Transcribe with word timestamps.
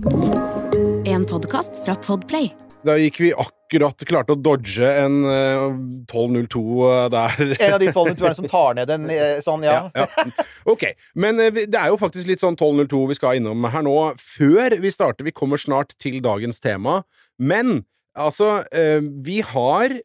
En 0.00 1.26
podkast 1.28 1.84
fra 1.84 1.92
Podplay. 2.00 2.46
Da 2.86 2.94
gikk 2.96 3.18
vi 3.20 3.30
akkurat 3.36 4.00
klarte 4.08 4.32
å 4.32 4.38
dodge 4.40 4.86
en 4.88 5.18
eh, 5.28 5.64
1202 6.08 6.86
der. 7.12 7.42
En 7.58 7.74
av 7.76 7.82
de 7.82 7.90
tolvene 7.92 8.30
som 8.38 8.46
tar 8.48 8.78
ned 8.78 8.92
en 8.94 9.04
eh, 9.12 9.42
sånn, 9.44 9.66
ja. 9.68 9.90
Ja, 9.92 10.06
ja. 10.08 10.46
Ok, 10.72 10.86
men 11.20 11.42
eh, 11.44 11.52
det 11.68 11.76
er 11.76 11.92
jo 11.92 12.00
faktisk 12.00 12.30
litt 12.30 12.40
sånn 12.40 12.56
1202 12.56 13.02
vi 13.10 13.18
skal 13.18 13.42
innom 13.42 13.68
her 13.68 13.84
nå. 13.84 13.96
Før 14.24 14.78
vi 14.80 14.94
starter, 14.94 15.28
vi 15.28 15.36
kommer 15.36 15.60
snart 15.60 15.92
til 16.00 16.16
dagens 16.24 16.64
tema, 16.64 17.02
men 17.36 17.82
altså 18.16 18.62
eh, 18.72 19.04
Vi 19.04 19.42
har 19.52 19.98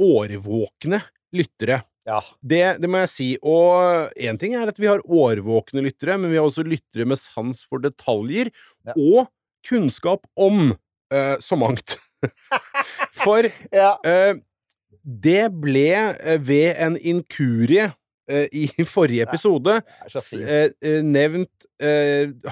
årvåkne 0.00 1.00
lyttere. 1.32 1.80
Ja. 2.08 2.20
Det, 2.40 2.62
det 2.80 2.88
må 2.90 3.02
jeg 3.02 3.12
si. 3.12 3.28
Og 3.44 4.10
én 4.16 4.38
ting 4.40 4.56
er 4.58 4.70
at 4.70 4.78
vi 4.80 4.88
har 4.88 5.02
årvåkne 5.04 5.84
lyttere, 5.84 6.16
men 6.20 6.32
vi 6.32 6.38
har 6.40 6.48
også 6.48 6.64
lyttere 6.66 7.06
med 7.08 7.20
sans 7.20 7.64
for 7.68 7.82
detaljer 7.82 8.52
Ja. 8.86 8.94
og 8.96 9.28
kunnskap 9.66 10.24
om 10.36 10.72
uh, 10.72 11.36
så 11.40 11.56
mangt. 11.56 11.98
For 13.20 13.44
ja. 13.72 13.94
uh, 14.00 14.40
det 15.04 15.50
ble 15.60 15.88
uh, 16.16 16.36
ved 16.40 16.76
en 16.80 16.96
inkurie 16.96 17.90
i 18.30 18.68
forrige 18.86 19.24
episode 19.26 19.80
nevnt 21.02 21.64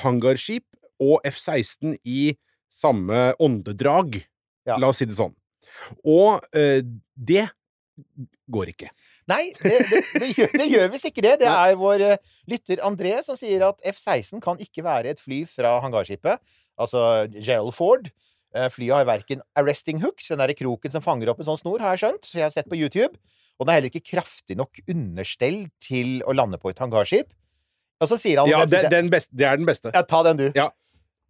hangarskip 0.02 0.64
og 0.98 1.20
F-16 1.28 1.92
i 2.02 2.32
samme 2.66 3.28
åndedrag. 3.38 4.18
Ja. 4.66 4.74
La 4.74 4.90
oss 4.90 4.98
si 4.98 5.06
det 5.06 5.14
sånn. 5.14 5.36
Og 6.02 6.42
det 6.50 7.44
går 8.50 8.72
ikke. 8.74 8.90
Nei, 9.28 9.50
det, 9.60 9.74
det, 9.90 9.98
det 10.22 10.28
gjør, 10.32 10.52
det 10.56 10.66
gjør 10.70 10.88
visst 10.94 11.08
ikke 11.10 11.24
det. 11.26 11.34
Det 11.42 11.50
er 11.50 11.74
vår 11.80 12.04
eh, 12.06 12.22
lytter 12.48 12.80
André 12.86 13.18
som 13.26 13.36
sier 13.38 13.64
at 13.66 13.82
F-16 13.92 14.40
kan 14.44 14.60
ikke 14.64 14.84
være 14.86 15.12
et 15.12 15.20
fly 15.20 15.42
fra 15.50 15.74
hangarskipet, 15.84 16.40
altså 16.80 17.02
Gerald 17.36 17.74
Ford. 17.76 18.08
Eh, 18.56 18.70
Flyet 18.72 18.96
har 18.96 19.08
verken 19.08 19.42
arresting 19.60 20.00
hooks, 20.00 20.30
den 20.32 20.40
der 20.40 20.54
kroken 20.56 20.94
som 20.94 21.04
fanger 21.04 21.28
opp 21.34 21.42
en 21.42 21.50
sånn 21.50 21.60
snor, 21.60 21.84
har 21.84 21.96
jeg 21.96 22.06
skjønt, 22.06 22.24
så 22.30 22.40
jeg 22.40 22.46
har 22.46 22.54
sett 22.54 22.70
på 22.72 22.78
YouTube. 22.80 23.20
Og 23.58 23.66
den 23.66 23.74
er 23.74 23.80
heller 23.80 23.92
ikke 23.92 24.14
kraftig 24.14 24.56
nok 24.56 24.80
understell 24.88 25.64
til 25.84 26.20
å 26.24 26.32
lande 26.36 26.60
på 26.62 26.70
et 26.72 26.80
hangarskip. 26.80 27.32
Og 27.98 28.06
så 28.08 28.16
sier 28.20 28.38
han 28.40 28.48
Ja, 28.48 28.62
den 28.70 28.88
den 28.92 29.08
beste, 29.12 29.34
det 29.34 29.48
er 29.50 29.58
den 29.58 29.66
beste. 29.68 29.90
ja, 29.92 30.04
Ta 30.06 30.22
den, 30.24 30.38
du. 30.38 30.46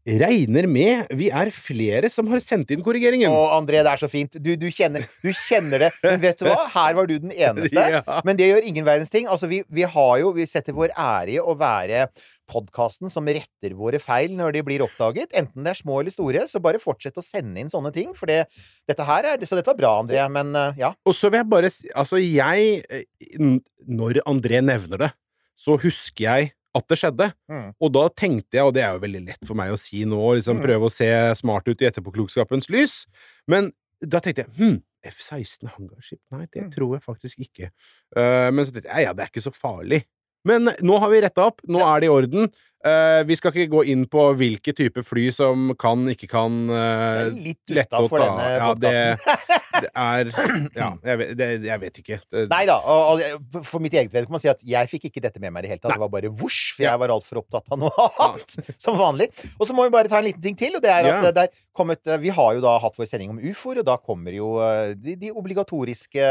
Regner 0.07 0.65
med 0.71 1.11
vi 1.19 1.27
er 1.35 1.51
flere 1.53 2.09
som 2.09 2.29
har 2.33 2.41
sendt 2.41 2.71
inn 2.73 2.81
korrigeringen. 2.85 3.29
Å, 3.35 3.59
André, 3.59 3.83
det 3.85 3.91
er 3.93 4.01
så 4.01 4.09
fint. 4.09 4.39
Du, 4.41 4.55
du, 4.57 4.69
kjenner, 4.73 5.05
du 5.25 5.29
kjenner 5.37 5.85
det. 5.85 5.91
Men 6.05 6.23
vet 6.23 6.41
du 6.41 6.47
hva? 6.49 6.63
Her 6.73 6.97
var 6.97 7.09
du 7.11 7.17
den 7.19 7.35
eneste. 7.35 7.77
Ja. 7.89 8.21
Men 8.27 8.37
det 8.37 8.47
gjør 8.49 8.67
ingen 8.69 8.85
verdens 8.87 9.11
ting. 9.13 9.27
Altså, 9.31 9.49
vi, 9.49 9.63
vi 9.73 9.85
har 9.89 10.13
jo 10.21 10.31
Vi 10.37 10.45
setter 10.49 10.75
vår 10.77 10.93
ære 10.93 11.35
i 11.35 11.39
å 11.41 11.55
være 11.59 12.07
podkasten 12.49 13.11
som 13.13 13.27
retter 13.27 13.75
våre 13.77 14.01
feil 14.03 14.35
når 14.37 14.57
de 14.57 14.63
blir 14.67 14.85
oppdaget. 14.85 15.33
Enten 15.37 15.65
det 15.65 15.73
er 15.73 15.81
små 15.81 16.01
eller 16.03 16.15
store. 16.15 16.45
Så 16.51 16.61
bare 16.65 16.81
fortsett 16.83 17.19
å 17.21 17.25
sende 17.25 17.61
inn 17.63 17.73
sånne 17.73 17.93
ting. 17.95 18.13
For 18.19 18.31
det, 18.31 18.45
dette 18.89 19.07
her 19.09 19.33
er 19.33 19.47
Så 19.49 19.59
dette 19.59 19.73
var 19.73 19.81
bra, 19.81 19.95
André. 20.03 20.21
Men 20.33 20.53
eh, 20.57 20.83
ja. 20.85 20.93
Og 21.09 21.17
så 21.17 21.33
vil 21.33 21.43
jeg 21.43 21.51
bare 21.51 21.73
si 21.75 21.91
Altså, 21.97 22.21
jeg 22.23 22.85
eh, 22.89 23.49
Når 23.89 24.23
André 24.29 24.63
nevner 24.65 25.07
det, 25.07 25.11
så 25.59 25.79
husker 25.81 26.25
jeg 26.25 26.53
at 26.79 26.89
det 26.91 26.99
skjedde. 27.01 27.29
Mm. 27.51 27.69
Og 27.83 27.93
da 27.95 28.05
tenkte 28.15 28.59
jeg, 28.59 28.65
og 28.65 28.75
det 28.77 28.83
er 28.87 28.95
jo 28.97 29.03
veldig 29.05 29.23
lett 29.27 29.45
for 29.49 29.59
meg 29.59 29.73
å 29.75 29.79
si 29.81 30.05
nå, 30.09 30.19
liksom 30.39 30.59
Mm. 30.59 30.65
prøve 30.65 30.89
å 30.89 30.93
se 30.95 31.09
smart 31.41 31.69
ut 31.69 31.83
i 31.83 31.89
etterpåklokskapens 31.91 32.71
lys, 32.73 33.07
men 33.51 33.73
da 34.01 34.21
tenkte 34.23 34.45
jeg 34.47 34.55
hm, 34.59 34.77
F-16 35.09 35.69
hangarskip? 35.77 36.21
Nei, 36.35 36.47
det 36.53 36.63
Mm. 36.65 36.71
tror 36.75 36.95
jeg 36.97 37.03
faktisk 37.05 37.39
ikke. 37.45 37.71
Uh, 38.17 38.51
men 38.51 38.65
så 38.67 38.73
tenkte 38.75 38.89
jeg 38.91 38.95
ja, 39.05 39.09
ja, 39.11 39.13
det 39.15 39.23
er 39.27 39.31
ikke 39.33 39.45
så 39.47 39.55
farlig. 39.55 40.05
Men 40.49 40.73
nå 40.85 40.99
har 41.03 41.13
vi 41.13 41.21
retta 41.27 41.49
opp, 41.51 41.61
nå 41.69 41.83
er 41.85 42.01
det 42.05 42.09
i 42.11 42.15
orden. 42.15 42.49
Uh, 42.87 43.25
vi 43.27 43.35
skal 43.35 43.51
ikke 43.51 43.73
gå 43.73 43.81
inn 43.91 44.05
på 44.07 44.23
hvilke 44.39 44.71
typer 44.79 45.03
fly 45.03 45.25
som 45.35 45.73
kan, 45.83 46.05
ikke 46.13 46.29
kan 46.31 46.61
uh, 46.71 47.25
litt 47.35 47.59
utafor 47.75 48.21
ta. 48.23 48.29
denne 48.29 48.45
Ja, 48.55 48.69
det, 48.79 48.93
podkasten. 49.19 49.57
det 49.83 49.91
er 49.99 50.31
Ja, 50.79 50.87
jeg 51.11 51.19
vet, 51.19 51.33
det, 51.41 51.49
jeg 51.67 51.83
vet 51.83 51.99
ikke. 52.05 52.19
Nei 52.53 52.61
da. 52.71 52.77
Og, 52.87 53.25
og 53.27 53.59
for 53.67 53.83
mitt 53.83 53.97
eget 53.99 54.15
vedkommende 54.15 54.45
si 54.47 54.51
at 54.53 54.63
jeg 54.63 54.91
fikk 54.95 55.09
ikke 55.11 55.25
dette 55.27 55.43
med 55.43 55.51
meg 55.57 55.65
i 55.65 55.67
det 55.67 55.73
hele 55.75 55.83
tatt. 55.83 55.97
Det 55.99 56.05
var 56.05 56.13
bare 56.15 56.31
vosj, 56.31 56.61
for 56.77 56.87
Ja. 56.87 56.93
jeg 56.95 57.03
var 57.03 57.15
altfor 57.17 57.41
opptatt 57.43 57.75
av 57.75 57.83
noe 57.83 58.07
annet. 58.29 58.57
Som 58.87 59.01
vanlig. 59.03 59.29
Og 59.59 59.67
så 59.69 59.75
må 59.75 59.89
vi 59.89 59.95
bare 59.99 60.13
ta 60.15 60.23
en 60.23 60.29
liten 60.31 60.47
ting 60.47 60.57
til, 60.63 60.79
og 60.79 60.87
det 60.87 60.95
er 60.95 61.11
at 61.11 61.27
Ja. 61.27 61.49
eh, 61.49 61.65
kommet 61.75 62.07
Vi 62.23 62.31
har 62.39 62.55
jo 62.55 62.63
da 62.63 62.77
hatt 62.87 62.95
vår 63.03 63.11
sending 63.11 63.35
om 63.35 63.43
ufoer, 63.43 63.83
og 63.83 63.91
da 63.91 63.99
kommer 63.99 64.39
jo 64.39 64.55
de, 64.95 65.19
de 65.19 65.35
obligatoriske 65.35 66.31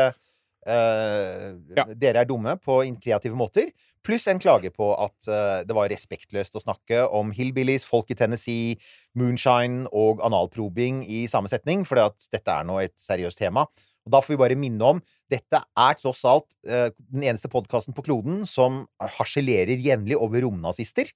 Ja. 0.67 1.85
Dere 1.95 2.23
er 2.23 2.27
dumme 2.27 2.57
på 2.59 2.81
kreative 3.03 3.37
måter. 3.39 3.71
Pluss 4.07 4.27
en 4.31 4.39
klage 4.39 4.71
på 4.71 4.87
at 4.95 5.27
eh, 5.27 5.65
det 5.67 5.75
var 5.75 5.89
respektløst 5.91 6.55
å 6.55 6.63
snakke 6.63 7.03
om 7.11 7.33
hillbillies, 7.35 7.85
folk 7.87 8.11
i 8.13 8.17
Tennessee, 8.19 8.77
moonshine 9.17 9.89
og 9.91 10.23
analprobing 10.23 11.01
i 11.03 11.25
samme 11.31 11.51
setning, 11.51 11.83
for 11.87 11.99
dette 12.31 12.53
er 12.53 12.67
nå 12.67 12.79
et 12.85 12.95
seriøst 13.01 13.41
tema. 13.41 13.65
Og 14.07 14.13
da 14.15 14.21
får 14.23 14.37
vi 14.37 14.39
bare 14.39 14.59
minne 14.59 14.91
om 14.95 15.01
dette 15.27 15.59
er 15.59 15.97
tross 15.99 16.23
alt 16.27 16.55
uh, 16.69 16.87
den 17.11 17.25
eneste 17.27 17.51
podkasten 17.51 17.95
på 17.95 18.05
kloden 18.05 18.45
som 18.47 18.85
harselerer 19.17 19.75
jevnlig 19.83 20.15
over 20.15 20.45
romnazister. 20.45 21.11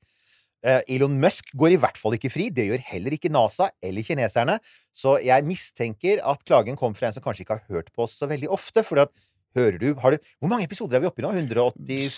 Uh, 0.62 0.84
Elon 0.92 1.16
Musk 1.24 1.54
går 1.58 1.78
i 1.78 1.80
hvert 1.80 1.96
fall 1.98 2.18
ikke 2.18 2.34
fri. 2.34 2.50
Det 2.52 2.68
gjør 2.68 2.84
heller 2.92 3.16
ikke 3.16 3.32
NASA 3.32 3.70
eller 3.80 4.04
kineserne. 4.06 4.60
Så 4.92 5.16
jeg 5.24 5.48
mistenker 5.48 6.20
at 6.28 6.44
klagen 6.44 6.76
kom 6.78 6.98
fra 6.98 7.08
en 7.08 7.16
som 7.16 7.24
kanskje 7.24 7.48
ikke 7.48 7.62
har 7.62 7.78
hørt 7.80 7.96
på 7.96 8.04
oss 8.04 8.20
så 8.20 8.28
veldig 8.30 8.52
ofte. 8.52 8.84
For 8.84 9.08
at, 9.08 9.16
hører 9.58 9.78
du, 9.82 9.88
har 10.00 10.16
du 10.16 10.32
Hvor 10.40 10.52
mange 10.52 10.68
episoder 10.68 10.98
er 10.98 11.04
vi 11.04 11.10
oppe 11.10 11.24
i 11.24 11.26
nå? 11.26 11.32
180 11.36 12.18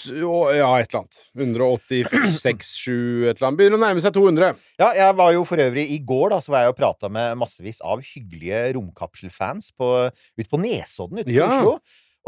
Ja, 0.58 0.70
et 0.80 0.94
eller 0.94 1.02
annet. 1.04 1.20
186, 1.40 2.72
7, 2.84 2.94
et 3.30 3.36
eller 3.36 3.50
annet. 3.50 3.60
Begynner 3.60 3.80
å 3.80 3.84
nærme 3.84 4.04
seg 4.04 4.16
200. 4.16 4.54
Ja, 4.82 4.92
jeg 4.98 5.18
var 5.20 5.34
jo 5.36 5.44
for 5.48 5.64
øvrig 5.64 5.88
i 5.96 6.00
går, 6.04 6.30
da, 6.36 6.40
så 6.44 6.54
var 6.54 6.66
jeg 6.66 6.76
og 6.76 6.80
prata 6.80 7.12
med 7.12 7.38
massevis 7.42 7.82
av 7.84 8.04
hyggelige 8.06 8.64
romkapselfans 8.78 9.74
ute 9.74 10.50
på 10.50 10.62
Nesodden 10.62 11.24
utenfor 11.24 11.38
Ja. 11.40 11.52
Oslo. 11.52 11.78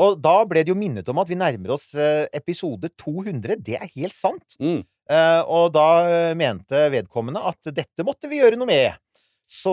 Og 0.02 0.18
da 0.20 0.42
ble 0.44 0.66
det 0.66 0.74
jo 0.74 0.76
minnet 0.76 1.08
om 1.08 1.22
at 1.22 1.30
vi 1.32 1.38
nærmer 1.40 1.76
oss 1.78 1.94
eh, 1.96 2.26
episode 2.36 2.90
200. 3.00 3.56
Det 3.64 3.78
er 3.80 3.88
helt 3.96 4.16
sant. 4.16 4.58
Mm. 4.60 4.82
Uh, 5.06 5.42
og 5.46 5.68
da 5.76 5.88
eh, 6.10 6.32
mente 6.38 6.80
vedkommende 6.90 7.44
at 7.46 7.70
dette 7.70 8.06
måtte 8.06 8.28
vi 8.32 8.42
gjøre 8.42 8.58
noe 8.58 8.68
med. 8.68 8.98
Så 9.46 9.72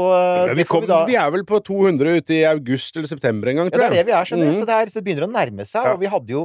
ja, 0.48 0.52
vi, 0.54 0.64
kom, 0.68 0.82
vi 0.84 0.90
da 0.90 1.04
vi 1.08 1.14
er 1.16 1.30
vel 1.32 1.44
på 1.48 1.56
200 1.64 2.18
ute 2.20 2.34
i 2.36 2.42
august 2.44 2.96
eller 2.96 3.08
september 3.08 3.48
en 3.48 3.56
gang, 3.62 3.70
Ja, 3.72 3.78
det 3.78 3.86
er 3.86 3.94
det 4.02 4.06
vi 4.10 4.12
er, 4.12 4.24
skjønner 4.28 4.50
du. 4.50 4.52
Mhm. 4.52 4.60
Så 4.60 4.66
det, 4.68 4.74
er, 4.76 4.92
så 4.92 5.00
det 5.00 5.04
begynner 5.06 5.24
å 5.28 5.32
nærme 5.32 5.64
seg. 5.64 5.86
Ja. 5.88 5.94
Og 5.94 6.00
vi 6.02 6.10
hadde 6.12 6.34
jo 6.36 6.42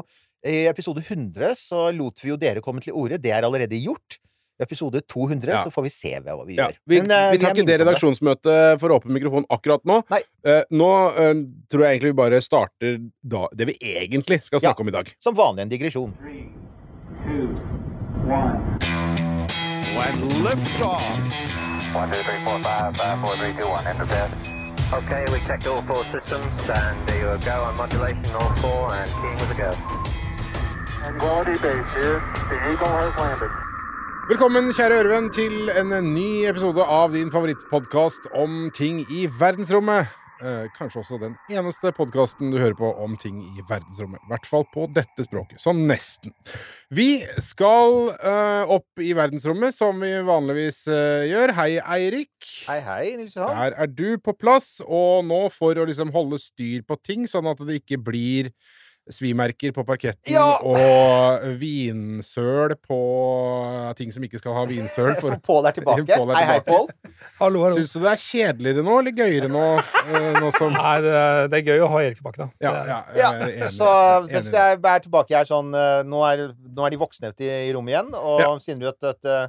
i 0.48 0.62
episode 0.70 1.02
100 1.04 1.56
så 1.60 1.90
lot 1.92 2.24
vi 2.24 2.30
jo 2.32 2.38
dere 2.40 2.62
komme 2.64 2.80
til 2.82 2.94
orde. 2.96 3.18
Det 3.20 3.34
er 3.36 3.44
allerede 3.44 3.76
gjort. 3.84 4.20
I 4.58 4.64
episode 4.64 5.02
200 5.06 5.52
Ja. 5.52 5.60
så 5.68 5.70
får 5.70 5.84
vi 5.84 5.90
se 5.94 6.14
hva 6.18 6.46
vi 6.48 6.56
Ja, 6.56 6.70
gjør. 6.72 6.78
vi, 6.88 7.02
Men, 7.02 7.12
uh, 7.12 7.32
vi 7.32 7.38
tar 7.38 7.54
ikke 7.54 7.66
det 7.68 7.80
redaksjonsmøtet 7.84 8.80
for 8.80 8.90
åpen 8.96 9.12
mikrofon 9.14 9.46
akkurat 9.54 9.84
nå. 9.86 10.00
Eh, 10.44 10.64
nå 10.72 10.90
uh, 11.14 11.44
tror 11.70 11.84
jeg 11.86 12.00
egentlig 12.00 12.14
vi 12.16 12.18
bare 12.24 12.42
starter 12.42 12.98
da, 13.22 13.48
det 13.54 13.68
vi 13.68 13.78
egentlig 13.84 14.42
skal 14.48 14.58
Ja. 14.64 14.70
snakke 14.72 14.82
om 14.82 14.88
i 14.88 14.92
dag. 14.98 15.14
Som 15.20 15.36
vanlig 15.36 15.62
en 15.62 15.70
digresjon. 15.70 16.14
Three, 16.18 16.50
two, 17.28 17.54
one. 18.26 19.27
When 19.97 20.30
liftoff. 20.46 21.18
One, 21.96 22.12
two, 22.12 22.22
three, 22.22 22.44
four, 22.44 22.62
five, 22.62 22.96
five, 22.96 23.19
four, 23.19 23.35
three, 23.38 23.53
two, 23.58 23.68
one. 23.68 23.88
Enter 23.88 24.06
bed. 24.06 24.30
Okay, 24.94 25.25
we 25.31 25.40
checked 25.47 25.66
all 25.66 25.81
four 25.90 26.03
systems, 26.13 26.46
and 26.69 26.96
there 27.08 27.34
you 27.34 27.46
go 27.46 27.63
on 27.63 27.75
modulation, 27.78 28.30
all 28.40 28.56
four, 28.58 28.94
and 28.94 29.09
keying 29.19 29.40
with 29.41 29.52
a 29.52 29.59
go. 29.63 29.72
Quality 31.19 31.58
base 31.66 31.90
here. 31.97 32.22
The 32.50 32.58
Eagle 32.72 32.94
has 33.02 33.13
landed. 33.18 33.50
Velkommen, 34.30 34.74
kjære 34.74 35.00
ørevenn, 35.00 35.30
til 35.34 35.69
en 35.81 36.14
ny 36.14 36.46
episode 36.50 36.84
av 36.84 37.14
din 37.14 37.31
favorittpodkast 37.31 38.28
om 38.35 38.69
ting 38.75 39.00
i 39.09 39.25
verdensrommet. 39.40 40.08
Eh, 40.38 40.68
kanskje 40.78 41.02
også 41.02 41.18
den 41.22 41.34
eneste 41.50 41.90
podkasten 41.98 42.52
du 42.53 42.59
hører 42.59 42.75
på 42.78 42.90
om 43.02 43.16
ting 43.18 43.40
i 43.42 43.64
verdensrommet. 43.66 44.22
I 44.22 44.30
hvert 44.30 44.46
fall 44.46 44.66
på 44.70 44.86
dette 44.94 45.25
språket. 45.25 45.58
Sånn 45.64 45.81
nesten. 45.90 46.34
Vi 46.94 47.24
skal 47.42 48.12
eh, 48.14 48.74
opp 48.78 49.02
i 49.02 49.16
verdensrommet, 49.18 49.74
som 49.74 49.97
vi 50.03 50.12
vanligvis 50.28 50.84
eh, 50.94 51.26
gjør. 51.31 51.56
Hei, 51.58 51.70
Eirik. 51.97 52.52
Hei, 52.68 52.80
hei, 52.86 53.03
Nils 53.17 53.38
Johan. 53.38 53.58
Der 53.58 53.78
er 53.82 53.90
du 53.90 54.22
på 54.22 54.35
plass, 54.38 54.76
og 54.85 55.26
nå 55.26 55.47
for 55.56 55.79
å 55.79 55.88
liksom 55.90 56.14
holde 56.14 56.38
styr 56.41 56.85
på 56.85 57.00
ting, 57.02 57.26
sånn 57.29 57.50
at 57.50 57.64
det 57.66 57.82
ikke 57.82 58.02
blir 58.11 58.53
svimerker 59.14 59.72
på 59.76 59.84
parketten 59.88 60.34
Ja! 60.34 60.58
og 60.66 61.44
vinsøl 61.62 62.74
på 62.84 62.98
ting 63.98 64.12
som 64.14 64.24
ikke 64.28 64.40
skal 64.42 64.56
ha 64.58 64.64
vinsøl. 64.70 65.14
For 65.22 65.36
For, 65.36 65.44
Pål 65.48 65.70
er 65.70 65.76
tilbake. 65.78 66.18
Er 66.18 66.34
Hei, 66.36 66.44
hei. 66.52 66.58
Pål. 66.68 66.88
Hallo, 67.40 67.64
hallo. 67.66 67.78
Syns 67.80 67.94
du 67.96 68.00
det 68.04 68.12
er 68.14 68.22
kjedeligere 68.24 68.84
nå, 68.86 68.98
eller 69.02 69.16
gøyere 69.18 69.50
nå? 69.54 69.64
eh, 70.08 70.30
nå 70.42 70.52
som 70.58 70.74
Nei, 70.76 70.96
det, 71.06 71.14
det 71.54 71.62
er 71.62 71.66
gøy 71.72 71.86
å 71.86 71.90
ha 71.94 72.02
Erik 72.06 72.20
tilbake, 72.20 72.42
da. 72.44 72.50
Ja, 72.64 72.74
er- 72.74 72.92
ja, 72.92 73.00
Ja, 73.22 73.32
er 73.48 73.54
enig. 73.56 73.72
så 73.78 73.92
enig. 74.28 74.52
jeg 74.54 74.82
er 74.92 75.06
tilbake 75.08 75.38
her 75.38 75.48
sånn 75.50 75.72
eh, 75.78 76.02
Nå 76.08 76.22
er, 76.28 76.48
nå 76.58 76.86
er 76.88 76.94
de 76.96 77.02
voksne 77.02 77.32
ute 77.34 77.48
i, 77.48 77.52
i 77.70 77.74
rommet 77.76 77.96
igjen, 77.96 78.14
og 78.18 78.44
Ja. 78.44 78.52
sier 78.64 78.80
du 78.82 78.88
at, 78.92 79.00
at 79.16 79.26
eh, 79.26 79.48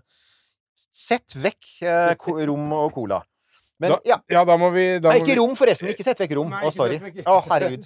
Sett 0.99 1.35
vekk 1.37 1.67
eh, 1.87 2.15
rom 2.49 2.73
og 2.75 2.89
cola. 2.97 3.21
Men 3.79 3.93
da, 3.95 3.99
ja. 4.09 4.17
ja, 4.33 4.41
da 4.49 4.57
må 4.59 4.73
vi 4.75 4.85
da 4.99 5.13
Nei, 5.13 5.21
ikke 5.21 5.35
vi- 5.35 5.39
rom, 5.39 5.53
forresten. 5.59 5.89
Ikke 5.93 6.03
sett 6.07 6.19
vekk 6.19 6.33
rom. 6.41 6.49
Nei, 6.51 6.65
Å, 6.67 6.73
sorry. 6.75 6.99
Å, 6.99 7.37
herregud. 7.47 7.85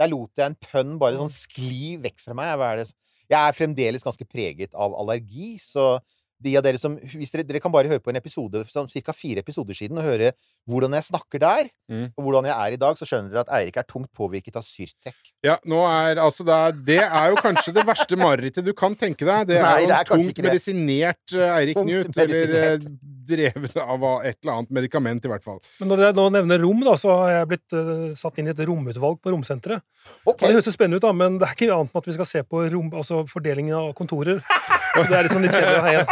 Der 0.00 0.08
lot 0.08 0.30
jeg 0.40 0.46
en 0.46 0.56
pønn 0.64 0.94
bare 1.00 1.20
sånn 1.20 1.32
skli 1.34 1.98
vekk 2.00 2.22
fra 2.24 2.36
meg. 2.38 2.54
Er? 2.70 2.84
Jeg 3.30 3.38
er 3.40 3.52
fremdeles 3.58 4.02
ganske 4.06 4.24
preget 4.26 4.72
av 4.74 4.96
allergi, 4.98 5.58
så 5.60 5.98
de 6.40 6.56
av 6.56 6.64
dere 6.64 6.78
som 6.80 6.94
hvis 6.96 7.32
dere, 7.34 7.44
dere 7.46 7.60
kan 7.60 7.72
bare 7.74 7.90
høre 7.90 8.00
på 8.02 8.10
en 8.12 8.18
episode 8.20 8.62
sånn 8.70 8.88
ca. 8.90 9.12
fire 9.16 9.42
episoder 9.44 9.76
siden 9.76 9.98
og 10.00 10.06
høre 10.08 10.32
hvordan 10.70 10.94
jeg 10.96 11.08
snakker 11.10 11.42
der, 11.42 11.70
Mm. 11.90 12.12
og 12.16 12.22
hvordan 12.22 12.46
jeg 12.46 12.54
er 12.54 12.72
i 12.72 12.78
dag, 12.78 12.94
så 12.96 13.06
skjønner 13.08 13.32
dere 13.32 13.40
at 13.42 13.48
Eirik 13.58 13.76
er 13.80 13.86
tungt 13.88 14.12
påvirket 14.14 14.54
av 14.56 14.62
Syrtek. 14.62 15.16
Ja, 15.42 15.56
nå 15.66 15.80
er 15.82 16.20
altså 16.22 16.44
det 16.46 16.54
er, 16.54 16.76
det 16.86 16.98
er 17.02 17.32
jo 17.32 17.40
kanskje 17.42 17.74
det 17.74 17.82
verste 17.88 18.18
marerittet 18.20 18.64
du 18.64 18.72
kan 18.78 18.94
tenke 18.94 19.26
deg. 19.26 19.48
Det 19.50 19.58
Nei, 19.58 19.70
er 19.72 19.80
jo 19.82 19.88
det 19.90 19.96
er 19.96 20.04
en 20.04 20.22
tungt 20.22 20.42
medisinert 20.46 21.34
eh, 21.34 21.56
Eirik 21.56 21.80
Knut. 21.80 22.20
Eller 22.22 22.54
eh, 22.60 22.86
drevet 23.30 23.76
av 23.78 24.04
et 24.26 24.38
eller 24.42 24.52
annet 24.56 24.70
medikament, 24.74 25.24
i 25.26 25.30
hvert 25.30 25.44
fall. 25.46 25.58
Men 25.80 25.90
når 25.92 26.04
dere 26.04 26.16
nå 26.18 26.28
nevner 26.34 26.62
rom, 26.62 26.80
da, 26.86 26.94
så 26.98 27.12
har 27.24 27.32
jeg 27.34 27.50
blitt 27.52 27.76
uh, 27.78 28.06
satt 28.18 28.38
inn 28.42 28.50
i 28.50 28.54
et 28.54 28.62
romutvalg 28.66 29.20
på 29.22 29.34
Romsenteret. 29.34 29.82
Okay. 30.24 30.46
Det 30.48 30.54
høres 30.56 30.70
jo 30.70 30.74
spennende 30.74 30.98
ut, 30.98 31.06
da, 31.06 31.12
men 31.14 31.38
det 31.38 31.46
er 31.48 31.54
ikke 31.58 31.70
annet 31.74 31.94
enn 31.94 32.02
at 32.02 32.08
vi 32.10 32.16
skal 32.16 32.30
se 32.30 32.42
på 32.46 32.64
rom, 32.72 32.90
altså 33.02 33.22
fordelingen 33.30 33.76
av 33.78 33.92
kontorer. 33.98 34.42
Det 34.96 35.16
er 35.16 35.26
liksom 35.26 35.44
litt 35.44 35.54
kjedelig 35.54 35.78
å 35.78 35.84
ha 35.84 35.92
én. 35.94 36.06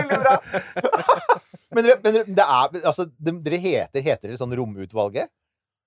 veldig 0.00 0.20
bra! 0.22 0.34
men 1.76 1.88
dere, 1.88 1.96
men 2.02 2.14
det 2.38 2.46
er, 2.46 2.78
altså, 2.82 3.08
dere 3.18 3.60
heter, 3.60 4.04
heter 4.04 4.30
dere 4.30 4.40
sånn 4.40 4.54
Romutvalget? 4.56 5.32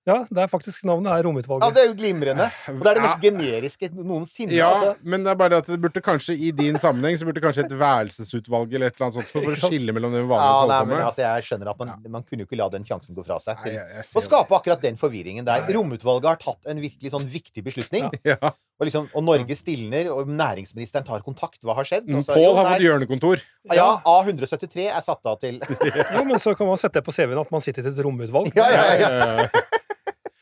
Ja, 0.08 0.22
det 0.32 0.40
er 0.40 0.48
faktisk 0.48 0.86
navnet 0.88 1.12
er 1.12 1.26
Ja, 1.28 1.68
det 1.76 1.82
er 1.82 1.88
jo 1.90 1.96
glimrende. 1.98 2.46
Og 2.72 2.78
det 2.80 2.88
er 2.88 2.94
det 2.96 3.02
mest 3.04 3.20
Ja. 3.20 3.30
generiske 3.30 3.90
noensinne. 3.92 4.54
Ja, 4.56 4.70
altså. 4.72 4.96
men 5.04 5.24
det 5.24 5.30
er 5.30 5.34
bare 5.36 5.56
at 5.60 5.66
det 5.66 5.80
burde 5.80 6.00
kanskje 6.00 6.36
i 6.40 6.50
din 6.56 6.78
sammenheng 6.80 7.18
så 7.18 7.26
burde 7.28 7.42
kanskje 7.44 7.66
et 7.66 7.74
værelsesutvalg 7.76 8.72
eller 8.72 8.86
et 8.86 8.96
eller 8.96 9.06
annet 9.06 9.18
sånt 9.18 9.28
for 9.28 9.44
å 9.44 9.56
skille 9.60 9.92
mellom 9.92 10.12
det 10.16 10.24
vanlige 10.24 10.40
Ja, 10.40 10.66
nei, 10.72 10.84
men 10.88 11.04
altså, 11.04 11.20
jeg 11.20 11.44
skjønner 11.44 11.70
at 11.70 11.78
man, 11.78 11.92
man 12.08 12.22
kunne 12.22 12.40
jo 12.40 12.48
ikke 12.48 12.56
la 12.56 12.68
den 12.72 12.84
sjansen 12.84 13.14
gå 13.14 13.24
fra 13.26 13.38
seg. 13.38 13.60
Til, 13.62 13.76
å 14.16 14.24
skape 14.24 14.56
akkurat 14.56 14.80
den 14.80 14.96
forvirringen 14.96 15.44
der. 15.44 15.68
Romutvalget 15.68 16.30
har 16.32 16.40
tatt 16.40 16.72
en 16.72 16.80
virkelig 16.80 17.12
sånn 17.12 17.28
viktig 17.28 17.64
beslutning. 17.64 18.08
Ja. 18.30 18.36
Og, 18.80 18.86
liksom, 18.86 19.08
og 19.16 19.24
Norge 19.24 19.56
stilner, 19.56 20.08
og 20.12 20.28
næringsministeren 20.28 21.04
tar 21.04 21.24
kontakt. 21.24 21.58
Hva 21.64 21.74
har 21.76 21.88
skjedd? 21.88 22.06
Mm, 22.08 22.22
så, 22.24 22.36
Pål 22.36 22.54
har 22.56 22.68
fått 22.70 22.84
hjørnekontor. 22.84 23.42
Ja, 23.74 23.88
A173 24.08 24.86
er 24.88 25.04
satt 25.04 25.26
av 25.28 25.40
til 25.42 25.58
Jo, 26.16 26.22
men 26.24 26.40
så 26.40 26.54
kan 26.56 26.68
man 26.70 26.80
sette 26.80 27.00
det 27.00 27.04
på 27.04 27.12
CV-en 27.12 27.42
at 27.42 27.52
man 27.52 27.64
sitter 27.64 27.84
i 27.84 27.92
et 27.92 28.00
romutvalg. 28.06 28.54
Ja, 28.56 28.70
ja, 28.72 28.86
ja. 29.02 29.48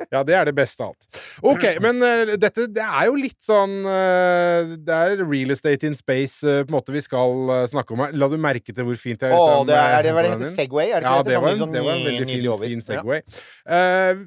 Ja, 0.08 0.22
det 0.24 0.36
er 0.38 0.48
det 0.48 0.54
beste 0.56 0.84
av 0.84 0.94
alt. 0.94 1.18
OK, 1.44 1.64
men 1.84 2.00
uh, 2.00 2.34
dette 2.40 2.64
det 2.72 2.84
er 2.84 3.08
jo 3.10 3.16
litt 3.18 3.36
sånn 3.44 3.74
uh, 3.84 4.72
Det 4.80 4.94
er 4.94 5.20
real 5.20 5.52
estate 5.52 5.88
in 5.88 5.96
space 5.98 6.40
uh, 6.48 6.62
på 6.62 6.72
en 6.72 6.76
måte 6.78 6.94
vi 6.94 7.02
skal 7.04 7.68
snakke 7.68 7.92
om 7.92 8.04
her. 8.06 8.14
La 8.16 8.30
du 8.32 8.38
merke 8.40 8.72
til 8.72 8.88
hvor 8.88 9.00
fint 9.00 9.20
jeg 9.20 9.28
er? 9.28 9.36
liksom, 9.36 9.68
det 9.68 9.76
er, 9.76 9.98
det 10.06 10.14
hva 10.16 10.24
det 10.24 10.32
heter? 10.34 10.54
Segway? 10.56 10.92
Er 10.92 11.04
det 11.04 11.10
Ja, 11.10 11.18
ikke 11.18 11.28
det 11.28 11.42
var, 11.42 11.50
en, 11.52 11.60
Sånn 11.64 11.76
det 11.76 11.84
var 11.84 11.98
en 11.98 12.06
veldig 12.08 12.30
fin, 12.30 12.48
fin 12.64 12.78
Ja. 12.78 12.86
Segway. 12.88 13.20
Eh, 13.76 14.24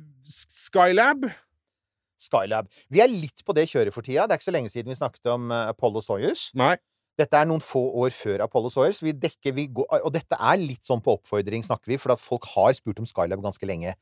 Skylab 0.62 1.25
Skylab. 2.22 2.69
Vi 2.94 3.01
er 3.01 3.10
litt 3.10 3.42
på 3.42 3.56
det 3.57 3.66
kjøret 3.72 3.95
for 3.95 4.06
tida. 4.06 4.27
Det 4.30 4.36
er 4.36 4.42
ikke 4.42 4.51
så 4.51 4.54
lenge 4.54 4.69
siden 4.69 4.94
vi 4.94 5.00
snakket 5.00 5.31
om 5.34 5.50
Apollo 5.50 6.04
Soyuz. 6.06 6.51
Nei. 6.60 6.75
Dette 7.19 7.38
er 7.38 7.48
noen 7.50 7.63
få 7.66 7.81
år 8.04 8.13
før 8.16 8.45
Apollo 8.45 8.69
Soyuz. 8.72 9.01
Vi 9.04 9.13
dekker, 9.18 9.56
vi 9.57 9.66
går, 9.74 9.89
og 10.00 10.13
dette 10.13 10.38
er 10.38 10.62
litt 10.62 10.86
sånn 10.88 11.01
på 11.04 11.18
oppfordring, 11.18 11.66
snakker 11.66 11.92
vi, 11.92 11.98
for 12.01 12.13
at 12.13 12.22
folk 12.22 12.45
har 12.54 12.77
spurt 12.77 13.01
om 13.01 13.10
Skylab 13.10 13.42
ganske 13.44 13.68
lenge. 13.68 13.98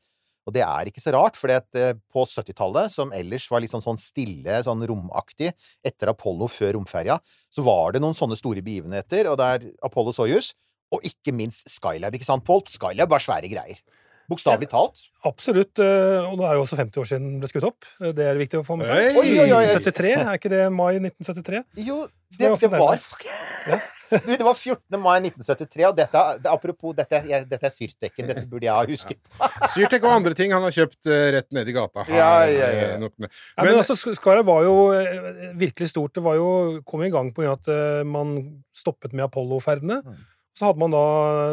Og 0.48 0.54
det 0.56 0.62
er 0.64 0.88
ikke 0.88 1.02
så 1.04 1.12
rart, 1.14 1.36
for 1.36 1.52
på 1.52 2.24
70-tallet, 2.26 2.90
som 2.90 3.12
ellers 3.12 3.44
var 3.52 3.60
litt 3.60 3.70
sånn, 3.74 3.84
sånn 3.84 3.98
stille, 4.00 4.62
sånn 4.64 4.82
romaktig, 4.88 5.52
etter 5.84 6.08
Apollo, 6.14 6.48
før 6.48 6.72
romferja, 6.78 7.18
så 7.52 7.62
var 7.66 7.92
det 7.92 8.00
noen 8.02 8.16
sånne 8.16 8.38
store 8.40 8.62
begivenheter, 8.64 9.28
og 9.30 9.36
det 9.38 9.48
er 9.54 9.68
Apollo 9.86 10.12
Soyuz, 10.16 10.54
og 10.90 11.04
ikke 11.06 11.34
minst 11.36 11.68
Skylab, 11.70 12.16
ikke 12.16 12.26
sant, 12.26 12.42
Pål? 12.48 12.64
Skylab 12.72 13.12
var 13.12 13.22
svære 13.22 13.50
greier. 13.52 13.78
Bokstavelig 14.30 14.68
talt. 14.70 15.00
Absolutt. 15.26 15.78
eh, 15.82 16.22
Og 16.22 16.36
nå 16.38 16.44
er 16.46 16.54
jo 16.54 16.62
også 16.62 16.76
50 16.78 17.00
år 17.02 17.06
siden 17.10 17.24
den 17.32 17.40
ble 17.42 17.48
skutt 17.50 17.64
opp. 17.66 17.84
Eh, 18.00 18.12
Det 18.14 18.26
er 18.30 18.36
viktig 18.38 18.60
å 18.60 18.66
få 18.66 18.76
med 18.78 18.86
seg. 18.86 19.16
Oi! 19.18 19.22
Oi, 19.34 19.40
oi, 19.42 19.50
oi. 19.58 19.64
73, 19.74 20.12
er 20.22 20.38
ikke 20.38 20.52
det 20.52 20.60
mai 20.72 21.00
1973? 21.00 21.64
Jo, 21.82 22.04
det 22.38 22.38
det, 22.38 22.60
det 22.60 22.70
var 22.70 22.94
Ja. 23.66 23.78
Du, 24.10 24.30
det 24.32 24.44
var 24.46 24.56
14. 24.58 24.98
mai 25.00 25.16
1973, 25.22 25.84
og 25.88 25.96
dette, 25.98 26.22
det, 26.42 26.50
apropos 26.50 26.96
dette, 26.98 27.20
jeg, 27.30 27.46
dette 27.50 27.68
er 27.68 27.74
Syrtekken, 27.74 28.30
dette 28.30 28.46
burde 28.50 28.66
jeg 28.66 28.74
ha 28.74 28.86
husket. 28.90 29.20
Syrtek 29.76 30.06
og 30.08 30.16
andre 30.18 30.34
ting 30.38 30.54
han 30.56 30.64
har 30.66 30.74
kjøpt 30.74 31.10
uh, 31.10 31.18
rett 31.36 31.48
nedi 31.54 31.76
gata. 31.76 32.06
her, 32.08 32.16
Ja, 32.18 32.32
ja, 32.50 32.72
ja. 32.74 32.88
eh, 32.94 32.98
nok 33.02 33.14
med. 33.22 33.30
Ja, 33.30 33.62
men, 33.62 33.72
Men- 33.74 33.84
altså, 33.84 33.96
Skaret 34.18 34.46
var 34.48 34.66
jo 34.66 34.74
eh, 34.96 35.54
virkelig 35.60 35.92
stort. 35.92 36.14
Det 36.18 36.24
var 36.26 36.36
jo, 36.40 36.50
kom 36.88 37.06
i 37.06 37.12
gang 37.14 37.30
på 37.34 37.44
grunn 37.44 37.54
av 37.54 37.62
at 37.62 37.70
uh, 37.70 38.02
man 38.08 38.36
stoppet 38.74 39.14
med 39.14 39.28
Apollo-ferdene. 39.28 40.02
Mm. 40.06 40.20
Så 40.58 40.66
hadde 40.66 40.80
man 40.82 40.92
da 40.92 41.00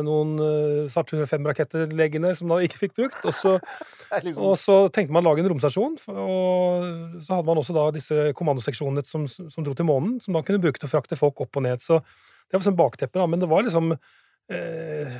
noen 0.04 0.32
uh, 0.42 0.88
Sart 0.92 1.12
105-raketter 1.14 1.94
liggende 1.96 2.34
som 2.36 2.50
da 2.52 2.58
ikke 2.66 2.80
fikk 2.82 2.96
brukt. 2.98 3.20
Og 3.30 3.36
så, 3.38 3.54
liksom, 4.26 4.42
og 4.44 4.56
så 4.60 4.78
tenkte 4.92 5.14
man 5.16 5.24
å 5.24 5.30
lage 5.30 5.46
en 5.46 5.52
romstasjon. 5.54 5.94
Og 6.12 7.22
så 7.24 7.38
hadde 7.38 7.48
man 7.48 7.62
også 7.62 7.76
da 7.78 7.86
disse 7.96 8.32
kommandoseksjonene 8.36 9.06
som, 9.08 9.28
som 9.30 9.64
dro 9.64 9.76
til 9.78 9.88
månen, 9.88 10.18
som 10.24 10.36
da 10.36 10.42
kunne 10.44 10.60
bruke 10.66 10.82
til 10.82 10.90
å 10.90 10.92
frakte 10.92 11.20
folk 11.20 11.40
opp 11.46 11.62
og 11.62 11.68
ned. 11.70 11.84
Så 11.86 12.02
det 12.48 12.58
var 12.58 12.66
sånn 12.66 12.80
bakteppe, 12.80 13.20
da. 13.20 13.28
Men 13.28 13.44
det 13.44 13.50
var 13.52 13.66
liksom 13.66 13.92
eh, 13.94 15.18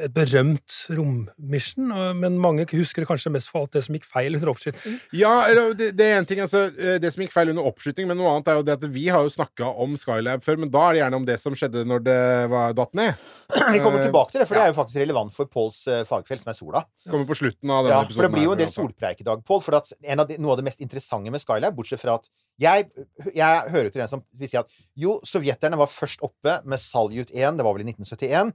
et 0.00 0.12
berømt 0.14 0.76
rommission. 0.90 1.92
Men 2.18 2.38
mange 2.42 2.66
husker 2.72 3.04
det 3.04 3.08
kanskje 3.08 3.32
mest 3.34 3.50
for 3.50 3.64
alt 3.64 3.76
det 3.76 3.84
som 3.86 3.96
gikk 3.96 4.06
feil 4.08 4.36
under 4.36 4.50
oppskytingen. 4.52 4.98
Ja, 5.14 5.32
det, 5.78 5.92
det 5.98 6.08
er 6.08 6.18
en 6.18 6.28
ting, 6.28 6.42
altså 6.42 6.66
eh, 6.72 6.96
Det 7.02 7.12
som 7.14 7.24
gikk 7.24 7.34
feil 7.34 7.52
under 7.52 7.68
oppskyting, 7.70 8.08
men 8.10 8.18
noe 8.18 8.32
annet 8.32 8.50
er 8.50 8.58
jo 8.58 8.66
det 8.66 8.76
at 8.78 8.86
vi 8.94 9.06
har 9.12 9.24
jo 9.26 9.32
snakka 9.32 9.70
om 9.84 9.96
Skylab 10.00 10.44
før, 10.46 10.58
men 10.62 10.72
da 10.74 10.86
er 10.88 10.96
det 10.96 11.02
gjerne 11.02 11.20
om 11.20 11.28
det 11.28 11.38
som 11.42 11.58
skjedde 11.58 11.84
når 11.88 12.04
det 12.06 12.20
var 12.52 12.76
datt 12.78 12.94
ned. 12.98 13.26
vi 13.74 13.82
kommer 13.84 14.02
eh, 14.02 14.08
tilbake 14.08 14.34
til 14.34 14.42
det, 14.42 14.48
for 14.50 14.58
ja. 14.58 14.64
det 14.64 14.66
er 14.66 14.74
jo 14.74 14.78
faktisk 14.80 15.02
relevant 15.02 15.36
for 15.36 15.50
Påls 15.50 15.84
uh, 15.90 16.00
fagfelt, 16.08 16.42
som 16.42 16.52
er 16.54 16.58
sola. 16.58 16.84
Kommer 17.10 17.28
på 17.28 17.38
slutten 17.38 17.70
av 17.70 17.86
denne 17.86 17.98
Ja, 17.98 18.06
episoden. 18.06 18.18
for 18.18 18.28
det 18.28 18.34
blir 18.34 18.48
jo 18.48 18.54
en 18.56 18.62
del 18.62 18.70
altså. 18.70 18.82
solpreik 18.82 19.22
i 19.22 19.28
dag, 19.28 19.44
Pål. 19.46 19.62
For 19.64 19.78
at 19.78 19.92
en 20.02 20.24
av 20.24 20.30
de, 20.30 20.38
noe 20.42 20.56
av 20.56 20.62
det 20.62 20.66
mest 20.70 20.82
interessante 20.84 21.32
med 21.34 21.42
Skylab, 21.44 21.76
bortsett 21.76 22.02
fra 22.02 22.18
at 22.18 22.30
jeg, 22.60 22.86
jeg 23.34 23.70
hører 23.74 23.90
til 23.90 24.02
den 24.02 24.10
som 24.10 24.22
vil 24.38 24.50
si 24.50 24.58
at 24.58 24.70
jo, 24.98 25.18
sovjeterne 25.26 25.78
var 25.78 25.90
først 25.90 26.22
oppe 26.26 26.60
med 26.66 26.82
Salyut 26.82 27.32
1, 27.34 27.58
det 27.58 27.66
var 27.66 27.76
vel 27.76 27.86
i 27.86 27.94
1971. 27.94 28.54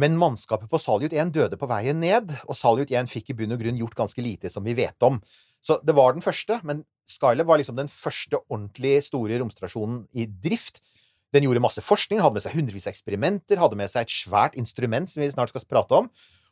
Men 0.00 0.16
mannskapet 0.16 0.70
på 0.70 0.80
Salyut 0.80 1.12
1 1.12 1.32
døde 1.34 1.58
på 1.60 1.68
veien 1.68 1.98
ned, 2.00 2.32
og 2.48 2.56
Salyut 2.56 2.92
1 2.94 3.10
fikk 3.10 3.32
i 3.32 3.36
bunn 3.36 3.52
og 3.52 3.60
grunn 3.60 3.80
gjort 3.80 3.98
ganske 3.98 4.24
lite 4.24 4.52
som 4.52 4.64
vi 4.64 4.76
vet 4.78 4.96
om. 5.04 5.18
Så 5.60 5.76
det 5.84 5.92
var 5.96 6.14
den 6.16 6.24
første, 6.24 6.56
men 6.64 6.84
Skylab 7.10 7.50
var 7.50 7.60
liksom 7.60 7.76
den 7.76 7.90
første 7.90 8.38
ordentlig 8.46 9.00
store 9.04 9.40
romstasjonen 9.42 10.04
i 10.16 10.24
drift. 10.30 10.80
Den 11.34 11.44
gjorde 11.46 11.62
masse 11.62 11.82
forskning, 11.84 12.22
hadde 12.22 12.38
med 12.38 12.46
seg 12.46 12.56
hundrevis 12.56 12.88
av 12.88 12.94
eksperimenter, 12.94 13.60
hadde 13.60 13.78
med 13.78 13.90
seg 13.92 14.06
et 14.06 14.14
svært 14.14 14.56
instrument 14.58 15.10
som 15.10 15.22
vi 15.22 15.30
snart 15.30 15.52
skal 15.52 15.66
prate 15.68 15.98
om, 16.00 16.08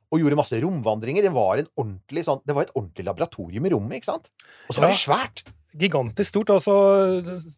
og 0.09 0.23
gjorde 0.23 0.39
masse 0.41 0.59
romvandringer. 0.61 1.25
Det 1.25 1.33
var, 1.35 1.63
en 1.63 1.71
ordentlig, 1.79 2.27
sånn, 2.29 2.43
det 2.45 2.57
var 2.57 2.67
et 2.67 2.75
ordentlig 2.77 3.07
laboratorium 3.09 3.69
i 3.69 3.73
rommet, 3.75 4.01
ikke 4.01 4.13
sant? 4.13 4.29
Og 4.69 4.77
så 4.77 4.85
var 4.85 4.93
det 4.93 5.01
svært! 5.01 5.47
Gigantisk 5.79 6.29
stort. 6.33 6.51
altså 6.51 6.75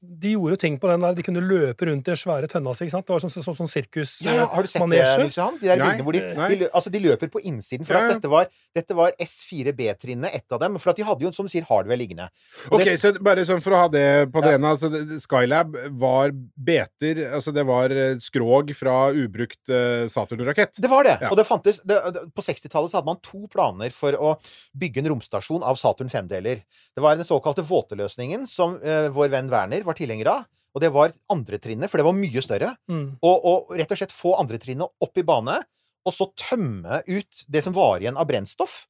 De 0.00 0.34
gjorde 0.34 0.56
ting 0.60 0.78
på 0.80 0.90
den 0.90 1.00
der, 1.04 1.14
de 1.16 1.24
kunne 1.26 1.42
løpe 1.44 1.88
rundt 1.88 2.08
i 2.08 2.12
den 2.12 2.20
svære 2.20 2.50
tønna 2.50 2.74
si. 2.76 2.88
Det 2.90 3.12
var 3.14 3.22
sånn, 3.22 3.32
sånn, 3.32 3.56
sånn 3.56 3.70
sirkus... 3.70 4.18
Ja, 4.24 4.34
ja, 4.42 4.46
har 4.52 4.66
du 4.66 4.70
sett 4.70 4.84
det. 4.92 5.02
Nils 5.22 5.38
Johan? 5.38 5.58
De 5.60 5.70
der 5.70 5.80
bildene 5.80 6.06
hvor 6.06 6.16
de, 6.16 6.22
de, 6.60 6.68
altså, 6.70 6.92
de 6.92 7.02
løper 7.04 7.32
på 7.32 7.42
innsiden. 7.48 7.86
For 7.88 7.96
Ja, 7.96 8.02
ja. 8.04 8.14
at 8.14 8.20
dette 8.20 8.32
var, 8.32 8.50
dette 8.76 8.96
var 8.98 9.14
S4B-trinnet, 9.20 10.34
ett 10.34 10.52
av 10.52 10.60
dem. 10.62 10.78
For 10.82 10.92
at 10.92 11.00
de 11.00 11.06
hadde 11.08 11.26
jo, 11.26 11.32
som 11.34 11.48
sier, 11.50 11.66
hardware 11.68 11.98
liggende. 12.00 12.28
Og 12.70 12.78
Ok, 12.80 12.84
det- 12.84 12.98
så 13.00 13.12
bare 13.20 13.44
sånn 13.48 13.62
for 13.64 13.76
å 13.76 13.82
ha 13.84 13.88
det 13.92 14.06
på 14.32 14.42
det 14.44 14.54
ene. 14.58 14.74
Altså, 14.74 14.90
Skylab 15.24 15.76
var 16.00 16.32
beter 16.56 17.22
Altså, 17.30 17.52
det 17.54 17.64
var 17.66 17.90
eh, 17.90 18.16
skrog 18.22 18.70
fra 18.76 19.10
ubrukt 19.14 19.60
uh, 19.70 20.06
Saturn-rakett. 20.10 20.78
Det 20.80 20.90
var 20.90 21.04
det. 21.04 21.16
Ja. 21.22 21.30
Og 21.30 21.36
det 21.38 21.46
fantes 21.48 21.80
det, 21.84 21.98
det, 22.14 22.24
På 22.36 22.42
60-tallet 22.44 22.90
så 22.92 22.98
hadde 23.00 23.10
man 23.10 23.20
to 23.24 23.46
planer 23.52 23.92
for 23.94 24.16
å 24.18 24.34
bygge 24.78 25.02
en 25.02 25.10
romstasjon 25.14 25.64
av 25.66 25.78
Saturn 25.80 26.10
5-deler. 26.12 26.62
Det 26.94 27.04
var 27.04 27.16
den 27.18 27.28
såkalte 27.28 27.64
våteløsningen, 28.10 28.46
som 28.46 28.80
eh, 28.82 29.10
vår 29.10 29.30
venn 29.30 29.50
Werner 29.50 29.84
var 29.84 29.94
tilhenger 29.94 30.28
av. 30.28 30.44
Og 30.74 30.80
det 30.80 30.90
var 30.92 31.12
andre 31.28 31.58
trinnet, 31.58 31.90
for 31.90 31.98
det 31.98 32.06
var 32.06 32.14
mye 32.14 32.42
større. 32.42 32.76
Mm. 32.88 33.18
Og, 33.22 33.44
og 33.44 33.74
rett 33.76 33.90
og 33.90 33.98
slett 33.98 34.14
få 34.14 34.36
andre 34.38 34.58
trinnet 34.58 34.88
opp 35.00 35.18
i 35.18 35.24
bane, 35.24 35.62
og 36.06 36.14
så 36.14 36.30
tømme 36.38 37.02
ut 37.06 37.44
det 37.48 37.62
som 37.64 37.74
var 37.74 38.00
igjen 38.00 38.16
av 38.16 38.26
brennstoff. 38.28 38.86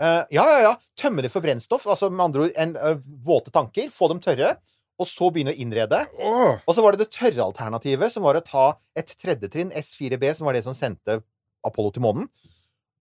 Uh, 0.00 0.24
ja, 0.30 0.44
ja, 0.46 0.58
ja. 0.62 0.72
Tømme 0.96 1.22
det 1.22 1.30
for 1.30 1.42
brennstoff. 1.42 1.86
Altså 1.86 2.08
med 2.08 2.24
andre 2.24 2.46
ord 2.46 2.56
en, 2.56 2.74
uh, 2.78 2.98
våte 3.26 3.52
tanker. 3.52 3.90
Få 3.90 4.08
dem 4.08 4.22
tørre. 4.22 4.56
Og 4.98 5.06
så 5.06 5.28
begynne 5.30 5.52
å 5.52 5.58
innrede. 5.60 6.00
Oh. 6.18 6.56
Og 6.64 6.74
så 6.74 6.82
var 6.82 6.94
det 6.94 7.04
det 7.04 7.12
tørre 7.14 7.44
alternativet, 7.44 8.10
som 8.10 8.24
var 8.24 8.38
å 8.38 8.42
ta 8.42 8.70
et 8.98 9.12
tredje 9.20 9.50
trinn, 9.52 9.70
S4B, 9.70 10.32
som 10.34 10.48
var 10.48 10.56
det 10.56 10.64
som 10.66 10.74
sendte 10.74 11.20
Apollo 11.66 11.92
til 11.94 12.02
månen, 12.02 12.26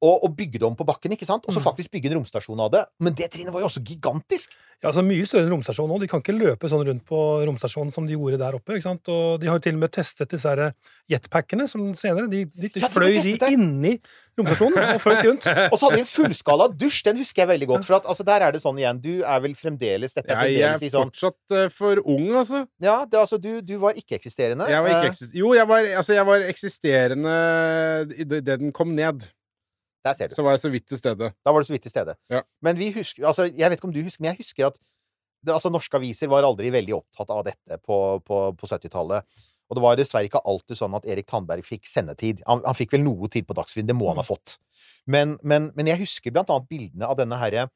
og, 0.01 0.23
og 0.27 0.35
bygge 0.37 0.59
det 0.61 0.67
om 0.67 0.75
på 0.77 0.85
bakken, 0.85 1.11
ikke 1.15 1.25
sant? 1.25 1.45
Og 1.47 1.53
så 1.55 1.59
Mm. 1.59 1.65
faktisk 1.71 1.91
bygge 1.91 2.11
en 2.11 2.19
romstasjon 2.19 2.59
av 2.61 2.71
det. 2.71 2.85
Men 3.01 3.13
det 3.17 3.31
trinnet 3.33 3.53
var 3.53 3.61
jo 3.61 3.69
også 3.69 3.81
gigantisk! 3.83 4.51
Ja, 4.77 4.91
altså 4.91 5.01
Mye 5.01 5.25
større 5.25 5.47
enn 5.47 5.53
romstasjonen 5.55 5.89
nå. 5.89 5.99
De 6.03 6.07
kan 6.07 6.21
ikke 6.21 6.35
løpe 6.37 6.69
sånn 6.69 6.83
rundt 6.85 7.01
på 7.09 7.17
romstasjonen 7.49 7.89
som 7.91 8.05
de 8.05 8.13
gjorde 8.13 8.37
der 8.37 8.53
oppe. 8.53 8.75
ikke 8.77 8.83
sant? 8.85 9.09
Og 9.09 9.39
De 9.41 9.47
har 9.49 9.57
jo 9.57 9.63
til 9.65 9.73
og 9.73 9.79
med 9.81 9.89
testet 9.95 10.29
disse 10.29 10.45
her 10.45 10.69
jetpackene 11.09 11.65
som 11.67 11.81
senere. 11.97 12.27
De, 12.29 12.43
de, 12.45 12.69
de 12.69 12.79
Ja, 12.83 12.87
fløy 12.93 13.15
de 13.23 13.33
det. 13.41 13.49
inni 13.55 13.95
romstasjonen 14.37 14.77
og 14.93 15.01
fløy 15.01 15.17
rundt. 15.31 15.47
Og 15.73 15.79
så 15.79 15.87
hadde 15.87 15.97
de 15.97 16.03
en 16.05 16.11
fullskala 16.11 16.67
dusj, 16.77 16.99
den 17.09 17.17
husker 17.17 17.41
jeg 17.41 17.49
veldig 17.55 17.67
godt. 17.71 17.87
For 17.89 17.97
at 17.97 18.05
altså, 18.05 18.21
der 18.27 18.45
er 18.45 18.53
det 18.53 18.61
sånn 18.61 18.77
igjen, 18.77 19.01
du 19.01 19.23
er 19.25 19.41
vel 19.41 19.55
fremdeles 19.57 20.13
Dette 20.13 20.29
er 20.37 20.45
jeg 20.45 20.61
er 20.61 20.77
sånn 20.93 21.09
fortsatt 21.09 21.57
uh, 21.57 21.65
for 21.73 21.97
ung, 22.05 22.29
altså. 22.37 22.67
Ja, 22.79 22.99
det, 23.09 23.17
altså, 23.17 23.41
du, 23.41 23.61
du 23.65 23.79
var 23.81 23.97
ikke-eksisterende. 23.97 24.69
Jeg 24.69 24.85
var 24.85 24.93
ikke 24.99 25.09
eksisterende. 25.15 25.41
jo, 25.41 25.55
jeg 25.57 25.67
var, 25.73 25.89
altså, 26.03 26.13
jeg 26.13 26.25
var 26.29 26.45
eksisterende 26.53 27.33
idet 28.21 28.45
den 28.61 28.71
kom 28.71 28.93
ned. 28.93 29.25
Der 30.05 30.13
ser 30.17 30.29
du. 30.29 30.35
Så 30.37 30.45
var 30.45 30.55
jeg 30.55 30.61
så 30.63 30.71
vidt 30.73 30.87
til 30.87 30.99
stede. 30.99 31.31
Da 31.45 31.53
var 31.53 31.63
du 31.63 31.67
så 31.67 31.73
vidt 31.73 31.85
til 31.87 31.93
stede. 31.93 32.15
Ja. 32.31 32.43
Men 32.63 32.77
vi 32.79 32.91
husker 32.95 33.25
altså, 33.27 33.47
Jeg 33.49 33.69
vet 33.69 33.79
ikke 33.79 33.89
om 33.89 33.95
du 33.95 34.03
husker, 34.03 34.23
men 34.23 34.33
jeg 34.33 34.43
husker 34.43 34.69
at 34.69 34.79
det, 35.45 35.53
altså, 35.53 35.71
norske 35.73 35.97
aviser 35.97 36.29
var 36.31 36.47
aldri 36.47 36.71
veldig 36.73 36.95
opptatt 36.97 37.31
av 37.33 37.43
dette 37.47 37.79
på, 37.85 37.97
på, 38.25 38.39
på 38.57 38.69
70-tallet. 38.69 39.25
Og 39.67 39.77
det 39.77 39.83
var 39.83 39.97
dessverre 39.99 40.29
ikke 40.29 40.41
alltid 40.47 40.79
sånn 40.79 40.95
at 40.97 41.05
Erik 41.09 41.27
Tandberg 41.29 41.65
fikk 41.65 41.87
sendetid. 41.89 42.41
Han, 42.47 42.63
han 42.65 42.77
fikk 42.77 42.95
vel 42.95 43.03
noe 43.03 43.29
tid 43.31 43.47
på 43.47 43.55
Dagsrevyen, 43.57 43.89
det 43.89 43.97
må 43.97 44.07
han 44.11 44.21
ha 44.21 44.25
fått. 44.25 44.55
Men, 45.05 45.35
men, 45.43 45.71
men 45.75 45.91
jeg 45.91 46.01
husker 46.05 46.33
blant 46.35 46.51
annet 46.53 46.69
bildene 46.71 47.09
av 47.09 47.19
denne 47.19 47.39
herre 47.39 47.67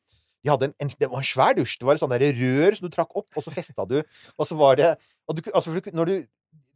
de 0.42 0.50
hadde 0.50 0.72
en, 0.72 0.76
en, 0.82 0.92
Det 0.98 1.10
var 1.10 1.22
en 1.22 1.28
svær 1.28 1.56
dusj. 1.58 1.78
Det 1.80 1.88
var 1.88 1.98
et 1.98 2.02
sånt 2.02 2.14
der 2.16 2.38
rør 2.38 2.78
som 2.78 2.88
du 2.88 2.94
trakk 2.94 3.12
opp, 3.20 3.28
og 3.36 3.46
så 3.46 3.54
festa 3.54 3.86
du 3.86 4.00
Og 4.02 4.48
så 4.48 4.58
var 4.58 4.80
det 4.80 4.94
og 5.30 5.38
du, 5.38 5.44
altså, 5.54 5.76
når 5.94 6.10
du, 6.10 6.16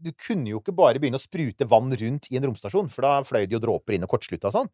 du 0.06 0.12
kunne 0.22 0.52
jo 0.52 0.62
ikke 0.62 0.76
bare 0.76 1.02
begynne 1.02 1.20
å 1.20 1.24
sprute 1.24 1.68
vann 1.68 1.90
rundt 1.90 2.30
i 2.30 2.38
en 2.38 2.46
romstasjon, 2.46 2.92
for 2.94 3.08
da 3.08 3.18
fløy 3.28 3.44
det 3.44 3.58
jo 3.58 3.64
dråper 3.64 3.98
inn 3.98 4.06
og 4.06 4.14
kortslutta 4.14 4.52
og 4.52 4.56
sånn. 4.56 4.70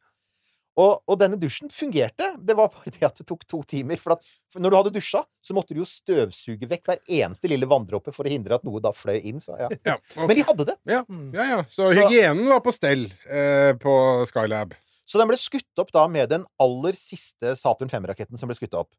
Og, 0.80 1.02
og 1.04 1.18
denne 1.20 1.36
dusjen 1.36 1.68
fungerte. 1.70 2.30
Det 2.40 2.56
var 2.56 2.70
bare 2.72 2.92
det 2.96 3.04
at 3.04 3.18
det 3.20 3.26
tok 3.28 3.42
to 3.50 3.60
timer. 3.68 4.00
For, 4.00 4.14
at, 4.16 4.24
for 4.54 4.64
når 4.64 4.72
du 4.72 4.78
hadde 4.78 4.94
dusja, 4.96 5.20
så 5.44 5.56
måtte 5.58 5.76
du 5.76 5.82
jo 5.82 5.88
støvsuge 5.90 6.70
vekk 6.72 6.86
hver 6.88 7.02
eneste 7.12 7.50
lille 7.52 7.68
vanndråpe 7.68 8.14
for 8.16 8.24
å 8.24 8.32
hindre 8.32 8.56
at 8.56 8.64
noe 8.64 8.80
da 8.80 8.94
fløy 8.96 9.18
inn. 9.28 9.42
Så, 9.44 9.58
ja. 9.60 9.68
Ja, 9.84 9.98
okay. 10.00 10.28
Men 10.30 10.38
de 10.40 10.46
hadde 10.48 10.68
det. 10.72 10.78
ja, 10.94 11.02
Mm. 11.10 11.34
ja, 11.36 11.50
ja. 11.50 11.60
Så, 11.68 11.90
Så- 11.92 12.08
hygienen 12.08 12.48
var 12.48 12.62
på 12.64 12.72
stell 12.74 13.04
eh, 13.28 13.74
på 13.84 13.94
Skylab. 14.32 14.74
Så 15.06 15.20
den 15.20 15.28
ble 15.28 15.36
skutt 15.38 15.82
opp 15.84 15.92
da 15.92 16.06
med 16.08 16.30
den 16.32 16.46
aller 16.64 16.96
siste 16.96 17.58
Saturn 17.60 17.90
5-raketten 17.92 18.40
som 18.40 18.48
ble 18.48 18.56
skutt 18.56 18.78
opp. 18.80 18.94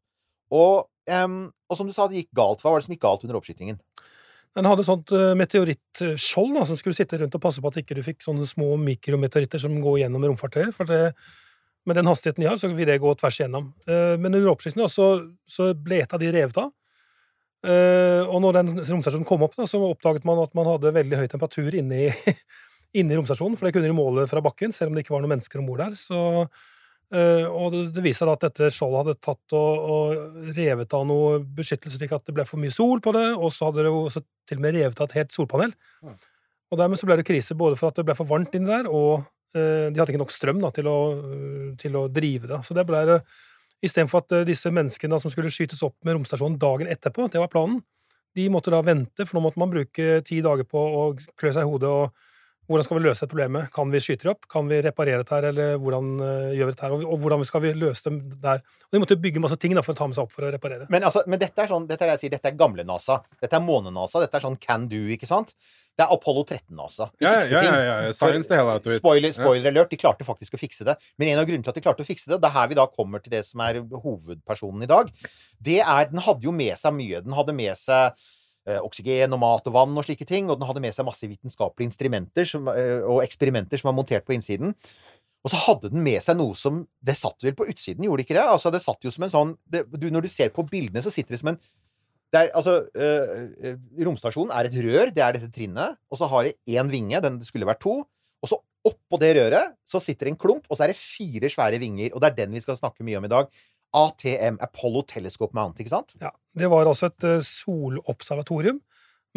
Og, 0.53 0.85
em, 1.09 1.47
og 1.71 1.77
som 1.79 1.87
du 1.89 1.93
sa, 1.95 2.05
det 2.07 2.19
gikk 2.21 2.35
galt. 2.37 2.61
Hva 2.61 2.69
var 2.75 2.79
det 2.79 2.85
som 2.85 2.93
gikk 2.93 3.01
galt 3.01 3.23
under 3.25 3.39
oppskytingen? 3.39 3.79
Den 4.53 4.67
hadde 4.69 4.85
sånt 4.85 5.09
eh, 5.09 5.33
meteorittskjold 5.33 6.53
da, 6.59 6.65
som 6.69 6.77
skulle 6.77 6.93
sitte 6.93 7.17
rundt 7.17 7.33
og 7.33 7.41
passe 7.41 7.63
på 7.63 7.71
at 7.71 7.79
ikke 7.81 7.95
du 7.97 8.03
fikk 8.05 8.21
sånne 8.21 8.45
små 8.45 8.75
mikrometeoritter 8.77 9.57
som 9.63 9.79
går 9.81 10.03
gjennom 10.03 10.27
romfartøyet. 10.29 10.75
For 10.77 10.85
det, 10.85 11.15
med 11.85 11.97
den 11.99 12.07
hastigheten 12.07 12.43
de 12.43 12.49
har, 12.49 12.57
så 12.61 12.69
vil 12.71 12.87
det 12.87 13.01
gå 13.03 13.11
tvers 13.19 13.39
igjennom. 13.41 13.71
Eh, 13.87 14.15
Men 14.17 14.33
under 14.37 14.51
oppskytingen 14.53 14.89
så, 14.91 15.07
så 15.49 15.73
ble 15.75 16.01
et 16.03 16.13
av 16.15 16.21
de 16.21 16.31
revet 16.31 16.57
av. 16.61 16.71
Eh, 17.63 18.21
Og 18.27 18.41
når 18.43 18.59
den 18.59 18.73
romstasjonen 18.79 19.27
kom 19.27 19.43
opp, 19.45 19.55
da, 19.55 19.67
så 19.69 19.79
oppdaget 19.87 20.25
man 20.27 20.41
at 20.43 20.53
man 20.57 20.67
hadde 20.67 20.93
veldig 20.95 21.19
høy 21.21 21.27
temperatur 21.31 21.75
inne 21.79 22.05
i, 22.05 22.35
inne 22.99 23.15
i 23.15 23.17
romstasjonen, 23.19 23.57
for 23.59 23.67
det 23.67 23.75
kunne 23.75 23.89
de 23.91 23.97
måle 23.97 24.27
fra 24.31 24.43
bakken, 24.43 24.75
selv 24.75 24.91
om 24.91 24.97
det 24.97 25.05
ikke 25.05 25.15
var 25.15 25.23
noen 25.25 25.35
mennesker 25.37 25.61
om 25.61 25.67
bord 25.69 25.83
der. 25.83 25.95
Så, 25.99 26.19
eh, 27.15 27.45
og 27.47 27.77
det, 27.95 28.03
viser 28.05 28.31
at 28.31 28.43
dette 28.47 28.71
skjoldet 28.73 29.03
hadde 29.03 29.19
tatt 29.23 29.55
og, 29.59 29.87
og 29.95 30.51
revet 30.57 30.95
av 30.99 31.07
noe 31.09 31.39
beskyttelse, 31.43 31.99
slik 31.99 32.15
at 32.15 32.27
det 32.27 32.35
ble 32.39 32.47
for 32.47 32.59
mye 32.63 32.73
sol 32.73 33.03
på 33.03 33.15
det, 33.15 33.29
og 33.35 33.51
så 33.55 33.69
hadde 33.71 33.87
det 33.87 33.93
også 33.95 34.23
til 34.49 34.59
og 34.59 34.65
med 34.67 34.79
revet 34.79 34.99
av 35.03 35.09
et 35.11 35.19
helt 35.21 35.35
solpanel. 35.35 35.75
Og 36.73 36.79
dermed 36.79 36.97
så 36.97 37.05
ble 37.05 37.19
det 37.19 37.27
krise 37.27 37.53
både 37.59 37.77
for 37.77 37.91
at 37.91 37.99
det 37.99 38.07
ble 38.07 38.15
for 38.17 38.25
varmt 38.27 38.55
inni 38.57 38.71
der, 38.71 38.87
og 38.89 39.27
de 39.53 39.99
hadde 39.99 40.13
ikke 40.13 40.21
nok 40.21 40.33
strøm 40.33 40.61
da, 40.63 40.71
til, 40.73 40.89
å, 40.89 40.99
eh, 41.17 41.67
til 41.79 41.97
å 41.99 42.07
drive 42.11 42.49
det. 42.49 42.61
Så 42.67 42.77
det 42.77 42.87
ble 42.89 43.03
det 43.09 43.19
Istedenfor 43.83 44.23
at 44.23 44.31
eh, 44.37 44.45
disse 44.47 44.71
menneskene 44.71 45.19
som 45.19 45.31
skulle 45.31 45.51
skytes 45.51 45.83
opp 45.83 45.97
med 46.07 46.15
romstasjonen 46.15 46.59
dagen 46.59 46.87
etterpå, 46.91 47.27
det 47.31 47.41
var 47.41 47.51
planen, 47.51 47.81
de 48.33 48.47
måtte 48.49 48.71
da 48.73 48.79
vente, 48.85 49.25
for 49.27 49.37
nå 49.37 49.43
måtte 49.45 49.59
man 49.61 49.73
bruke 49.73 50.21
ti 50.25 50.39
dager 50.41 50.65
på 50.65 50.79
å 50.79 51.01
klø 51.37 51.51
seg 51.51 51.65
i 51.65 51.69
hodet 51.69 51.91
og 51.91 52.23
hvordan 52.69 52.85
skal 52.87 52.97
vi 52.97 53.03
løse 53.03 53.19
dette 53.19 53.31
problemet? 53.33 53.71
Kan 53.75 53.91
vi 53.91 53.99
skyte 54.03 54.23
det 54.23 54.31
opp? 54.31 54.47
Kan 54.51 54.69
vi 54.71 54.79
reparere 54.85 55.19
dette 55.19 55.35
her, 55.35 55.47
eller 55.49 55.77
hvordan 55.83 56.11
eh, 56.23 56.53
gjør 56.57 56.69
vi 56.69 56.75
dette 56.75 56.85
her? 56.85 56.95
Og, 56.95 57.05
og 57.11 57.23
hvordan 57.23 57.45
skal 57.47 57.63
vi 57.65 57.73
løse 57.75 58.03
det 58.07 58.39
der? 58.43 58.63
Og 58.87 58.95
de 58.95 59.01
måtte 59.03 59.17
bygge 59.19 59.41
masse 59.43 59.57
ting 59.59 59.75
da, 59.75 59.83
for 59.83 59.95
å 59.95 59.99
ta 59.99 60.07
med 60.07 60.15
seg 60.15 60.23
opp 60.23 60.35
for 60.35 60.47
å 60.47 60.51
reparere. 60.53 60.87
Men, 60.93 61.03
altså, 61.09 61.25
men 61.27 61.41
dette 61.41 61.59
er 61.59 61.71
sånn, 61.71 61.87
dette 61.89 62.05
er 62.05 62.11
det 62.11 62.17
jeg 62.17 62.23
sier, 62.23 62.35
dette 62.37 62.51
er 62.53 62.59
gamle 62.59 62.85
NASA. 62.87 63.19
Dette 63.43 63.59
er 63.59 63.65
måne-NASA. 63.65 64.21
Dette 64.23 64.39
er 64.39 64.45
sånn 64.45 64.59
can 64.63 64.85
do, 64.91 65.01
ikke 65.15 65.27
sant? 65.27 65.51
Det 65.93 66.05
er 66.05 66.13
Apollo 66.15 66.45
13-NASA. 66.47 67.09
Ja, 67.21 67.33
ja, 67.45 67.59
ja, 67.61 67.81
ja. 68.07 68.13
Science 68.17 68.49
hell 68.49 68.71
out. 68.71 68.87
Spoiler, 68.97 69.33
spoiler 69.35 69.69
alert, 69.69 69.91
de 69.91 69.99
klarte 70.01 70.25
faktisk 70.25 70.55
å 70.55 70.61
fikse 70.61 70.87
det. 70.87 70.95
Men 71.21 71.33
en 71.33 71.41
av 71.43 71.49
grunnene 71.49 71.67
til 71.67 71.73
at 71.73 71.77
de 71.77 71.83
klarte 71.85 72.01
å 72.01 72.07
fikse 72.07 72.31
det, 72.31 72.39
det 72.41 72.49
er 72.49 72.55
her 72.55 72.71
vi 72.71 72.79
da 72.79 72.87
kommer 72.89 73.21
til 73.21 73.35
det 73.35 73.43
som 73.45 73.61
er 73.65 73.83
hovedpersonen 73.83 74.87
i 74.87 74.89
dag, 74.89 75.11
det 75.61 75.81
er 75.83 76.09
Den 76.09 76.23
hadde 76.25 76.47
jo 76.47 76.55
med 76.55 76.79
seg 76.79 76.95
mye. 76.97 77.21
Den 77.21 77.35
hadde 77.37 77.53
med 77.59 77.77
seg 77.77 78.17
oksygen 78.79 79.35
og 79.35 79.41
mat 79.41 79.67
og 79.69 79.75
vann 79.75 79.97
og 79.99 80.05
slike 80.07 80.27
ting, 80.29 80.49
og 80.49 80.59
den 80.59 80.67
hadde 80.69 80.83
med 80.83 80.95
seg 80.95 81.07
masse 81.07 81.27
vitenskapelige 81.27 81.89
instrumenter 81.89 82.47
som, 82.47 82.69
eh, 82.71 83.01
og 83.01 83.23
eksperimenter 83.25 83.79
som 83.79 83.91
var 83.91 83.97
montert 83.97 84.25
på 84.27 84.35
innsiden. 84.37 84.75
Og 85.43 85.51
så 85.51 85.59
hadde 85.59 85.91
den 85.91 86.03
med 86.05 86.23
seg 86.23 86.37
noe 86.39 86.55
som 86.55 86.85
Det 87.03 87.17
satt 87.19 87.43
vel 87.43 87.55
på 87.55 87.67
utsiden, 87.67 88.05
gjorde 88.05 88.23
det 88.23 88.29
ikke 88.29 88.39
det? 88.39 88.47
Altså, 88.47 88.71
det 88.71 88.79
satt 88.81 89.03
jo 89.03 89.11
som 89.11 89.25
en 89.25 89.33
sånn 89.33 89.57
det, 89.67 89.83
du, 89.91 90.07
Når 90.09 90.23
du 90.23 90.29
ser 90.31 90.53
på 90.55 90.63
bildene, 90.63 91.03
så 91.03 91.11
sitter 91.11 91.35
det 91.35 91.41
som 91.43 91.51
en 91.53 91.59
det 92.33 92.47
er, 92.47 92.47
altså, 92.57 92.87
øh, 92.97 93.75
Romstasjonen 94.07 94.49
er 94.57 94.65
et 94.65 94.77
rør, 94.81 95.11
det 95.13 95.21
er 95.21 95.35
dette 95.35 95.51
trinnet. 95.53 95.99
Og 96.09 96.17
så 96.17 96.25
har 96.25 96.47
det 96.47 96.55
én 96.65 96.89
vinge, 96.89 97.19
den 97.21 97.35
skulle 97.45 97.67
vært 97.69 97.83
to. 97.83 97.99
Og 98.41 98.49
så 98.49 98.57
oppå 98.89 99.19
det 99.21 99.35
røret 99.37 99.75
så 99.85 100.01
sitter 100.01 100.25
det 100.25 100.33
en 100.33 100.39
klump, 100.41 100.65
og 100.65 100.75
så 100.75 100.87
er 100.87 100.91
det 100.91 100.97
fire 100.97 101.51
svære 101.51 101.77
vinger. 101.77 102.09
Og 102.09 102.23
det 102.23 102.31
er 102.31 102.39
den 102.41 102.57
vi 102.57 102.63
skal 102.63 102.79
snakke 102.79 103.05
mye 103.05 103.19
om 103.21 103.27
i 103.27 103.31
dag. 103.31 103.53
ATM, 103.93 104.57
Apollo 104.63 105.05
Telescope 105.11 105.55
Mount, 105.57 105.79
ikke 105.81 105.93
sant? 105.93 106.15
Ja, 106.21 106.31
Det 106.57 106.69
var 106.71 106.89
altså 106.89 107.11
et 107.11 107.27
eh, 107.29 107.43
solobservatorium 107.45 108.81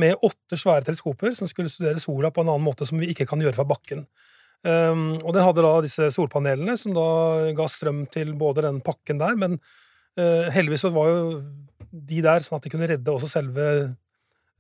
med 0.01 0.17
åtte 0.25 0.59
svære 0.61 0.85
teleskoper 0.85 1.35
som 1.37 1.49
skulle 1.49 1.73
studere 1.73 2.01
sola 2.01 2.31
på 2.33 2.43
en 2.43 2.53
annen 2.53 2.65
måte 2.65 2.89
som 2.89 3.01
vi 3.01 3.11
ikke 3.13 3.27
kan 3.29 3.41
gjøre 3.41 3.57
fra 3.57 3.69
bakken. 3.69 4.05
Um, 4.67 5.21
og 5.21 5.35
den 5.37 5.45
hadde 5.45 5.63
da 5.63 5.75
disse 5.85 6.09
solpanelene 6.15 6.75
som 6.81 6.95
da 6.97 7.07
ga 7.57 7.69
strøm 7.71 8.07
til 8.13 8.33
både 8.39 8.65
den 8.67 8.81
pakken 8.85 9.21
der, 9.21 9.37
men 9.39 9.59
uh, 10.19 10.49
heldigvis 10.53 10.87
så 10.87 10.91
var 10.95 11.13
jo 11.13 11.21
de 11.93 12.23
der 12.25 12.43
sånn 12.45 12.59
at 12.59 12.67
de 12.67 12.73
kunne 12.73 12.89
redde 12.91 13.13
også 13.13 13.31
selve 13.31 13.67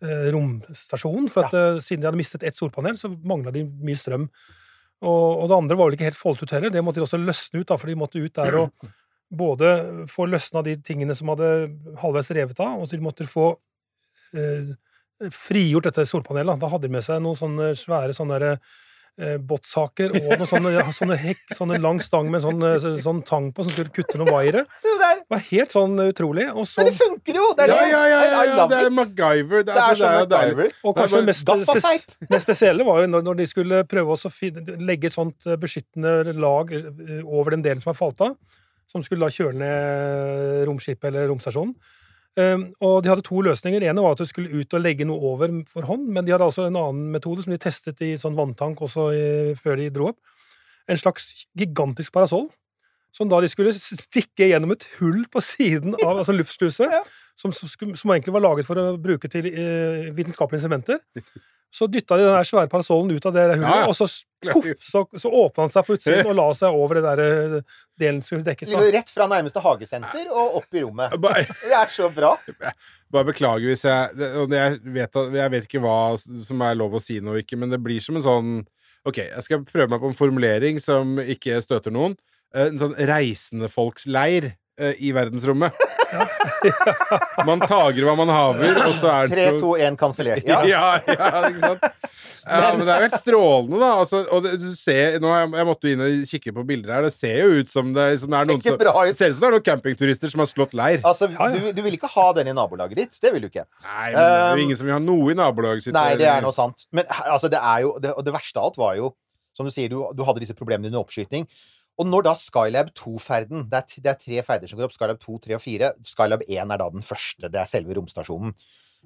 uh, 0.04 0.26
romstasjonen. 0.32 1.28
For 1.32 1.48
at 1.48 1.56
uh, 1.56 1.80
siden 1.82 2.04
de 2.04 2.10
hadde 2.10 2.20
mistet 2.20 2.46
ett 2.46 2.56
solpanel, 2.56 3.00
så 3.00 3.10
mangla 3.12 3.52
de 3.56 3.64
mye 3.66 3.98
strøm. 3.98 4.28
Og, 5.04 5.42
og 5.42 5.48
det 5.50 5.58
andre 5.58 5.76
var 5.76 5.90
vel 5.90 5.98
ikke 5.98 6.08
helt 6.08 6.20
foldet 6.20 6.46
ut 6.46 6.54
heller. 6.56 6.72
Det 6.72 6.84
måtte 6.84 7.02
de 7.02 7.08
også 7.08 7.20
løsne 7.20 7.60
ut, 7.60 7.68
da, 7.68 7.76
for 7.80 7.90
de 7.90 7.98
måtte 7.98 8.22
ut 8.22 8.38
der 8.38 8.60
og 8.62 8.86
både 9.30 10.06
få 10.10 10.26
løsna 10.30 10.62
de 10.66 10.76
tingene 10.86 11.14
som 11.18 11.32
hadde 11.32 11.52
halvveis 12.02 12.30
revet 12.36 12.60
av, 12.62 12.80
og 12.80 12.88
så 12.88 12.96
de 12.96 13.04
måtte 13.04 13.26
få 13.28 13.52
eh, 14.36 14.74
frigjort 15.32 15.88
dette 15.90 16.06
solpanelet. 16.06 16.60
da. 16.60 16.70
Hadde 16.70 16.88
de 16.88 16.96
med 16.96 17.04
seg 17.06 17.22
noen 17.24 17.38
sånne 17.38 17.72
svære 17.78 18.14
sånne 18.14 18.38
der, 18.42 18.58
eh, 19.18 19.36
båtsaker 19.40 20.12
og 20.14 20.26
noen 20.36 20.50
sånne, 20.50 20.72
sånne, 20.94 21.16
hekk, 21.18 21.54
sånne 21.56 21.78
lang 21.82 21.98
stang 22.04 22.30
med 22.30 22.44
sånn, 22.44 22.62
eh, 22.68 23.00
sånn 23.02 23.22
tang 23.26 23.48
på 23.56 23.64
som 23.64 23.72
skulle 23.72 23.94
kutte 23.96 24.20
noen 24.20 24.30
vaiere. 24.30 24.66
Det 24.96 25.06
er. 25.06 25.18
Det 25.26 25.34
var 25.34 25.42
helt 25.50 25.72
sånn 25.74 25.98
utrolig. 26.06 26.44
Og 26.54 26.66
så, 26.68 26.80
Men 26.80 26.92
det 26.92 26.98
funker 27.00 27.38
jo! 27.40 27.46
Det 27.56 27.64
er 27.64 27.72
Ja, 27.72 27.80
ja, 27.90 28.02
ja, 28.08 28.20
ja, 28.46 28.66
det 28.70 28.78
er. 28.78 28.90
MacGyver. 28.94 29.64
Det 29.64 29.72
Det 29.72 29.74
er 29.74 29.82
altså, 29.82 30.04
som 30.04 30.20
jo. 30.20 30.28
MacGyver. 30.30 30.70
og 30.84 30.96
kanskje 30.96 31.18
det 31.18 31.26
mest, 31.32 31.50
spes, 31.66 32.06
mest 32.34 32.46
spesielle 32.46 32.86
var 32.86 33.00
jo 33.02 33.08
når, 33.10 33.24
når 33.26 33.40
de 33.40 33.46
skulle 33.50 33.80
prøve 33.90 34.14
å 34.14 34.30
legge 34.86 35.10
et 35.10 35.16
sånt 35.16 35.48
eh, 35.50 35.58
beskyttende 35.58 36.36
lag 36.36 36.72
eh, 36.72 37.24
over 37.24 37.56
den 37.56 37.66
delen 37.66 37.82
som 37.82 37.90
har 37.92 37.98
falt 37.98 38.22
av, 38.24 38.36
som 38.90 39.04
skulle 39.04 39.26
da 39.26 39.34
kjøle 39.34 39.58
ned 39.60 40.66
romskipet 40.68 41.08
eller 41.10 41.30
romstasjonen. 41.30 41.74
Um, 42.36 42.66
og 42.84 42.98
de 43.00 43.08
hadde 43.08 43.24
to 43.24 43.40
løsninger. 43.40 43.80
En 43.88 44.02
var 44.04 44.12
at 44.12 44.20
du 44.20 44.28
skulle 44.28 44.60
ut 44.60 44.74
og 44.76 44.82
legge 44.84 45.06
noe 45.08 45.30
over 45.32 45.52
for 45.72 45.88
hånd, 45.88 46.04
men 46.12 46.26
de 46.26 46.34
hadde 46.34 46.44
altså 46.44 46.66
en 46.68 46.76
annen 46.76 47.06
metode 47.14 47.44
som 47.44 47.54
de 47.54 47.60
testet 47.62 48.02
i 48.04 48.12
sånn 48.20 48.36
vanntank 48.36 48.82
også 48.84 49.06
i, 49.16 49.26
før 49.56 49.80
de 49.80 49.88
dro 49.94 50.10
opp. 50.12 50.20
En 50.86 51.00
slags 51.00 51.46
gigantisk 51.56 52.12
parasoll. 52.12 52.50
Som 53.16 53.30
da 53.32 53.40
de 53.40 53.48
skulle 53.48 53.72
stikke 53.76 54.50
gjennom 54.50 54.74
et 54.74 54.86
hull 54.98 55.24
på 55.32 55.40
siden 55.44 55.96
av 56.02 56.16
altså 56.20 56.36
luftsluse, 56.36 56.88
Ja. 56.92 57.02
som, 57.36 57.52
som, 57.52 58.12
egentlig 58.12 58.34
var 58.36 58.44
laget 58.44 58.68
for 58.68 58.80
å 58.80 58.90
bruke 59.00 59.30
til 59.32 59.48
eh, 59.48 60.10
vitenskapelige 60.16 60.62
instrumenter. 60.62 61.00
Så 61.76 61.88
dytta 61.90 62.16
de 62.16 62.24
den 62.24 62.46
svære 62.46 62.70
parasollen 62.72 63.10
ut 63.12 63.26
av 63.26 63.34
det 63.34 63.42
hullet, 63.50 63.64
Ja, 63.66 63.88
og 63.90 63.96
så, 63.98 64.06
poff, 64.46 64.68
så, 64.80 65.02
så 65.18 65.32
åpna 65.42 65.66
han 65.66 65.72
seg 65.72 65.88
på 65.88 65.96
utsiden 65.98 66.28
og 66.30 66.36
la 66.38 66.46
seg 66.56 66.76
over 66.76 67.00
det 67.00 67.02
der 67.04 67.22
eh, 67.24 67.74
delen 68.00 68.22
som 68.22 68.30
skulle 68.30 68.46
dekkes. 68.46 68.70
De 68.70 68.92
Rett 68.94 69.10
fra 69.12 69.26
nærmeste 69.32 69.60
hagesenter 69.64 70.30
og 70.30 70.60
opp 70.62 70.78
i 70.78 70.84
rommet. 70.84 71.16
Det 71.66 71.74
er 71.76 71.92
så 71.92 72.08
bra. 72.14 72.36
bare 73.12 73.28
beklager 73.32 73.68
hvis 73.68 73.84
jeg 73.88 74.30
og 74.40 74.54
jeg 74.56 74.78
vet, 74.94 75.20
jeg 75.40 75.54
vet 75.56 75.68
ikke 75.68 75.82
hva 75.84 75.98
som 76.20 76.64
er 76.64 76.78
lov 76.78 76.96
å 76.96 77.02
si 77.02 77.18
nå 77.20 77.36
ikke, 77.42 77.58
men 77.60 77.72
det 77.72 77.82
blir 77.82 78.00
som 78.04 78.20
en 78.20 78.24
sånn 78.24 78.56
OK, 79.06 79.20
jeg 79.22 79.44
skal 79.46 79.62
prøve 79.66 79.90
meg 79.92 80.00
på 80.02 80.08
en 80.10 80.18
formulering 80.18 80.80
som 80.82 81.18
ikke 81.22 81.60
støter 81.62 81.94
noen. 81.94 82.16
Eh, 82.54 82.68
En 82.70 82.78
sånn 82.80 82.94
reisendefolksleir 82.98 84.52
eh, 84.78 84.94
i 85.02 85.12
verdensrommet. 85.16 85.74
Man 87.46 87.60
tager 87.66 88.04
hva 88.06 88.14
man 88.16 88.30
haver, 88.30 88.78
og 88.86 88.94
så 89.00 89.10
er 89.12 89.30
3, 89.32 89.46
2, 89.60 89.72
1, 89.90 89.96
kansellert. 90.00 90.46
Ja. 90.50 90.60
Ja, 90.66 90.84
ja, 91.06 91.30
ikke 91.50 91.72
sant? 91.74 91.86
Ja, 92.46 92.68
men 92.76 92.84
det 92.86 92.92
er 92.94 93.00
jo 93.02 93.06
helt 93.08 93.14
strålende, 93.18 93.78
da. 93.82 93.86
Altså, 94.04 94.20
og 94.30 94.44
det, 94.44 94.52
du 94.62 94.68
ser, 94.78 95.16
nå, 95.18 95.32
jeg, 95.34 95.48
jeg 95.58 95.66
måtte 95.66 95.88
jo 95.88 95.94
inn 95.96 96.02
og 96.04 96.28
kikke 96.30 96.52
på 96.54 96.62
bilder 96.68 96.92
her. 96.94 97.06
Det 97.08 97.10
ser 97.16 97.40
jo 97.40 97.56
ut 97.64 97.72
som 97.72 97.88
det, 97.96 98.04
som 98.22 98.30
det 98.30 98.38
er 98.38 98.46
noen 98.52 98.60
som 98.62 98.76
ut. 98.76 98.84
Det 98.84 99.16
ser 99.18 99.32
ut 99.32 99.34
som 99.34 99.42
det 99.42 99.48
er 99.48 99.54
noen 99.56 99.64
campingturister 99.66 100.30
som 100.30 100.42
har 100.44 100.50
slått 100.52 100.76
leir. 100.78 101.00
Altså, 101.10 101.26
Ja, 101.32 101.48
ja. 101.50 101.56
Du, 101.58 101.66
du 101.74 101.80
vil 101.82 101.96
ikke 101.98 102.10
ha 102.12 102.28
den 102.38 102.52
i 102.52 102.54
nabolaget 102.54 103.00
ditt. 103.02 103.18
Det 103.18 103.32
vil 103.34 103.42
du 103.42 103.48
ikke. 103.50 103.64
Nei, 103.82 104.12
men 104.14 104.20
det 104.20 104.28
er 104.28 104.46
Um, 104.52 104.60
jo 104.60 104.66
ingen 104.68 104.78
som 104.78 104.86
vil 104.86 104.94
ha 104.94 105.00
noe 105.02 105.34
i 105.34 105.36
nabolaget 105.42 105.88
sitt. 105.88 105.96
Nei, 105.98 106.12
det 106.22 106.28
er 106.30 106.46
noe 106.46 106.54
sant. 106.54 106.86
Men 106.94 107.10
altså, 107.24 107.50
det 107.50 107.58
er 107.58 107.82
jo 107.82 107.90
det, 108.06 108.14
Og 108.14 108.22
det 108.30 108.36
verste 108.38 108.62
av 108.62 108.70
alt 108.70 108.78
var 108.84 108.94
jo, 109.02 109.10
som 109.58 109.66
du 109.66 109.74
sier, 109.74 109.90
du, 109.90 109.98
du 110.14 110.22
hadde 110.30 110.44
disse 110.46 110.54
problemene 110.54 110.92
under 110.94 111.02
oppskyting. 111.02 111.48
Og 111.96 112.08
når 112.08 112.26
da 112.26 112.32
Skylab 112.36 112.90
2-ferden 112.98 113.68
det, 113.72 113.84
det 114.04 114.10
er 114.10 114.18
tre 114.20 114.42
ferder 114.44 114.68
som 114.68 114.78
går 114.78 114.88
opp. 114.88 114.96
Skylab 114.96 115.20
2, 115.22 115.38
3 115.46 115.56
og 115.56 115.62
4. 115.64 115.92
Skylab 116.04 116.44
1 116.46 116.58
er 116.60 116.82
da 116.82 116.88
den 116.92 117.06
første. 117.06 117.48
Det 117.48 117.60
er 117.60 117.70
selve 117.70 117.96
romstasjonen. 117.96 118.52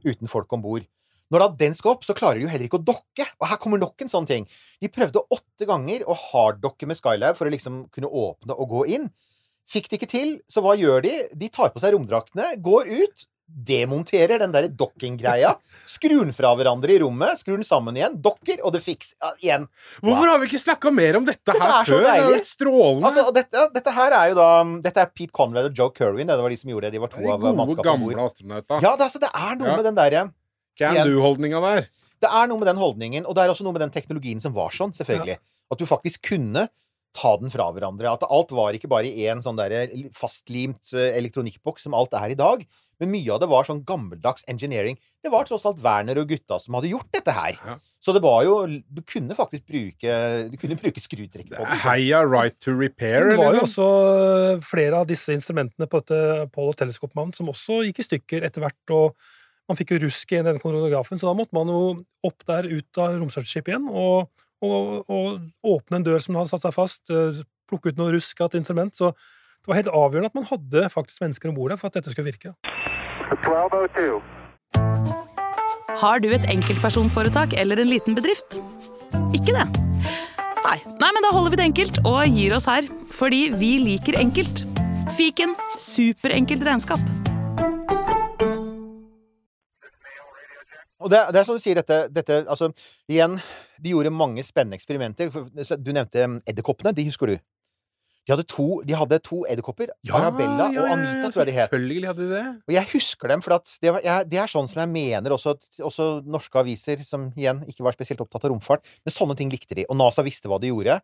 Uten 0.06 0.30
folk 0.30 0.50
om 0.56 0.64
bord. 0.64 0.88
Når 1.30 1.44
da 1.44 1.48
den 1.60 1.76
skal 1.78 1.94
opp, 1.94 2.02
så 2.02 2.16
klarer 2.18 2.40
de 2.40 2.48
jo 2.48 2.50
heller 2.50 2.66
ikke 2.66 2.80
å 2.80 2.86
dokke. 2.88 3.26
Og 3.38 3.46
her 3.46 3.58
kommer 3.62 3.78
nok 3.78 4.02
en 4.02 4.10
sånn 4.10 4.26
ting. 4.26 4.48
De 4.82 4.90
prøvde 4.90 5.22
åtte 5.30 5.68
ganger 5.68 6.02
å 6.02 6.16
harddokke 6.18 6.88
med 6.90 6.98
Skylab 6.98 7.38
for 7.38 7.46
å 7.46 7.54
liksom 7.54 7.84
kunne 7.94 8.10
åpne 8.10 8.56
og 8.58 8.74
gå 8.74 8.86
inn. 8.96 9.10
Fikk 9.70 9.86
det 9.86 10.00
ikke 10.00 10.10
til, 10.10 10.32
så 10.50 10.64
hva 10.64 10.74
gjør 10.74 11.04
de? 11.06 11.12
De 11.38 11.50
tar 11.52 11.70
på 11.70 11.82
seg 11.82 11.94
romdraktene, 11.94 12.56
går 12.58 12.90
ut. 12.90 13.28
Demonterer 13.50 14.40
den 14.40 14.52
der 14.54 14.68
docking-greia, 14.72 15.52
skrur 15.88 16.22
den 16.24 16.34
fra 16.36 16.52
hverandre 16.58 16.94
i 16.94 16.98
rommet, 17.02 17.40
skrur 17.42 17.58
den 17.58 17.66
sammen 17.66 17.96
igjen, 17.98 18.16
dokker, 18.22 18.60
og 18.64 18.74
det 18.76 18.82
fiks 18.84 19.12
ja, 19.18 19.30
igjen. 19.42 19.66
Hvorfor 20.04 20.30
har 20.30 20.40
vi 20.40 20.48
ikke 20.50 20.62
snakka 20.62 20.92
mer 20.94 21.18
om 21.18 21.26
dette, 21.28 21.42
Dette 21.50 21.60
her 21.60 21.76
er 21.80 21.90
før? 21.90 22.04
Det 22.06 22.16
jo 22.20 22.34
helt 22.34 22.50
strålende. 22.50 23.10
Altså, 23.10 23.24
dette, 23.36 23.64
dette 23.76 23.94
her 23.96 24.16
er 24.16 24.32
jo 24.32 24.38
da 24.38 24.48
Dette 24.86 25.04
er 25.04 25.14
Pete 25.14 25.34
Conrad 25.36 25.70
og 25.70 25.80
Joe 25.82 25.94
Kerwin. 25.96 26.30
Det 26.30 26.38
var 26.44 26.54
de 26.54 26.60
som 26.60 26.72
gjorde 26.72 26.88
det. 26.88 26.96
De 26.96 27.02
var 27.02 27.12
to 27.12 27.22
de 27.24 27.32
av 27.32 27.48
mannskapene 27.48 27.96
om 27.96 28.04
bord. 28.06 28.76
Ja, 28.80 28.94
det, 28.94 29.08
altså, 29.08 29.22
det 29.22 29.32
er 29.32 29.56
noe 29.58 29.70
Ja. 29.70 29.78
med 29.80 29.88
den 29.90 29.98
derre 29.98 30.28
Can 30.80 31.00
do-holdninga 31.04 31.60
der. 31.64 31.88
Det 32.20 32.28
er 32.28 32.46
noe 32.48 32.60
med 32.60 32.68
den 32.68 32.80
holdningen, 32.80 33.26
og 33.26 33.34
det 33.36 33.44
er 33.44 33.52
også 33.52 33.64
noe 33.66 33.76
med 33.76 33.82
den 33.84 33.92
teknologien 33.94 34.40
som 34.40 34.54
var 34.56 34.72
sånn, 34.76 34.92
selvfølgelig. 34.96 35.38
At 35.70 35.80
du 35.80 35.86
faktisk 35.88 36.22
kunne 36.32 36.68
ta 37.16 37.32
den 37.40 37.50
fra 37.52 37.70
hverandre. 37.74 38.12
At 38.12 38.26
alt 38.28 38.52
var 38.54 38.76
ikke 38.76 38.90
bare 38.90 39.10
i 39.10 39.26
en 39.32 39.42
sånn 39.44 39.58
der 39.58 39.90
fastlimt 40.16 40.92
eh, 40.94 41.10
elektronikkboks 41.18 41.88
som 41.88 41.96
alt 41.98 42.14
er 42.18 42.34
i 42.34 42.38
dag. 42.38 42.62
Men 43.00 43.12
mye 43.14 43.32
av 43.34 43.40
det 43.42 43.48
var 43.50 43.66
sånn 43.66 43.82
gammeldags 43.88 44.44
engineering. 44.50 44.98
Det 45.24 45.32
var 45.32 45.48
tross 45.48 45.64
alt 45.68 45.80
Werner 45.82 46.20
og 46.20 46.28
gutta 46.30 46.58
som 46.60 46.76
hadde 46.76 46.92
gjort 46.92 47.08
dette 47.16 47.34
her. 47.34 47.56
Ja. 47.56 47.76
Så 48.00 48.14
det 48.16 48.22
var 48.24 48.44
jo 48.46 48.54
Du 48.88 49.02
kunne 49.04 49.36
faktisk 49.36 49.66
bruke 49.68 50.14
Du 50.48 50.56
kunne 50.60 50.78
bruke 50.80 51.02
skrutrekk 51.02 51.50
på 51.50 51.58
det. 51.58 51.80
Heia 51.84 52.22
right 52.24 52.56
to 52.60 52.72
repair, 52.76 53.32
det 53.32 53.40
var 53.40 53.58
jo 53.58 53.64
også 53.66 53.88
eh, 54.14 54.64
flere 54.64 55.02
av 55.02 55.08
disse 55.08 55.34
instrumentene 55.34 55.88
på 55.90 56.00
dette 56.00 56.48
Telescope 56.80 57.16
Mount 57.18 57.36
som 57.36 57.50
også 57.52 57.82
gikk 57.86 58.00
i 58.00 58.06
stykker 58.06 58.46
etter 58.46 58.64
hvert, 58.64 58.94
og 58.94 59.16
man 59.70 59.78
fikk 59.78 59.94
jo 59.94 60.02
rusk 60.06 60.32
i 60.32 60.42
den 60.44 60.58
koronografen, 60.62 61.20
så 61.20 61.28
da 61.28 61.34
måtte 61.36 61.54
man 61.56 61.68
jo 61.70 61.82
opp 62.26 62.46
der 62.48 62.66
ut 62.70 63.00
av 63.00 63.18
romstartskipet 63.18 63.74
igjen 63.74 63.88
og, 63.90 64.30
og, 64.64 65.10
og 65.10 65.74
åpne 65.76 66.00
en 66.00 66.06
dør 66.08 66.22
som 66.24 66.38
hadde 66.40 66.52
satt 66.52 66.64
seg 66.64 66.74
fast, 66.76 67.04
eh, 67.12 67.42
plukke 67.70 67.92
ut 67.92 68.00
noe 68.00 68.14
rusk 68.16 68.40
av 68.40 68.50
et 68.50 68.60
instrument. 68.60 68.96
Så 68.96 69.12
det 69.60 69.68
var 69.68 69.76
helt 69.76 69.92
avgjørende 69.92 70.30
at 70.30 70.36
man 70.38 70.46
hadde 70.48 70.88
faktisk 70.88 71.20
mennesker 71.20 71.50
om 71.50 71.54
bord 71.54 71.70
der 71.70 71.76
for 71.76 71.90
at 71.90 71.98
dette 71.98 72.10
skulle 72.14 72.30
virke. 72.32 72.54
1202. 73.28 74.22
Har 76.00 76.22
du 76.24 76.30
et 76.32 76.46
enkeltpersonforetak 76.48 77.52
eller 77.60 77.82
en 77.82 77.90
liten 77.90 78.16
bedrift? 78.16 78.56
Ikke 79.36 79.52
det? 79.52 79.66
Nei. 80.64 80.78
Nei, 81.00 81.10
men 81.12 81.24
da 81.26 81.32
holder 81.34 81.52
vi 81.52 81.60
det 81.60 81.66
enkelt 81.68 82.00
og 82.08 82.24
gir 82.32 82.56
oss 82.56 82.68
her. 82.70 82.88
Fordi 83.12 83.50
vi 83.60 83.74
liker 83.84 84.16
enkelt. 84.20 84.64
Fiken 85.18 85.52
superenkelt 85.76 86.64
regnskap. 86.64 87.04
Og 91.00 91.12
det, 91.12 91.20
det 91.32 91.40
er 91.40 91.44
som 91.44 91.56
du 91.56 91.60
sier, 91.60 91.76
dette, 91.80 92.06
dette 92.12 92.42
Altså, 92.46 92.72
igjen, 93.08 93.36
de 93.76 93.92
gjorde 93.92 94.12
mange 94.12 94.44
spennende 94.44 94.80
eksperimenter. 94.80 95.28
Du 95.76 95.92
nevnte 95.92 96.24
um, 96.24 96.40
edderkoppene. 96.48 96.96
De 96.96 97.04
husker 97.08 97.34
du? 97.34 97.40
De 98.30 98.36
hadde 98.36 98.46
to, 98.46 98.64
de 98.86 98.94
hadde 98.94 99.16
to 99.26 99.40
edderkopper. 99.50 99.90
Arabella 100.14 100.68
og 100.70 100.84
Anita, 100.86 101.32
tror 101.32 101.42
jeg 101.42 101.48
de 101.48 101.54
het. 101.56 101.72
Selvfølgelig 101.72 102.10
hadde 102.12 102.28
de 102.28 102.36
det. 102.36 102.44
Og 102.70 102.74
jeg 102.76 102.88
husker 102.92 103.32
dem, 103.32 103.42
for 103.42 103.56
at 103.56 103.72
det, 103.82 103.90
var, 103.96 104.04
jeg, 104.06 104.28
det 104.30 104.38
er 104.38 104.52
sånn 104.52 104.70
som 104.70 104.82
jeg 104.84 104.90
mener 104.92 105.34
også, 105.34 105.56
at 105.56 105.82
også 105.88 106.06
norske 106.30 106.62
aviser, 106.62 107.02
som 107.08 107.26
igjen 107.34 107.64
ikke 107.66 107.82
var 107.88 107.96
spesielt 107.96 108.22
opptatt 108.22 108.46
av 108.46 108.54
romfart, 108.54 108.86
men 109.02 109.16
sånne 109.16 109.34
ting 109.40 109.50
likte 109.50 109.74
de. 109.80 109.88
Og 109.90 109.98
NASA 109.98 110.22
visste 110.22 110.52
hva 110.52 110.60
de 110.62 110.70
gjorde. 110.70 111.00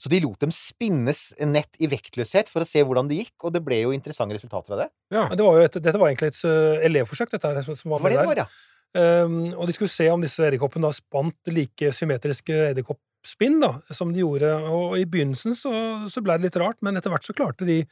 Så 0.00 0.08
de 0.08 0.22
lot 0.24 0.40
dem 0.40 0.54
spinnes 0.56 1.26
nett 1.44 1.76
i 1.84 1.90
vektløshet 1.92 2.48
for 2.48 2.64
å 2.64 2.68
se 2.68 2.80
hvordan 2.80 3.10
det 3.10 3.20
gikk, 3.20 3.36
og 3.44 3.52
det 3.52 3.60
ble 3.66 3.82
jo 3.82 3.92
interessante 3.92 4.38
resultater 4.38 4.78
av 4.78 4.86
det. 4.86 4.88
Ja. 5.12 5.28
Det 5.36 5.44
var 5.44 5.60
jo 5.60 5.68
et, 5.68 5.80
dette 5.84 6.00
var 6.00 6.08
egentlig 6.08 6.32
et 6.32 6.42
eh, 6.48 6.88
elevforsøk, 6.88 7.34
dette 7.36 7.52
her. 7.52 7.60
Som 7.68 7.92
var 7.92 8.00
Det 8.00 8.06
var 8.08 8.14
det 8.14 8.22
det 8.24 8.30
var, 8.32 8.44
ja. 8.46 8.50
Um, 8.90 9.52
og 9.54 9.68
de 9.68 9.74
skulle 9.76 9.92
se 9.92 10.08
om 10.10 10.18
disse 10.18 10.42
edderkoppene 10.42 10.88
spant 10.96 11.50
like 11.54 11.92
symmetriske 11.94 12.72
edderkoppspinn 13.20 13.60
da, 13.60 13.80
som 13.92 14.12
de 14.12 14.20
gjorde. 14.22 14.50
Og 14.70 14.98
i 14.98 15.04
begynnelsen 15.04 15.54
så, 15.56 15.72
så 16.10 16.22
ble 16.22 16.38
det 16.38 16.48
litt 16.48 16.56
rart, 16.60 16.78
men 16.82 16.96
etter 16.96 17.10
hvert 17.12 17.24
så 17.26 17.34
klarte 17.36 17.66
de 17.66 17.82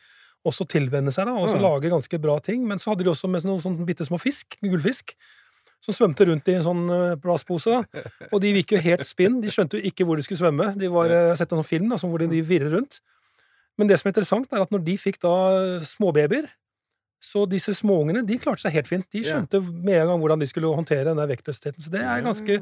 også 0.47 0.65
å 0.65 0.69
tilvenne 0.71 1.13
seg 1.13 1.27
da, 1.27 1.33
og 1.35 1.49
så 1.51 1.57
Mm. 1.59 1.63
lage 1.63 1.91
ganske 1.91 2.21
bra 2.21 2.39
ting. 2.41 2.67
Men 2.67 2.79
så 2.79 2.91
hadde 2.93 3.05
de 3.05 3.11
også 3.11 3.29
med 3.29 3.43
noen 3.45 3.61
sånne 3.61 3.85
bitte 3.85 4.07
små 4.07 4.19
fisk, 4.21 4.57
gullfisk, 4.63 5.15
som 5.83 5.95
svømte 5.95 6.27
rundt 6.27 6.49
i 6.49 6.55
en 6.55 6.63
sånn 6.63 6.89
eh, 6.91 7.17
plastpose. 7.17 7.67
da. 7.67 7.85
Og 8.33 8.41
de 8.41 8.53
gikk 8.55 8.73
jo 8.77 8.81
helt 8.81 9.05
spinn. 9.07 9.41
De 9.41 9.49
skjønte 9.49 9.79
jo 9.79 9.83
ikke 9.91 10.05
hvor 10.07 10.17
de 10.17 10.23
skulle 10.23 10.41
svømme. 10.41 10.77
De 10.79 10.89
var, 10.89 11.07
eh, 11.07 11.27
Jeg 11.29 11.29
har 11.35 11.37
sett 11.37 11.53
en 11.53 11.59
sånn 11.63 11.69
film 11.69 11.89
da, 11.91 11.97
som 11.99 12.11
hvor 12.11 12.19
de, 12.19 12.27
de 12.29 12.41
virrer 12.43 12.71
rundt. 12.73 13.01
Men 13.79 13.87
det 13.87 13.99
som 14.01 14.09
er 14.09 14.13
interessant, 14.15 14.49
er 14.53 14.63
at 14.63 14.71
når 14.73 14.83
de 14.85 14.97
fikk 14.99 15.21
da 15.23 15.35
småbabyer, 15.87 16.49
så 17.23 17.45
disse 17.51 17.75
småungene 17.75 18.25
de 18.27 18.39
klarte 18.39 18.63
seg 18.63 18.73
helt 18.75 18.87
fint. 18.89 19.07
De 19.11 19.23
skjønte 19.23 19.61
med 19.63 20.01
en 20.03 20.07
gang 20.09 20.21
hvordan 20.23 20.39
de 20.41 20.47
skulle 20.47 20.71
håndtere 20.71 21.05
den 21.05 21.17
der 21.19 21.27
vektløsheten. 21.31 21.79
Så 21.83 21.91
det 21.91 22.01
er 22.03 22.23
ganske 22.23 22.59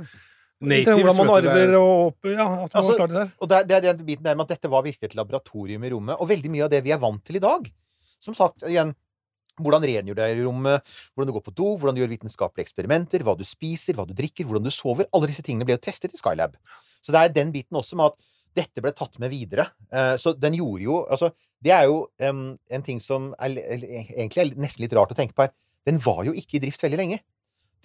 Natives, 0.60 1.02
Hvordan 1.02 1.16
man 1.16 1.28
er- 1.44 1.50
arver 1.50 1.74
og 1.76 2.06
opp, 2.06 2.24
Ja, 2.24 2.44
at 2.64 2.72
man 2.74 2.82
Altså, 2.82 2.96
klarer 2.96 3.08
det 3.12 3.16
der. 3.20 3.32
Og 3.40 3.48
det 3.48 3.56
er, 3.58 3.64
det 3.64 3.76
er 3.76 3.92
den 3.92 4.06
biten 4.06 4.24
der 4.24 4.34
med 4.34 4.46
at 4.50 4.54
dette 4.56 4.70
var 4.70 4.82
virkelig 4.82 5.10
et 5.10 5.14
laboratorium 5.14 5.84
i 5.84 5.90
rommet, 5.92 6.16
og 6.20 6.28
veldig 6.28 6.50
mye 6.50 6.64
av 6.64 6.70
det 6.70 6.82
vi 6.84 6.92
er 6.92 6.98
vant 6.98 7.22
til 7.24 7.36
i 7.36 7.42
dag. 7.44 7.68
Som 8.20 8.34
sagt, 8.34 8.62
igjen, 8.64 8.94
hvordan 9.60 9.82
rengjør 9.84 10.14
du 10.16 10.20
deg 10.22 10.38
i 10.38 10.44
rommet, 10.46 10.82
hvordan 11.14 11.26
du 11.28 11.32
går 11.36 11.44
på 11.44 11.54
do, 11.54 11.76
hvordan 11.76 11.94
du 11.94 12.00
gjør 12.00 12.12
vitenskapelige 12.16 12.64
eksperimenter, 12.68 13.20
hva 13.24 13.36
du 13.36 13.44
spiser, 13.44 13.94
hva 13.96 14.06
du 14.06 14.14
drikker, 14.16 14.44
hvordan 14.48 14.64
du 14.64 14.70
sover. 14.70 15.04
Alle 15.12 15.28
disse 15.28 15.42
tingene 15.44 15.64
ble 15.68 15.76
jo 15.76 15.84
testet 15.84 16.12
i 16.14 16.16
Skylab. 16.20 16.56
Så 17.04 17.12
det 17.12 17.20
er 17.20 17.28
den 17.36 17.52
biten 17.52 17.76
også 17.76 17.96
med 17.96 18.12
at 18.12 18.16
dette 18.56 18.80
ble 18.80 18.92
tatt 18.92 19.18
med 19.20 19.30
videre. 19.30 19.68
Eh, 19.92 20.16
Så 20.16 20.32
den 20.38 20.54
gjorde 20.54 20.82
jo 20.82 21.04
Altså, 21.10 21.32
det 21.62 21.72
er 21.72 21.84
jo 21.84 22.08
en 22.20 22.82
ting 22.82 22.98
som 23.00 23.34
er, 23.38 23.48
egentlig 23.48 24.38
er 24.38 24.54
nesten 24.56 24.80
litt 24.84 24.92
rart 24.96 25.12
å 25.12 25.16
tenke 25.16 25.34
på 25.34 25.42
her. 25.44 25.52
Den 25.86 25.98
var 25.98 26.24
jo 26.24 26.32
ikke 26.32 26.56
i 26.56 26.58
drift 26.64 26.80
veldig 26.80 26.96
lenge. 26.98 27.20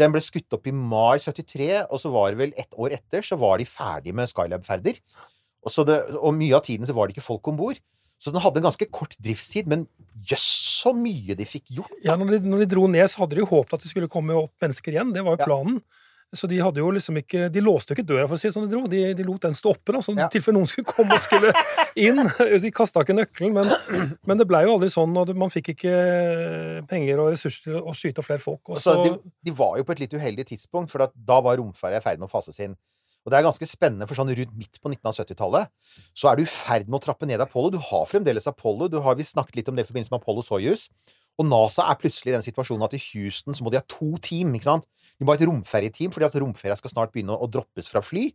Den 0.01 0.13
ble 0.13 0.21
skutt 0.25 0.57
opp 0.57 0.65
i 0.67 0.73
mai 0.73 1.21
73, 1.21 1.69
og 1.85 2.01
så 2.01 2.11
var 2.13 2.33
det 2.33 2.41
vel 2.41 2.55
ett 2.59 2.73
år 2.73 2.97
etter 2.97 3.25
så 3.25 3.37
var 3.39 3.61
de 3.61 3.69
ferdig 3.69 4.15
med 4.17 4.31
Skylab-ferder. 4.31 4.97
Og, 5.61 5.91
og 6.17 6.31
mye 6.33 6.57
av 6.57 6.65
tiden 6.65 6.89
så 6.89 6.95
var 6.97 7.07
det 7.07 7.15
ikke 7.15 7.29
folk 7.29 7.51
om 7.51 7.59
bord. 7.59 7.77
Så 8.21 8.29
den 8.33 8.41
hadde 8.43 8.61
en 8.61 8.67
ganske 8.67 8.85
kort 8.93 9.15
driftstid, 9.17 9.69
men 9.69 9.87
jøss 10.29 10.45
så 10.83 10.91
mye 10.93 11.33
de 11.37 11.45
fikk 11.49 11.71
gjort. 11.73 11.93
Ja, 12.05 12.13
når 12.19 12.35
de, 12.35 12.39
når 12.51 12.63
de 12.63 12.67
dro 12.69 12.83
ned, 12.89 13.07
så 13.09 13.23
hadde 13.23 13.37
de 13.37 13.41
jo 13.41 13.49
håpet 13.49 13.79
at 13.79 13.85
det 13.85 13.89
skulle 13.89 14.09
komme 14.11 14.35
opp 14.37 14.53
mennesker 14.61 14.93
igjen. 14.93 15.13
Det 15.15 15.23
var 15.25 15.39
jo 15.39 15.41
Ja. 15.41 15.47
Så 16.33 16.47
de 16.47 16.61
hadde 16.63 16.79
jo 16.79 16.87
liksom 16.95 17.17
ikke 17.19 17.49
De 17.51 17.59
låste 17.59 17.91
jo 17.91 17.97
ikke 17.97 18.07
døra, 18.07 18.23
for 18.29 18.37
å 18.37 18.39
si 18.39 18.47
det 18.47 18.53
sånn 18.55 18.63
de 18.69 18.71
dro. 18.71 18.85
De, 18.87 19.01
de 19.19 19.23
lot 19.27 19.43
den 19.43 19.55
stå 19.57 19.73
oppe, 19.73 19.91
da, 19.91 19.99
så 19.99 20.13
i 20.15 20.21
Ja. 20.21 20.29
tilfelle 20.31 20.55
noen 20.55 20.69
skulle 20.71 20.87
komme 20.87 21.17
og 21.17 21.25
skulle 21.25 21.51
inn. 21.99 22.21
De 22.63 22.71
kasta 22.71 23.03
ikke 23.03 23.17
nøkkelen, 23.17 23.51
men, 23.57 24.13
men 24.29 24.39
det 24.39 24.47
blei 24.47 24.61
jo 24.63 24.77
aldri 24.77 24.87
sånn, 24.93 25.11
og 25.19 25.33
man 25.35 25.51
fikk 25.51 25.73
ikke 25.73 25.91
penger 26.87 27.19
og 27.19 27.33
ressurser 27.33 27.65
til 27.67 27.81
å 27.81 27.93
skyte 27.97 28.23
flere 28.25 28.39
folk. 28.43 28.61
Og 28.69 28.77
Altså, 28.79 28.95
så, 28.95 29.03
de, 29.09 29.33
de 29.49 29.55
var 29.57 29.75
jo 29.79 29.85
på 29.87 29.95
et 29.95 30.03
litt 30.05 30.15
uheldig 30.15 30.45
tidspunkt, 30.53 30.91
for 30.93 31.03
da 31.11 31.41
var 31.43 31.59
romferja 31.59 31.99
i 31.99 32.05
ferd 32.05 32.21
med 32.21 32.29
å 32.29 32.31
fases 32.31 32.59
inn. 32.63 32.77
Og 33.21 33.29
det 33.29 33.37
er 33.37 33.45
ganske 33.45 33.67
spennende, 33.69 34.07
for 34.09 34.17
sånn 34.17 34.31
rundt 34.33 34.53
midt 34.57 34.79
på 34.81 34.89
1970-tallet 34.95 35.67
så 36.17 36.31
er 36.31 36.39
du 36.39 36.41
i 36.41 36.49
ferd 36.49 36.87
med 36.89 36.97
å 36.97 37.03
trappe 37.03 37.27
ned 37.29 37.43
Apollo. 37.43 37.75
Du 37.75 37.81
har 37.91 38.07
fremdeles 38.09 38.47
Apollo. 38.49 38.87
Du 38.89 38.97
har, 39.05 39.17
vi 39.19 39.27
snakket 39.27 39.59
litt 39.59 39.69
om 39.69 39.77
det 39.77 39.85
i 39.85 39.89
forbindelse 39.91 40.15
med 40.15 40.23
Apollo 40.23 40.41
Soyuz. 40.47 40.87
Og 41.37 41.45
NASA 41.45 41.85
er 41.91 41.99
plutselig 42.01 42.31
i 42.31 42.35
den 42.39 42.45
situasjonen 42.47 42.87
at 42.87 42.95
i 42.97 43.01
Houston 43.11 43.53
så 43.57 43.63
må 43.63 43.69
de 43.73 43.77
ha 43.77 43.85
to 43.89 44.09
team. 44.25 44.55
ikke 44.57 44.67
sant? 44.71 44.89
De 45.21 45.27
må 45.27 45.35
ha 45.35 45.37
et 45.37 45.45
romferjeteam, 45.45 46.09
fordi 46.15 46.25
at 46.25 46.39
romferja 46.41 46.75
skal 46.81 46.89
snart 46.95 47.11
begynne 47.13 47.37
å 47.37 47.45
droppes 47.53 47.85
fra 47.91 48.01
fly. 48.01 48.31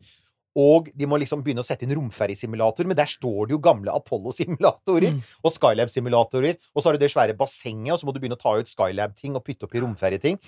Og 0.57 0.87
de 0.96 1.05
må 1.11 1.18
liksom 1.20 1.42
begynne 1.44 1.61
å 1.61 1.66
sette 1.66 1.83
inn 1.85 1.92
romferjesimulator, 1.99 2.87
men 2.88 2.96
der 2.96 3.11
står 3.11 3.49
det 3.51 3.57
jo 3.57 3.59
gamle 3.61 3.92
Apollo-simulatorer 3.92 5.11
Mm. 5.12 5.18
og 5.44 5.53
Skylab-simulatorer. 5.53 6.57
Og 6.75 6.81
så 6.81 6.88
har 6.88 6.96
du 6.96 7.03
det 7.03 7.11
svære 7.12 7.37
bassenget, 7.37 7.92
og 7.92 7.99
så 8.01 8.07
må 8.09 8.14
du 8.14 8.20
begynne 8.22 8.38
å 8.38 8.40
ta 8.40 8.55
ut 8.57 8.70
Skylab-ting 8.70 9.37
og 9.37 9.44
putte 9.44 9.66
opp 9.68 9.75
i 9.77 9.83
romferjeting. 9.85 10.38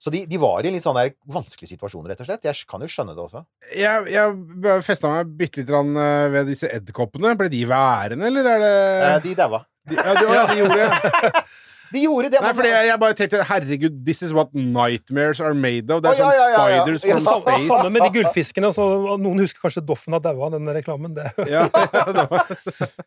Så 0.00 0.08
de, 0.14 0.22
de 0.24 0.38
var 0.40 0.64
i 0.64 0.68
en 0.70 0.72
litt 0.78 0.82
sånn 0.86 0.96
der 0.96 1.10
vanskelig 1.28 1.68
situasjon, 1.74 2.06
rett 2.08 2.22
og 2.22 2.30
slett. 2.30 2.46
Jeg 2.48 2.64
kan 2.70 2.80
jo 2.80 2.88
skjønne 2.88 3.12
det 3.12 3.20
også. 3.20 3.42
Jeg, 3.76 4.06
jeg 4.14 4.80
festa 4.86 5.10
meg 5.12 5.34
bitte 5.36 5.60
litt 5.60 5.68
grann, 5.68 5.90
eh, 5.92 6.28
ved 6.32 6.48
disse 6.48 6.70
edderkoppene. 6.72 7.34
Ble 7.36 7.50
de 7.52 7.60
værende, 7.68 8.30
eller 8.30 8.48
er 8.54 8.64
det 8.64 8.72
Eh, 9.10 9.18
de 9.26 9.34
daua. 9.42 9.60
de, 9.90 9.96
ja, 10.00 10.14
de, 10.16 10.24
ja, 10.38 10.46
de 10.46 10.56
gjorde 10.62 10.78
det. 10.80 10.88
De 11.92 12.02
gjorde 12.04 12.28
det! 12.30 12.38
Nei, 12.40 12.46
men- 12.52 12.56
fordi 12.60 12.68
jeg, 12.70 12.86
jeg 12.90 13.00
bare 13.02 13.16
tenkte 13.18 13.42
herregud, 13.48 13.96
this 14.06 14.22
is 14.22 14.32
what 14.36 14.52
nightmares 14.54 15.40
are 15.40 15.54
made 15.54 15.90
of. 15.90 16.02
Det 16.04 16.12
er 16.12 16.14
oh, 16.14 16.18
ja, 16.20 16.28
sånn 16.30 16.38
ja, 16.38 16.46
ja, 16.50 16.68
ja. 16.70 16.82
spiders 16.84 17.04
from 17.08 17.24
space. 17.42 17.66
Samme 17.70 17.90
med 17.96 18.02
de 18.06 18.10
gullfiskene. 18.18 18.70
Altså, 18.70 18.86
noen 19.24 19.42
husker 19.42 19.64
kanskje 19.66 19.82
Doffen 19.88 20.14
har 20.16 20.22
daua, 20.24 20.50
den 20.54 20.70
reklamen. 20.76 21.14
Det, 21.18 21.26
Ja, 21.50 21.66
ja, 21.74 22.04
det 22.14 22.26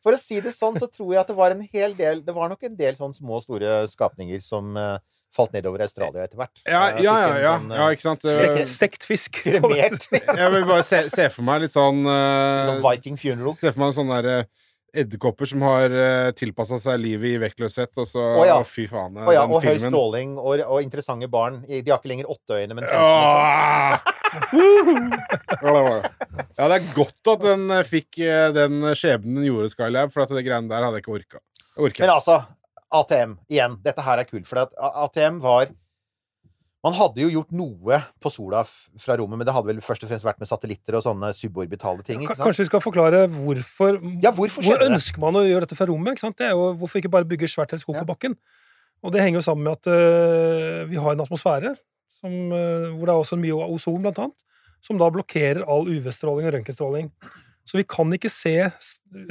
For 0.04 0.14
å 0.16 0.20
si 0.20 0.42
det 0.44 0.52
sånn, 0.58 0.76
så 0.82 0.90
tror 0.92 1.14
jeg 1.16 1.22
at 1.24 1.32
det 1.32 1.38
var 1.38 1.56
en 1.56 1.64
hel 1.74 1.96
del 1.98 2.22
Det 2.26 2.34
var 2.36 2.52
nok 2.52 2.64
en 2.68 2.76
del 2.80 2.96
sånn 3.00 3.14
små, 3.16 3.40
store 3.44 3.84
skapninger 3.92 4.42
som 4.44 4.76
eh, 4.80 4.98
falt 5.34 5.54
nedover 5.56 5.82
Australia 5.82 6.28
etter 6.28 6.38
hvert. 6.38 6.60
ja, 6.68 6.82
Eh, 6.94 7.00
ja, 7.02 7.14
ja, 7.24 7.30
en 7.32 7.42
ja, 7.42 7.54
sånn, 7.58 7.72
eh, 7.72 7.80
ja, 7.80 7.88
ikke 7.96 8.06
sant. 8.06 8.26
stekt, 8.28 8.68
stekt 8.70 9.08
fisk. 9.08 9.40
Kremert. 9.46 10.06
Jeg 10.14 10.52
vil 10.54 10.68
bare 10.70 10.84
se, 10.86 11.00
se 11.10 11.30
for 11.34 11.48
meg 11.48 11.64
litt 11.66 11.74
sånn 11.74 12.04
Sånn 12.06 12.84
Viking 12.84 13.18
funeral. 13.18 13.56
Se 13.58 13.72
for 13.72 13.82
meg 13.86 13.96
sånn 13.98 14.12
der, 14.14 14.30
eh, 14.44 14.52
edderkopper 14.94 15.50
som 15.50 15.64
har 15.66 15.94
uh, 15.94 16.30
tilpassa 16.38 16.78
seg 16.82 17.00
livet 17.02 17.34
i 17.34 17.40
vektløshet, 17.42 17.92
og 17.98 18.08
så 18.10 18.22
Å, 18.22 18.44
ja. 18.46 18.58
Fy 18.68 18.86
faen. 18.92 19.18
Oh, 19.18 19.32
ja, 19.34 19.44
den 19.48 19.56
og 19.58 19.64
høy 19.64 19.72
filmen. 19.72 19.90
stråling 19.90 20.36
og, 20.38 20.64
og 20.68 20.86
interessante 20.86 21.30
barn. 21.32 21.62
De 21.68 21.82
har 21.82 21.98
ikke 21.98 22.12
lenger 22.12 22.30
åtte 22.30 22.60
øyne, 22.62 22.78
men 22.78 22.86
15. 22.86 22.98
Liksom. 23.02 24.14
Ja, 26.58 26.68
det 26.70 26.76
er 26.76 26.86
godt 26.96 27.30
at 27.34 27.44
den 27.44 27.70
eh, 27.74 27.84
fikk 27.86 28.18
eh, 28.22 28.48
den 28.54 28.82
skjebnen 28.98 29.40
den 29.40 29.48
gjorde, 29.48 29.70
Skylab, 29.74 30.14
for 30.14 30.26
at 30.26 30.34
det 30.34 30.44
greiene 30.46 30.70
der 30.72 30.86
hadde 30.86 31.00
jeg 31.00 31.06
ikke 31.06 31.16
orka. 31.18 31.42
Orka. 31.78 32.04
Men 32.04 32.14
altså, 32.14 32.40
ATM 32.94 33.38
igjen. 33.52 33.78
Dette 33.86 34.06
her 34.06 34.22
er 34.22 34.30
kult, 34.30 34.48
for 34.50 34.64
at 34.64 34.74
ATM 35.06 35.40
var 35.44 35.72
Man 36.84 36.96
hadde 36.98 37.22
jo 37.24 37.30
gjort 37.32 37.52
noe 37.56 37.98
på 38.20 38.30
sola 38.34 38.66
fra 39.00 39.16
rommet, 39.16 39.40
men 39.40 39.48
det 39.48 39.54
hadde 39.56 39.70
vel 39.70 39.78
først 39.84 40.04
og 40.04 40.10
fremst 40.12 40.26
vært 40.28 40.42
med 40.44 40.50
satellitter 40.50 40.98
og 41.00 41.04
sånne 41.06 41.30
suborbitale 41.38 42.04
ting. 42.04 42.20
ikke 42.26 42.36
sant? 42.36 42.44
Kanskje 42.50 42.66
vi 42.66 42.70
skal 42.72 42.84
forklare 42.84 43.22
hvorfor 43.32 44.02
Ja, 44.24 44.32
hvorfor 44.36 44.66
Hvor 44.68 44.84
ønsker 44.84 45.20
man 45.24 45.40
å 45.40 45.46
gjøre 45.48 45.64
dette 45.64 45.78
fra 45.80 45.88
rommet? 45.88 46.18
ikke 46.18 46.26
sant? 46.28 46.38
Det 46.38 46.50
er 46.50 46.52
jo, 46.58 46.74
hvorfor 46.82 47.00
ikke 47.00 47.12
bare 47.14 47.30
bygge 47.30 47.48
svært 47.48 47.72
teleskop 47.72 47.96
Ja. 47.96 48.04
på 48.04 48.12
bakken? 48.12 48.36
Og 49.04 49.12
det 49.16 49.22
henger 49.24 49.40
jo 49.40 49.46
sammen 49.48 49.64
med 49.64 49.80
at 49.80 49.88
eh, 49.88 50.84
vi 50.92 50.96
har 51.00 51.12
en 51.16 51.24
atmosfære 51.24 51.72
som, 52.20 52.32
eh, 52.52 52.92
hvor 52.92 53.06
det 53.08 53.14
er 53.16 53.22
også 53.24 53.40
mye 53.40 53.56
ozon, 53.72 54.02
blant 54.04 54.20
annet, 54.20 54.44
som 54.82 54.98
da 54.98 55.10
blokkerer 55.10 55.64
all 55.68 55.88
UV-stråling 55.88 56.48
og 56.48 56.54
røntgenstråling. 56.54 57.12
Så 57.66 57.80
vi 57.80 57.84
kan 57.88 58.12
ikke 58.12 58.30
se 58.32 58.72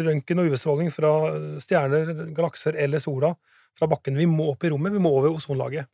røntgen 0.01 0.41
og 0.41 0.49
UV-stråling 0.49 0.89
fra 0.93 1.13
stjerner, 1.61 2.33
galakser 2.33 2.77
eller 2.81 2.99
sola 2.99 3.35
fra 3.77 3.87
bakken. 3.89 4.17
Vi 4.17 4.25
må 4.25 4.51
opp 4.53 4.65
i 4.65 4.71
rommet, 4.73 4.93
vi 4.93 4.99
må 5.05 5.13
over 5.13 5.37
ozonlaget. 5.37 5.85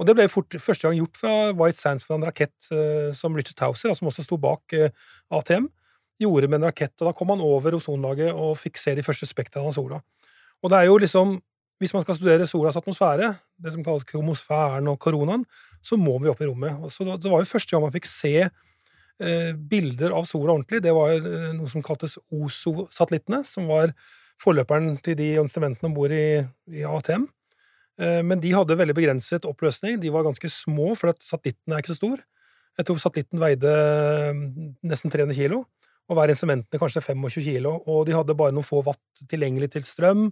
Og 0.00 0.08
det 0.08 0.16
ble 0.16 0.26
fort, 0.32 0.54
første 0.62 0.88
gang 0.88 0.98
gjort 0.98 1.20
fra 1.20 1.34
White 1.52 1.78
Sands 1.78 2.06
fra 2.06 2.16
en 2.16 2.26
rakett 2.26 2.72
eh, 2.72 3.12
som 3.16 3.34
Richard 3.36 3.58
Towser, 3.60 3.92
som 3.96 4.08
også 4.08 4.24
sto 4.24 4.38
bak 4.40 4.74
eh, 4.76 4.94
ATM, 5.34 5.68
gjorde 6.22 6.48
med 6.48 6.60
en 6.60 6.68
rakett. 6.70 6.94
Og 7.00 7.10
da 7.10 7.14
kom 7.16 7.32
han 7.34 7.44
over 7.44 7.76
ozonlaget 7.78 8.32
og 8.32 8.56
fikk 8.60 8.80
se 8.80 8.96
de 8.96 9.04
første 9.06 9.28
spektrene 9.28 9.68
av 9.68 9.76
sola. 9.76 10.00
Og 10.62 10.72
det 10.72 10.78
er 10.78 10.90
jo 10.90 11.00
liksom 11.02 11.40
Hvis 11.82 11.90
man 11.90 12.04
skal 12.04 12.14
studere 12.14 12.44
solas 12.46 12.76
atmosfære, 12.78 13.28
det 13.58 13.72
som 13.74 13.82
kalles 13.82 14.04
kromosfæren 14.06 14.86
og 14.86 15.00
koronaen, 15.02 15.42
så 15.82 15.96
må 15.98 16.12
vi 16.22 16.28
opp 16.30 16.38
i 16.38 16.46
rommet. 16.46 16.76
Og 16.78 16.92
så 16.94 17.02
det 17.18 17.26
var 17.26 17.42
jo 17.42 17.48
første 17.50 17.74
gang 17.74 17.82
man 17.82 17.94
fikk 17.96 18.06
se 18.06 18.30
eh, 18.38 19.50
bilder 19.72 20.14
av 20.14 20.28
sola 20.30 20.54
ordentlig. 20.54 20.78
Det 20.84 20.92
var 20.94 21.16
eh, 21.16 21.48
noe 21.56 21.66
som 21.72 21.82
kaltes 21.82 22.20
OSO-satellittene, 22.30 23.42
som 23.42 23.66
var 23.66 23.96
forløperen 24.38 24.92
til 25.02 25.18
de 25.18 25.32
instrumentene 25.42 25.90
om 25.90 25.96
bord 25.96 26.14
i, 26.14 26.44
i 26.70 26.86
ATM. 26.86 27.26
Eh, 28.00 28.22
men 28.24 28.40
de 28.40 28.52
hadde 28.54 28.76
veldig 28.78 28.96
begrenset 28.96 29.46
oppløsning. 29.48 30.00
De 30.00 30.12
var 30.14 30.24
ganske 30.26 30.48
små, 30.48 30.92
for 30.98 31.12
satellitten 31.20 31.74
er 31.74 31.82
ikke 31.82 31.92
så 31.94 32.00
stor. 32.00 32.22
Jeg 32.78 32.88
tror 32.88 33.00
satellitten 33.02 33.42
veide 33.42 33.72
eh, 33.72 34.42
nesten 34.88 35.12
300 35.12 35.36
kilo, 35.36 35.64
og 36.08 36.16
hver 36.16 36.32
instrumentene 36.32 36.80
kanskje 36.80 37.04
25 37.04 37.44
kilo. 37.44 37.76
Og 37.86 38.06
de 38.08 38.16
hadde 38.16 38.36
bare 38.38 38.54
noen 38.56 38.66
få 38.66 38.80
watt 38.86 39.26
tilgjengelig 39.28 39.72
til 39.74 39.84
strøm, 39.86 40.30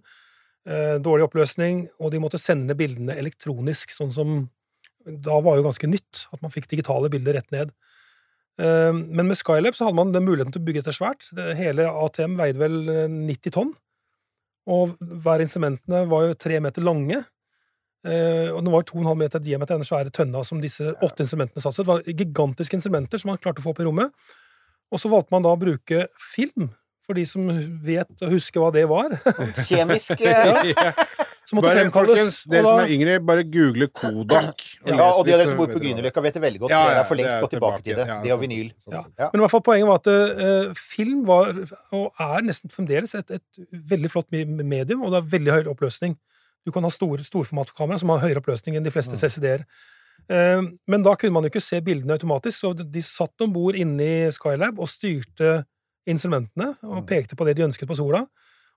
eh, 0.67 0.97
dårlig 1.05 1.29
oppløsning, 1.29 1.85
og 2.01 2.15
de 2.15 2.23
måtte 2.23 2.41
sende 2.41 2.77
bildene 2.79 3.19
elektronisk, 3.21 3.93
sånn 3.97 4.15
som 4.15 4.41
da 5.05 5.39
var 5.41 5.57
jo 5.57 5.65
ganske 5.65 5.89
nytt, 5.89 6.27
at 6.33 6.43
man 6.45 6.53
fikk 6.53 6.69
digitale 6.69 7.09
bilder 7.13 7.39
rett 7.39 7.53
ned. 7.55 7.73
Eh, 8.61 8.93
Men 8.93 9.29
med 9.29 9.37
Skylab 9.39 9.77
så 9.77 9.87
hadde 9.89 9.97
man 10.01 10.13
den 10.13 10.27
muligheten 10.27 10.53
til 10.53 10.63
å 10.63 10.67
bygge 10.67 10.83
dette 10.83 10.97
svært. 10.97 11.29
Hele 11.57 11.89
ATM 11.89 12.37
veide 12.41 12.61
vel 12.61 12.81
eh, 12.89 13.07
90 13.09 13.55
tonn, 13.57 13.75
og 14.71 14.97
hver 15.01 15.43
instrumentene 15.45 16.05
var 16.09 16.29
jo 16.29 16.35
tre 16.39 16.61
meter 16.61 16.85
lange. 16.85 17.25
Eh, 18.07 18.49
og 18.55 18.63
den 18.65 18.73
var 18.73 18.87
2,5 18.89 19.17
meter 19.21 19.43
diameter, 19.45 19.77
den 19.77 19.85
svære 19.85 20.13
tønna 20.15 20.41
som 20.47 20.61
disse 20.63 20.95
åtte 21.05 21.27
instrumentene 21.27 21.61
satt. 21.61 21.77
Så 21.77 21.85
det 21.85 21.91
var 21.91 22.05
gigantiske 22.09 22.79
instrumenter 22.79 23.21
som 23.21 23.33
man 23.35 23.41
klarte 23.43 23.61
å 23.61 23.67
få 23.67 23.75
opp 23.75 23.83
i 23.83 23.89
rommet. 23.89 24.15
Og 24.91 25.03
så 25.03 25.11
valgte 25.13 25.35
man 25.35 25.45
da 25.45 25.53
å 25.53 25.61
bruke 25.61 26.07
film, 26.33 26.71
for 27.07 27.19
de 27.19 27.25
som 27.27 27.47
vet 27.85 28.23
og 28.25 28.33
husker 28.33 28.63
hva 28.63 28.71
det 28.75 28.87
var. 28.91 29.13
Kjemisk 29.69 30.21
ja. 30.25 30.95
Så 31.51 31.57
måtte 31.59 31.73
Bare, 31.73 31.91
folkens, 31.91 32.37
og 32.47 32.53
dere 32.55 32.69
som 32.69 32.79
er 32.79 32.93
yngre, 32.95 33.15
bare 33.27 33.43
google 33.43 33.89
Kodak. 33.91 34.63
Ja, 34.87 35.09
og 35.19 35.27
de 35.27 35.33
av 35.35 35.41
dere 35.41 35.49
som 35.49 35.59
bor 35.59 35.67
på 35.67 35.81
er. 35.81 35.83
Grünerløkka, 35.83 36.23
vet 36.23 36.37
det 36.39 36.43
veldig 36.45 36.61
godt. 36.63 36.71
Ja, 36.71 36.79
ja, 36.85 36.93
det 36.95 37.01
er 37.01 37.09
for 37.09 37.19
lengst 37.19 37.33
er 37.35 37.43
gått 37.43 37.55
tilbake 37.57 37.83
til 37.83 37.99
det. 37.99 38.05
ja, 38.07 38.19
Det 38.23 38.31
og 38.31 38.37
sant, 38.37 38.45
vinyl. 38.45 38.69
Sånn, 38.79 38.95
Ja. 38.95 39.01
sånn. 39.03 39.15
Ja. 39.19 39.29
Men 39.33 39.41
i 39.41 39.43
hvert 39.43 39.55
fall 39.57 39.65
poenget 39.67 39.89
var 39.91 39.99
at 39.99 40.11
uh, 40.15 40.79
film 40.95 41.25
var, 41.27 41.51
og 41.99 42.23
er 42.23 42.47
nesten 42.47 42.71
fremdeles, 42.71 43.17
et, 43.19 43.35
et 43.41 43.83
veldig 43.91 44.11
flott 44.15 44.31
medium, 44.31 45.03
og 45.03 45.11
det 45.11 45.19
er 45.25 45.33
veldig 45.35 45.57
høy 45.57 45.73
oppløsning. 45.75 46.15
Du 46.67 46.73
kan 46.73 46.83
ha 46.85 46.91
store 46.93 47.25
storformatkamera 47.25 47.99
som 47.99 48.09
har 48.13 48.21
høyere 48.21 48.43
oppløsning 48.43 48.77
enn 48.77 48.85
de 48.85 48.91
fleste 48.93 49.13
Mm. 49.17 49.21
CCD-er. 49.23 49.65
Eh, 50.29 50.63
men 50.87 51.03
da 51.03 51.15
kunne 51.17 51.33
man 51.33 51.43
jo 51.45 51.51
ikke 51.51 51.63
se 51.63 51.81
bildene 51.81 52.13
automatisk, 52.19 52.59
så 52.61 52.75
de- 52.77 53.01
satt 53.03 53.41
om 53.41 53.53
bord 53.53 53.75
inne 53.75 54.01
i 54.01 54.31
Skylab 54.31 54.79
og 54.79 54.87
styrte 54.89 55.65
instrumentene 56.07 56.77
og 56.83 57.03
Mm. 57.03 57.07
pekte 57.07 57.37
på 57.37 57.45
det 57.47 57.57
de 57.57 57.63
ønsket 57.65 57.89
på 57.89 57.97
sola. 57.97 58.27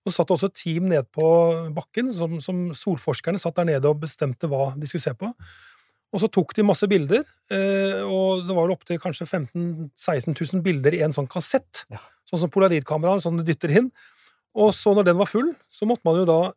Og 0.05 0.11
så 0.11 0.15
satt 0.17 0.27
det 0.27 0.37
også 0.37 0.45
et 0.45 0.55
team 0.55 0.87
ned 0.89 1.05
på 1.11 1.73
bakken, 1.73 2.11
som, 2.13 2.39
som 2.41 2.69
solforskerne 2.73 3.39
satt 3.39 3.55
der 3.55 3.63
nede 3.65 3.85
og 3.87 3.99
bestemte 4.01 4.47
hva 4.49 4.73
de 4.77 4.85
skulle 4.87 5.01
se 5.01 5.13
på. 5.13 5.33
Og 6.13 6.19
så 6.21 6.27
tok 6.29 6.53
de 6.53 6.61
masse 6.63 6.85
bilder, 6.87 7.23
eh, 7.49 8.01
og 8.03 8.45
det 8.45 8.53
var 8.55 8.67
vel 8.67 8.75
opptil 8.75 8.99
kanskje 8.99 9.25
15 9.27 9.89
000-16 9.95 10.35
000 10.53 10.61
bilder 10.61 10.93
i 10.93 11.01
en 11.01 11.11
sånn 11.15 11.27
kassett. 11.27 11.85
Ja. 11.89 11.99
Sånn 12.29 12.39
som 12.39 12.49
polaroidkamera, 12.49 13.19
sånn 13.21 13.37
du 13.37 13.43
dytter 13.43 13.71
inn. 13.75 13.91
Og 14.55 14.71
så 14.73 14.93
når 14.93 15.05
den 15.05 15.17
var 15.17 15.25
full, 15.25 15.55
så 15.71 15.87
måtte 15.87 16.03
man 16.05 16.15
jo 16.15 16.25
da 16.25 16.53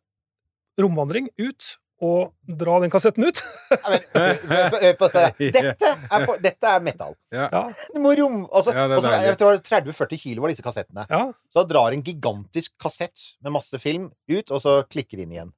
romvandring 0.81 1.29
ut 1.41 1.75
og 2.05 2.33
dra 2.45 2.75
den 2.83 2.91
kassetten 2.93 3.25
ut. 3.25 3.39
Ja, 3.73 3.89
men, 3.89 4.03
dette. 4.81 5.23
Dette 5.39 5.89
er, 5.89 6.25
for, 6.27 6.37
dette 6.43 6.69
er 6.69 6.83
metal. 6.85 7.15
Ja, 7.33 7.47
Du 7.93 7.97
må 8.03 8.11
rom... 8.19 8.43
Altså, 8.53 8.71
Ja, 8.75 8.85
det 8.87 8.99
og 8.99 9.03
så- 9.03 9.11
deilig. 9.11 9.27
jeg 9.31 9.39
tror 9.41 9.57
30-40 9.65 10.19
kilo 10.21 10.43
var 10.45 10.53
disse 10.53 10.63
kassettene. 10.65 11.07
ja. 11.09 11.23
Så 11.51 11.63
da 11.63 11.63
drar 11.73 11.95
en 11.97 12.03
gigantisk 12.05 12.75
kassett 12.79 13.33
med 13.43 13.55
masse 13.57 13.79
film 13.81 14.11
ut, 14.29 14.51
og 14.53 14.61
så 14.61 14.83
klikker 14.87 15.19
inn 15.23 15.33
igjen. 15.33 15.51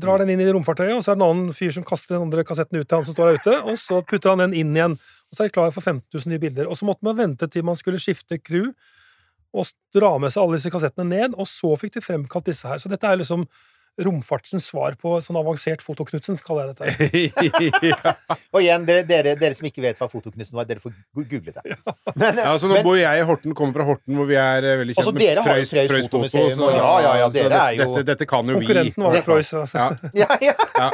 Drar 0.00 0.22
den 0.22 0.30
inn 0.32 0.40
i 0.40 0.48
romfartøyet, 0.48 0.94
og 0.96 1.04
så 1.04 1.12
er 1.12 1.18
det 1.18 1.20
en 1.20 1.28
annen 1.28 1.52
fyr 1.52 1.70
som 1.76 1.84
kaster 1.84 2.16
den 2.16 2.24
andre 2.24 2.42
kassetten 2.48 2.80
ut 2.80 2.88
til 2.88 2.96
han 2.96 3.04
som 3.04 3.12
står 3.14 3.28
der 3.34 3.42
ute, 3.42 3.56
og 3.68 3.76
så 3.78 3.98
putter 4.08 4.32
han 4.32 4.40
den 4.46 4.54
inn 4.56 4.72
igjen. 4.72 4.94
Og 4.96 5.36
så 5.36 5.44
er 5.44 5.50
det 5.50 5.54
klar 5.58 5.74
for 5.76 5.84
15 5.84 6.06
000 6.16 6.32
nye 6.32 6.40
bilder. 6.40 6.70
Og 6.72 6.78
så 6.80 6.88
måtte 6.88 7.04
man 7.04 7.18
vente 7.20 7.44
til 7.52 7.66
man 7.68 7.76
skulle 7.76 8.00
skifte 8.00 8.40
crew 8.40 8.70
og 9.52 9.68
dra 9.92 10.14
med 10.16 10.32
seg 10.32 10.40
alle 10.46 10.56
disse 10.56 10.72
kassettene 10.72 11.04
ned, 11.12 11.36
og 11.36 11.44
så 11.50 11.74
fikk 11.76 11.98
de 11.98 12.02
fremkalt 12.08 12.48
disse 12.48 12.64
her. 12.66 12.80
Så 12.80 12.88
dette 12.88 13.04
er 13.04 13.20
liksom 13.20 13.44
romfartsens 14.00 14.64
svar 14.70 14.94
på 14.96 15.18
sånn 15.20 15.36
avansert 15.36 15.82
fotoknutsen, 15.84 16.38
kaller 16.40 16.70
jeg 16.70 16.76
dette. 16.78 17.90
ja. 17.90 18.12
Og 18.54 18.62
igjen, 18.62 18.86
dere, 18.88 19.02
dere, 19.04 19.34
dere 19.36 19.56
som 19.58 19.66
ikke 19.68 19.82
vet 19.84 19.98
hva 20.00 20.08
Fotoknutsen 20.08 20.56
var, 20.56 20.64
dere 20.68 20.80
får 20.80 20.94
google 21.12 21.52
det. 21.52 21.76
Men, 22.20 22.40
Ja, 22.40 22.46
altså 22.54 22.70
Nå 22.70 22.78
men- 22.78 22.86
bor 22.86 22.96
jeg 22.96 23.20
i 23.20 23.26
Horten, 23.28 23.54
kommer 23.58 23.76
fra 23.76 23.84
Horten, 23.90 24.16
hvor 24.16 24.28
vi 24.30 24.38
er 24.40 24.64
eh, 24.64 24.78
veldig 24.80 24.96
kjent 24.96 25.12
med 25.12 25.26
jo 25.28 25.44
Preus 25.44 25.74
Fotomuseum, 26.08 26.54
så- 26.56 26.70
ja, 26.72 26.92
ja, 27.04 27.12
ja, 27.22 27.28
dere 27.36 27.48
det- 27.52 27.60
er 27.60 27.72
jo- 27.76 27.90
dette, 27.92 28.06
dette 28.14 28.28
kan 28.32 28.48
jo 28.48 28.56
vi. 28.58 28.64
Konkurrenten 28.66 29.04
var 29.08 29.20
Preus. 29.28 29.52
Altså. 29.60 29.84
Ja. 30.22 30.26
Ja, 30.40 30.54
ja. 30.80 30.92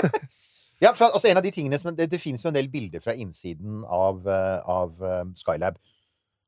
Ja. 0.83 0.93
for, 0.95 1.11
altså, 1.11 1.29
en 1.31 1.37
av 1.39 1.43
de 1.47 1.51
tingene 1.55 1.79
som, 1.79 1.95
det, 1.95 2.09
det 2.11 2.21
finnes 2.23 2.43
jo 2.43 2.51
en 2.51 2.55
del 2.59 2.69
bilder 2.71 3.03
fra 3.03 3.15
innsiden 3.15 3.85
av, 3.85 4.27
eh, 4.27 4.59
av 4.67 4.99
eh, 5.03 5.23
Skylab. 5.39 5.79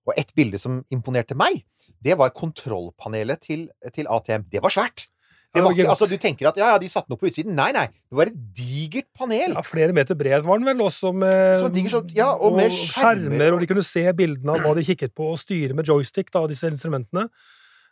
Og 0.08 0.14
et 0.18 0.30
bilde 0.34 0.58
som 0.58 0.80
imponerte 0.90 1.34
meg, 1.38 1.62
det 2.02 2.16
var 2.18 2.30
kontrollpanelet 2.34 3.40
til, 3.46 3.68
til 3.94 4.06
ATM. 4.10 4.46
Det 4.50 4.62
var 4.64 4.70
svært! 4.74 5.06
Det 5.50 5.62
var 5.64 5.74
ikke, 5.74 5.88
altså, 5.90 6.06
du 6.06 6.14
tenker 6.22 6.46
at 6.46 6.58
ja, 6.60 6.68
ja, 6.70 6.78
de 6.78 6.88
satte 6.88 7.10
noe 7.10 7.18
på 7.18 7.26
utsiden. 7.26 7.56
Nei, 7.58 7.72
nei. 7.74 7.86
Det 7.90 8.14
var 8.20 8.28
et 8.30 8.36
digert 8.54 9.08
panel. 9.18 9.56
Ja, 9.56 9.62
flere 9.66 9.94
meter 9.96 10.14
bred 10.14 10.44
var 10.46 10.60
den 10.60 10.68
vel, 10.68 10.82
også 10.84 11.10
med, 11.12 11.58
Så 11.58 11.70
digger 11.74 11.90
sånn- 11.96 12.12
ja, 12.14 12.28
og 12.30 12.54
med 12.56 12.70
skjermer 12.70 13.34
skjermer, 13.34 13.52
og- 13.54 13.60
de 13.60 13.66
kunne 13.66 13.82
se 13.84 14.04
bildene 14.12 14.54
av 14.54 14.62
hva 14.62 14.74
de 14.78 14.84
kikket 14.86 15.14
på, 15.14 15.32
og 15.32 15.38
styre 15.42 15.74
med 15.74 15.86
joystick, 15.90 16.30
da, 16.30 16.46
disse 16.46 16.70
instrumentene. 16.70 17.28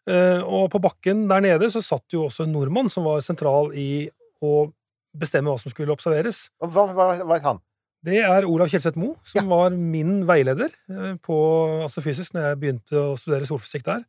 Uh, 0.09 0.41
og 0.47 0.71
på 0.71 0.81
bakken 0.81 1.27
der 1.29 1.41
nede 1.41 1.67
så 1.69 1.83
satt 1.85 2.07
jo 2.15 2.29
også 2.29 2.47
en 2.47 2.53
nordmann 2.55 2.89
som 2.89 3.05
var 3.05 3.21
sentral 3.21 3.75
i 3.77 4.09
å 4.41 4.73
bestemme 5.19 5.51
hva 5.51 5.59
som 5.61 5.71
skulle 5.73 5.93
observeres. 5.93 6.49
Hva, 6.63 7.35
het 7.35 7.43
han? 7.43 7.59
Det 8.05 8.23
er 8.23 8.47
Olav 8.47 8.71
Kjelseth 8.71 8.97
Moe, 8.97 9.17
som 9.27 9.49
var 9.49 9.71
min 9.75 10.23
veileder 10.25 10.71
eh, 10.89 11.17
på 11.21 11.37
astrofysisk 11.85 12.33
når 12.33 12.47
jeg 12.55 12.61
begynte 12.63 12.95
å 13.03 13.19
studere 13.19 13.49
solfysikk 13.51 13.83
der. 13.85 14.05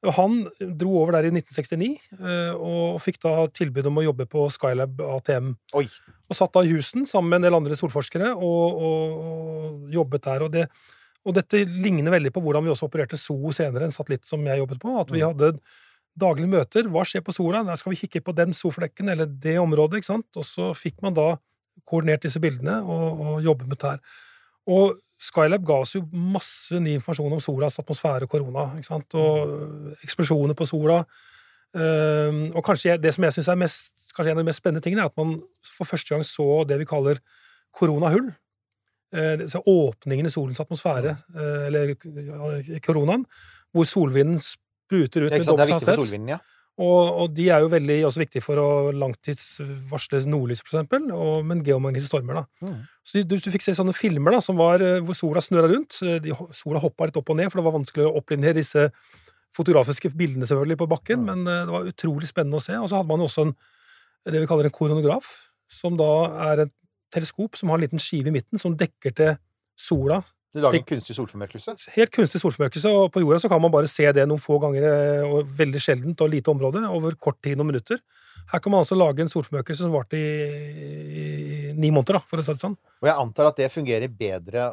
Han 0.00 0.46
dro 0.80 0.94
over 1.02 1.12
der 1.18 1.26
i 1.28 1.32
1969, 1.34 1.90
eh, 2.16 2.54
og 2.56 3.00
fikk 3.04 3.18
da 3.20 3.34
tilbud 3.52 3.90
om 3.90 4.00
å 4.00 4.04
jobbe 4.06 4.24
på 4.32 4.46
Skylab 4.54 5.02
ATM 5.04 5.50
Oi. 5.76 5.84
og 6.24 6.38
satt 6.38 6.54
da 6.54 6.62
i 6.64 6.70
Houston 6.70 7.04
sammen 7.08 7.34
med 7.34 7.42
en 7.42 7.48
del 7.48 7.58
andre 7.58 7.76
solforskere 7.76 8.30
og, 8.32 8.80
og, 8.80 9.18
og 9.26 9.92
jobbet 9.92 10.24
der. 10.24 10.46
Og, 10.46 10.54
det, 10.54 10.64
og 11.28 11.36
dette 11.36 11.60
ligner 11.68 12.16
veldig 12.16 12.32
på 12.32 12.40
hvordan 12.46 12.64
vi 12.64 12.72
også 12.72 12.88
opererte 12.88 13.20
SOO 13.20 13.52
senere, 13.52 13.90
en 13.90 13.94
satellitt 13.94 14.24
som 14.28 14.48
jeg 14.48 14.62
jobbet 14.62 14.80
på. 14.80 14.96
At 15.02 15.12
vi 15.12 15.20
hadde 15.20 15.52
daglige 16.20 16.52
møter. 16.56 16.88
Hva 16.88 17.04
skjer 17.04 17.24
på 17.26 17.36
sola? 17.36 17.60
Der 17.68 17.78
skal 17.80 17.92
vi 17.92 18.00
kikke 18.00 18.24
på 18.24 18.34
den 18.36 18.56
solflekken 18.56 19.12
eller 19.12 19.28
det 19.28 19.58
området. 19.60 20.00
ikke 20.00 20.12
sant? 20.14 20.28
Og 20.40 20.48
så 20.48 20.72
fikk 20.76 21.04
man 21.04 21.16
da 21.18 21.34
koordinert 21.88 22.24
disse 22.24 22.40
bildene 22.40 22.80
og, 22.80 23.20
og 23.20 23.44
jobbet 23.44 23.68
med 23.68 23.80
det 23.80 23.92
her. 23.94 24.02
Og 24.68 24.98
Skylab 25.20 25.64
ga 25.68 25.82
oss 25.82 25.92
jo 25.94 26.00
masse 26.12 26.78
ny 26.80 26.94
informasjon 26.96 27.34
om 27.36 27.42
solas 27.44 27.76
atmosfære 27.80 28.24
og 28.24 28.32
korona. 28.32 28.70
ikke 28.78 28.88
sant? 28.88 29.16
Og 29.20 29.96
eksplosjoner 30.04 30.56
på 30.56 30.68
sola. 30.68 31.02
Ehm, 31.76 32.46
og 32.56 32.64
kanskje 32.66 32.96
det 32.98 33.12
som 33.14 33.26
jeg 33.26 33.36
syns 33.36 33.50
er 33.52 33.58
mest, 33.60 34.06
kanskje 34.16 34.32
en 34.32 34.38
av 34.38 34.42
de 34.42 34.48
mest 34.48 34.62
spennende 34.62 34.82
tingene, 34.82 35.04
er 35.04 35.12
at 35.12 35.20
man 35.20 35.36
for 35.76 35.84
første 35.84 36.14
gang 36.14 36.24
så 36.26 36.64
det 36.66 36.80
vi 36.80 36.88
kaller 36.88 37.20
koronahull. 37.76 38.32
Eh, 39.12 39.36
disse 39.42 39.60
åpningene 39.60 40.30
i 40.30 40.34
solens 40.34 40.62
atmosfære, 40.62 41.16
eh, 41.36 41.66
eller 41.68 41.94
koronaen, 42.80 43.26
hvor 43.74 43.84
solvinden 43.84 44.40
spruter 44.40 45.26
ut 45.26 45.30
med 45.34 45.46
dobbelt 45.46 45.76
hastighet. 45.76 46.40
Og, 46.80 47.00
og 47.22 47.32
de 47.36 47.50
er 47.52 47.60
jo 47.60 47.70
veldig 47.72 47.96
også 48.08 48.22
viktige 48.22 48.44
for 48.44 48.60
å 48.60 48.68
langtidsvarsle 48.96 50.22
nordlys, 50.30 50.62
for 50.64 50.78
eksempel, 50.78 51.10
og, 51.12 51.42
men 51.44 51.60
geomagnetiske 51.66 52.08
stormer. 52.08 52.40
da. 52.40 52.68
Mm. 52.70 52.78
Så 53.04 53.24
du, 53.28 53.34
du 53.36 53.50
fikk 53.52 53.66
se 53.66 53.74
sånne 53.76 53.92
filmer 53.96 54.36
da, 54.36 54.40
som 54.44 54.56
var, 54.60 54.80
eh, 54.84 55.00
hvor 55.04 55.18
sola 55.18 55.42
snøra 55.44 55.68
rundt. 55.68 55.98
Eh, 56.06 56.20
De, 56.24 56.32
sola 56.56 56.80
hoppa 56.80 57.10
litt 57.10 57.18
opp 57.20 57.34
og 57.34 57.36
ned, 57.40 57.50
for 57.50 57.60
det 57.60 57.66
var 57.68 57.76
vanskelig 57.76 58.06
å 58.08 58.14
opplinjere 58.22 58.60
disse 58.62 58.86
fotografiske 59.56 60.12
bildene 60.16 60.48
selvfølgelig 60.48 60.78
på 60.80 60.88
bakken, 60.94 61.24
men 61.28 61.44
eh, 61.44 61.62
det 61.68 61.76
var 61.76 61.92
utrolig 61.92 62.30
spennende 62.30 62.62
å 62.62 62.64
se. 62.64 62.78
Og 62.80 62.88
så 62.88 63.00
hadde 63.00 63.12
man 63.12 63.24
jo 63.24 63.28
også 63.28 63.48
en, 63.48 63.54
det 64.30 64.40
vi 64.40 64.50
kaller 64.50 64.70
en 64.70 64.76
koronograf, 64.80 65.34
som 65.70 66.00
da 66.00 66.10
er 66.50 66.64
et 66.64 66.76
teleskop 67.12 67.58
som 67.58 67.70
har 67.70 67.80
en 67.80 67.84
liten 67.84 68.02
skive 68.02 68.30
i 68.30 68.34
midten, 68.38 68.60
som 68.62 68.78
dekker 68.78 69.16
til 69.20 69.34
sola 69.80 70.22
Du 70.50 70.58
lager 70.58 70.80
en 70.80 70.86
kunstig 70.86 71.14
solformørkelse? 71.14 71.76
Helt 71.94 72.10
kunstig 72.14 72.40
solformørkelse, 72.42 72.90
og 72.90 73.12
på 73.14 73.22
jorda 73.22 73.38
så 73.42 73.50
kan 73.52 73.60
man 73.62 73.70
bare 73.70 73.90
se 73.90 74.08
det 74.16 74.24
noen 74.26 74.42
få 74.42 74.58
ganger, 74.62 74.86
eh, 74.88 75.26
og 75.28 75.52
veldig 75.60 75.82
sjeldent 75.82 76.24
og 76.24 76.32
lite 76.32 76.50
område, 76.50 76.82
over 76.90 77.14
kort 77.14 77.38
tid, 77.44 77.54
noen 77.58 77.70
minutter. 77.70 78.00
Her 78.50 78.62
kan 78.62 78.74
man 78.74 78.82
altså 78.82 78.98
lage 78.98 79.22
en 79.22 79.30
solformørkelse 79.30 79.86
som 79.86 79.94
varte 79.94 80.18
i, 80.18 81.70
ni 81.76 81.92
måneder, 81.94 82.18
da, 82.18 82.24
for 82.26 82.42
å 82.42 82.46
si 82.46 82.56
det 82.56 82.64
sånn. 82.64 82.74
Og 82.98 83.10
jeg 83.10 83.22
antar 83.22 83.52
at 83.52 83.60
det 83.62 83.70
fungerer 83.70 84.10
bedre 84.10 84.72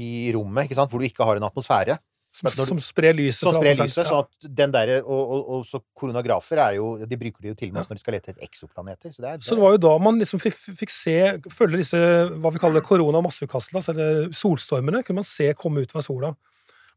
i 0.00 0.30
rommet, 0.32 0.64
ikke 0.64 0.78
sant? 0.78 0.92
hvor 0.92 1.02
du 1.02 1.08
ikke 1.10 1.26
har 1.28 1.36
en 1.36 1.48
atmosfære. 1.50 1.98
Som, 2.32 2.46
du- 2.54 2.66
som 2.66 2.78
sprer 2.78 3.16
lyset. 3.18 3.42
Som 3.42 3.56
sprer 3.58 3.74
lyset. 3.74 4.04
Ja. 4.04 4.06
Sånn 4.06 4.20
at 4.22 4.50
den 4.60 4.70
der, 4.70 4.92
og, 5.02 5.32
og, 5.34 5.48
og 5.56 5.64
så 5.66 5.80
koronagrafer 5.98 6.60
er 6.62 6.76
jo 6.76 6.92
De 7.02 7.16
bruker 7.18 7.42
de 7.42 7.50
jo 7.50 7.56
til 7.58 7.72
og 7.72 7.74
med 7.74 7.88
når 7.90 7.98
de 7.98 8.02
skal 8.04 8.14
lete 8.14 8.30
etter 8.30 8.44
eksoplaneter. 8.46 9.10
Så 9.10 9.24
det 9.24 9.32
er, 9.32 9.40
Så 9.42 9.56
det 9.58 9.64
var 9.64 9.74
jo 9.74 9.80
da 9.82 9.94
man 9.98 10.20
liksom 10.22 10.38
fikk, 10.44 10.92
se, 10.94 11.16
følge 11.50 11.80
disse 11.82 11.98
hva 11.98 12.52
vi 12.54 12.62
kaller 12.62 12.84
korona- 12.86 13.18
og 13.18 13.26
masseutkastelene, 13.26 13.82
eller 13.94 14.30
solstormene, 14.30 15.02
kunne 15.02 15.24
man 15.24 15.26
se 15.26 15.50
komme 15.58 15.82
ut 15.82 15.90
fra 15.90 16.04
sola. 16.06 16.30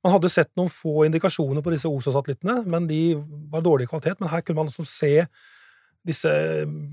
Man 0.03 0.13
hadde 0.13 0.29
sett 0.29 0.51
noen 0.59 0.69
få 0.69 1.05
indikasjoner 1.07 1.63
på 1.65 1.71
disse 1.73 1.89
OSO-satellittene, 1.89 2.59
men 2.69 2.85
de 2.91 3.01
var 3.49 3.63
dårlig 3.65 3.87
kvalitet. 3.89 4.19
Men 4.21 4.29
her 4.29 4.41
kunne 4.45 4.59
man 4.61 4.69
liksom 4.69 4.85
se 4.85 5.25
disse 6.03 6.29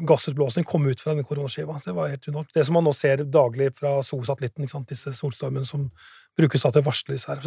gassutblåsningene 0.06 0.68
komme 0.70 0.92
ut 0.94 1.00
fra 1.02 1.12
denne 1.12 1.26
koronaskiva. 1.26 1.76
Det 1.84 1.92
var 1.96 2.12
helt 2.12 2.28
enormt. 2.30 2.52
Det 2.54 2.64
som 2.66 2.76
man 2.78 2.86
nå 2.86 2.92
ser 2.94 3.24
daglig 3.26 3.72
fra 3.76 3.96
SO-satellitten, 4.06 4.68
disse 4.86 5.12
solstormene 5.18 5.66
som 5.66 5.88
brukes 6.38 6.62
til 6.62 6.78
å 6.80 6.86
varsle 6.86 7.16
disse 7.16 7.26
her. 7.32 7.42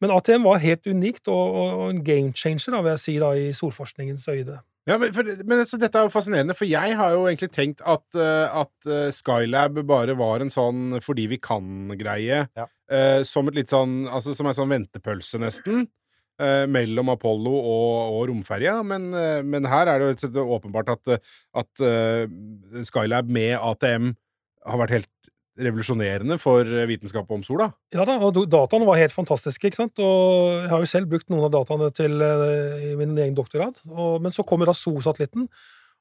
Men 0.00 0.12
ATM 0.14 0.46
var 0.48 0.62
helt 0.62 0.86
unikt, 0.88 1.28
og, 1.28 1.54
og, 1.60 1.78
og 1.82 1.86
en 1.92 2.02
game 2.04 2.32
changer, 2.36 2.72
da, 2.72 2.82
vil 2.84 2.94
jeg 2.94 3.02
si, 3.04 3.14
da, 3.20 3.30
i 3.36 3.50
solforskningens 3.56 4.28
øyde. 4.32 4.58
Ja, 4.88 4.96
men, 4.98 5.12
for, 5.14 5.28
men 5.44 5.60
altså, 5.60 5.76
dette 5.78 6.00
er 6.00 6.06
jo 6.08 6.12
fascinerende, 6.12 6.56
for 6.56 6.66
jeg 6.66 6.96
har 6.96 7.12
jo 7.14 7.26
egentlig 7.28 7.50
tenkt 7.52 7.82
at, 7.84 8.02
eh, 8.16 8.60
at 8.62 8.88
eh, 8.88 9.10
Skylab 9.14 9.76
bare 9.86 10.16
var 10.18 10.40
en 10.42 10.50
sånn 10.50 10.96
fordi 11.04 11.26
vi 11.34 11.38
kan-greie. 11.42 12.46
Ja. 12.56 12.66
eh, 12.90 13.20
som 13.28 13.50
et 13.52 13.58
litt 13.60 13.70
sånn 13.70 14.08
Altså 14.08 14.34
som 14.34 14.48
en 14.50 14.56
sånn 14.56 14.72
ventepølse, 14.72 15.38
nesten. 15.42 15.84
eh, 16.40 16.64
mellom 16.66 17.12
Apollo 17.12 17.52
og, 17.60 18.16
og 18.16 18.24
romferja. 18.32 18.78
Men, 18.82 19.12
eh, 19.14 19.42
men 19.44 19.68
her 19.68 19.92
er 19.92 20.00
det 20.00 20.32
jo 20.32 20.48
åpenbart 20.56 20.96
at, 20.96 21.20
at 21.60 21.84
uh, 21.84 22.24
Skylab 22.88 23.28
med 23.28 23.58
ATM 23.60 24.14
har 24.64 24.80
vært 24.80 24.96
helt 24.96 25.10
revolusjonerende 25.58 26.38
for 26.40 26.62
eh, 26.64 26.86
vitenskap 26.88 27.30
om 27.34 27.42
sola. 27.46 27.70
Ja 27.94 28.04
da, 28.08 28.18
og 28.22 28.38
dataene 28.50 28.86
var 28.88 29.00
helt 29.00 29.14
fantastiske, 29.14 29.66
ikke 29.70 29.80
sant? 29.82 29.98
Og 29.98 30.62
jeg 30.62 30.70
har 30.72 30.84
jo 30.84 30.88
selv 30.92 31.10
brukt 31.10 31.28
noen 31.32 31.48
av 31.48 31.52
dataene 31.58 31.90
til 31.96 32.22
eh, 32.22 32.86
i 32.92 32.94
min 33.00 33.16
egen 33.18 33.36
doktorgrad. 33.38 33.80
Og, 33.90 34.20
men 34.22 34.34
så 34.34 34.46
kommer 34.46 34.70
da 34.70 34.76
SO-satellitten. 34.76 35.48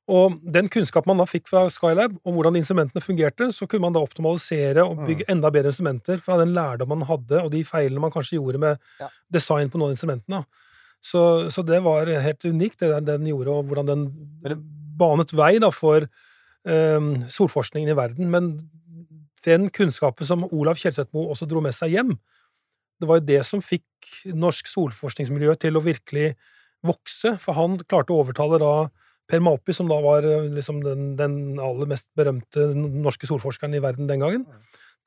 Og 0.10 0.40
den 0.42 0.70
kunnskapen 0.74 1.12
man 1.12 1.22
da 1.22 1.28
fikk 1.30 1.46
fra 1.52 1.68
Skylab, 1.70 2.16
og 2.26 2.34
hvordan 2.34 2.56
instrumentene 2.58 3.04
fungerte, 3.04 3.52
så 3.54 3.68
kunne 3.70 3.86
man 3.86 3.94
da 3.94 4.02
optimalisere 4.02 4.82
og 4.82 5.04
bygge 5.06 5.28
enda 5.30 5.52
bedre 5.54 5.70
instrumenter 5.70 6.18
fra 6.24 6.40
den 6.40 6.56
lærdom 6.56 6.90
man 6.96 7.06
hadde, 7.06 7.44
og 7.44 7.52
de 7.54 7.62
feilene 7.68 8.02
man 8.02 8.14
kanskje 8.16 8.40
gjorde 8.40 8.62
med 8.64 8.80
Ja. 9.02 9.10
design 9.30 9.70
på 9.70 9.78
noen 9.78 9.92
av 9.92 9.98
instrumentene. 10.00 10.42
Så, 11.00 11.22
så 11.54 11.62
det 11.64 11.84
var 11.86 12.10
helt 12.10 12.44
unikt, 12.44 12.80
det 12.82 12.90
den, 12.90 13.06
den 13.06 13.30
gjorde, 13.30 13.54
og 13.54 13.70
hvordan 13.70 13.88
den 13.88 14.08
banet 15.00 15.32
vei 15.38 15.54
da 15.62 15.70
for 15.72 16.10
um, 16.66 17.12
solforskningen 17.30 17.94
i 17.94 17.96
verden. 17.96 18.34
Men 18.34 18.50
den 19.46 19.70
kunnskapen 19.74 20.28
som 20.28 20.46
Olav 20.50 20.80
Kjelseth-Moe 20.82 21.34
også 21.34 21.48
dro 21.50 21.62
med 21.64 21.76
seg 21.76 21.96
hjem, 21.96 22.16
det 23.00 23.08
var 23.08 23.20
jo 23.20 23.28
det 23.30 23.44
som 23.48 23.62
fikk 23.64 24.10
norsk 24.36 24.68
solforskningsmiljø 24.68 25.56
til 25.62 25.80
å 25.80 25.84
virkelig 25.84 26.34
vokse, 26.86 27.36
for 27.44 27.56
han 27.58 27.78
klarte 27.88 28.16
å 28.16 28.24
overtale 28.24 28.60
da 28.62 28.74
Per 29.30 29.44
Malpi, 29.46 29.76
som 29.76 29.90
da 29.90 30.00
var 30.02 30.26
eh, 30.26 30.50
liksom 30.56 30.82
den, 30.84 31.14
den 31.20 31.38
aller 31.62 31.90
mest 31.92 32.10
berømte 32.18 32.72
norske 32.74 33.30
solforskeren 33.30 33.78
i 33.78 33.84
verden 33.84 34.10
den 34.10 34.24
gangen, 34.24 34.46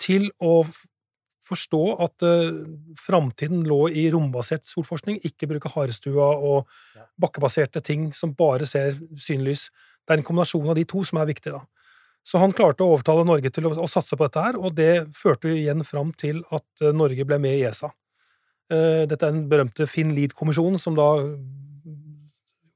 til 0.00 0.30
å 0.38 0.62
forstå 1.42 1.80
at 2.00 2.24
uh, 2.24 2.62
framtiden 2.96 3.64
lå 3.66 3.80
i 3.90 4.06
rombasert 4.14 4.62
solforskning, 4.70 5.18
ikke 5.26 5.48
bruke 5.50 5.72
harestua 5.74 6.28
og 6.38 6.70
bakkebaserte 7.20 7.82
ting 7.84 8.12
som 8.16 8.32
bare 8.38 8.68
ser 8.70 8.94
synlys. 9.20 9.66
Det 10.06 10.14
er 10.14 10.22
en 10.22 10.26
kombinasjon 10.26 10.70
av 10.70 10.78
de 10.78 10.86
to 10.88 11.02
som 11.04 11.18
er 11.20 11.28
viktig, 11.28 11.52
da. 11.52 11.64
Så 12.22 12.38
han 12.38 12.54
klarte 12.54 12.84
å 12.84 12.94
overtale 12.94 13.24
Norge 13.26 13.50
til 13.50 13.66
å, 13.66 13.72
å 13.82 13.88
satse 13.90 14.16
på 14.18 14.28
dette 14.28 14.44
her, 14.44 14.58
og 14.58 14.76
det 14.78 15.08
førte 15.18 15.50
igjen 15.50 15.82
fram 15.86 16.12
til 16.18 16.44
at 16.54 16.84
eh, 16.84 16.94
Norge 16.94 17.26
ble 17.26 17.40
med 17.42 17.58
i 17.58 17.64
ESA. 17.66 17.90
Eh, 18.70 19.02
Dette 19.10 19.26
er 19.26 19.34
den 19.34 19.48
berømte 19.50 19.88
Finn 19.90 20.14
Lied-kommisjonen 20.16 20.78
som 20.80 20.96
da 20.98 21.08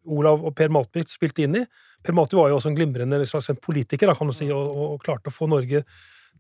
Olav 0.07 0.45
og 0.47 0.55
Per 0.59 0.71
Maltby 0.75 1.05
spilte 1.11 1.47
inn 1.47 1.63
i. 1.63 1.65
Per 2.05 2.15
Maltby 2.15 2.39
var 2.39 2.51
jo 2.51 2.59
også 2.59 2.71
en 2.71 2.79
glimrende 2.79 3.23
slags 3.27 3.51
politiker, 3.63 4.13
kan 4.15 4.31
du 4.31 4.35
si, 4.37 4.51
og, 4.55 4.83
og, 4.87 5.01
klarte 5.03 5.33
å 5.33 5.35
få 5.35 5.49
Norge 5.51 5.85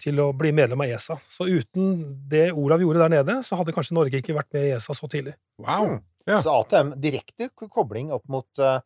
til 0.02 0.20
å 0.20 0.28
bli 0.36 0.50
medlem 0.52 0.82
av 0.84 0.92
ESA. 0.92 1.16
Så 1.32 1.46
uten 1.48 1.96
det 2.30 2.50
Olav 2.52 2.82
gjorde 2.84 3.06
der 3.06 3.14
nede, 3.16 3.38
så 3.46 3.58
hadde 3.58 3.72
kanskje 3.74 3.96
Norge 3.96 4.20
ikke 4.20 4.36
vært 4.36 4.52
med 4.54 4.68
i 4.68 4.74
ESA 4.76 4.94
så 4.98 5.08
tidlig. 5.10 5.34
Wow! 5.62 5.96
Mm. 5.96 6.04
Ja. 6.26 6.40
Så 6.42 6.50
ATM, 6.50 6.96
direkte 6.98 7.48
kobling 7.54 8.10
opp 8.14 8.24
mot 8.30 8.58
eh, 8.58 8.80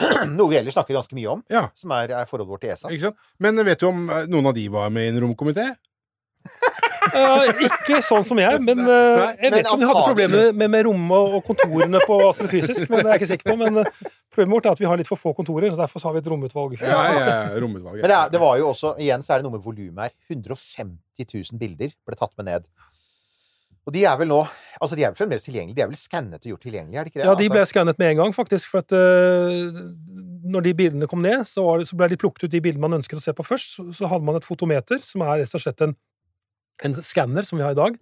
noe 0.38 0.50
vi 0.50 0.58
ellers 0.60 0.76
snakker 0.76 0.96
ganske 0.96 1.16
mye 1.18 1.30
om, 1.36 1.44
Ja. 1.52 1.68
som 1.78 1.94
er, 1.96 2.14
er 2.22 2.28
forholdet 2.28 2.50
vårt 2.50 2.64
til 2.64 2.74
ESA. 2.74 2.92
Ikke 2.92 3.10
sant? 3.10 3.30
Men 3.42 3.60
vet 3.66 3.80
du 3.80 3.88
om 3.90 4.04
eh, 4.08 4.28
noen 4.30 4.50
av 4.50 4.56
de 4.56 4.68
var 4.72 4.92
med 4.94 5.08
i 5.08 5.14
en 5.14 5.22
romkomité? 5.26 5.72
uh, 7.12 7.44
ikke 7.66 8.00
sånn 8.04 8.24
som 8.26 8.38
jeg, 8.40 8.58
men 8.64 8.82
uh, 8.86 9.30
jeg 9.38 9.52
vet 9.52 9.62
ikke 9.62 9.76
om 9.76 9.82
vi 9.82 9.88
hadde 9.90 10.04
problemer 10.08 10.56
med, 10.56 10.72
med 10.74 10.86
rommet 10.88 11.36
og 11.38 11.46
kontorene 11.46 12.02
på 12.06 12.18
astrofysisk, 12.28 12.86
men 12.88 13.02
det 13.02 13.06
er 13.06 13.12
jeg 13.14 13.22
ikke 13.22 13.30
sikker 13.34 13.52
på. 13.52 13.56
Men 13.60 13.82
uh, 13.82 14.12
problemet 14.32 14.56
vårt 14.56 14.68
er 14.68 14.76
at 14.76 14.82
vi 14.82 14.88
har 14.90 15.00
litt 15.00 15.10
for 15.10 15.20
få 15.20 15.34
kontorer, 15.38 15.70
så 15.72 15.80
derfor 15.80 16.02
så 16.02 16.10
har 16.10 16.16
vi 16.16 16.22
et 16.24 16.30
romutvalg. 16.32 16.78
Ja, 16.80 17.02
ja, 17.16 17.36
romutvalget. 17.62 18.04
Men 18.04 18.12
det, 18.14 18.18
er, 18.18 18.32
det 18.34 18.42
var 18.42 18.58
jo 18.60 18.70
også, 18.72 18.94
igjen 19.02 19.26
så 19.26 19.34
er 19.34 19.42
det 19.42 19.48
noe 19.48 19.58
med 19.58 19.66
volumet 19.66 20.08
her. 20.08 20.16
150 20.32 21.28
000 21.28 21.60
bilder 21.62 21.94
ble 22.06 22.18
tatt 22.18 22.34
med 22.40 22.50
ned. 22.50 22.70
Og 23.86 23.94
de 23.94 24.04
er 24.06 24.18
vel 24.20 24.30
nå 24.30 24.42
Altså, 24.82 24.96
de 24.98 25.04
er 25.04 25.12
vel 25.12 25.18
fremdeles 25.18 25.44
tilgjengelige? 25.46 25.76
De 25.78 25.82
er 25.84 25.90
vel 25.92 25.98
skannet 26.00 26.42
og 26.42 26.48
gjort 26.48 26.64
tilgjengelige, 26.66 26.98
er 26.98 27.06
det 27.06 27.12
ikke 27.12 27.20
det? 27.20 27.26
Ja, 27.28 27.34
de 27.38 27.48
ble 27.52 27.60
Altså, 27.60 27.70
skannet 27.70 28.00
med 28.02 28.08
en 28.10 28.18
gang, 28.18 28.32
faktisk. 28.34 28.70
For 28.72 28.82
at 28.82 28.94
uh, 28.96 29.76
når 30.50 30.64
de 30.66 30.72
bildene 30.80 31.06
kom 31.06 31.22
ned, 31.22 31.44
så, 31.46 31.62
var 31.62 31.78
det, 31.78 31.86
så 31.86 31.98
ble 32.00 32.08
de 32.10 32.18
plukket 32.18 32.48
ut 32.48 32.50
de 32.50 32.62
bildene 32.64 32.82
man 32.82 32.96
ønsket 32.98 33.20
å 33.20 33.22
se 33.22 33.34
på 33.38 33.46
først. 33.46 33.76
Så, 33.76 33.84
så 34.00 34.10
hadde 34.10 34.26
man 34.26 34.40
et 34.40 34.48
fotometer, 34.48 34.98
som 35.06 35.22
er 35.22 35.44
rett 35.44 35.54
og 35.54 35.62
slett 35.62 35.84
en, 35.86 35.94
en 36.82 36.98
skanner 36.98 37.46
som 37.46 37.60
vi 37.60 37.66
har 37.66 37.76
i 37.76 37.78
dag. 37.78 38.00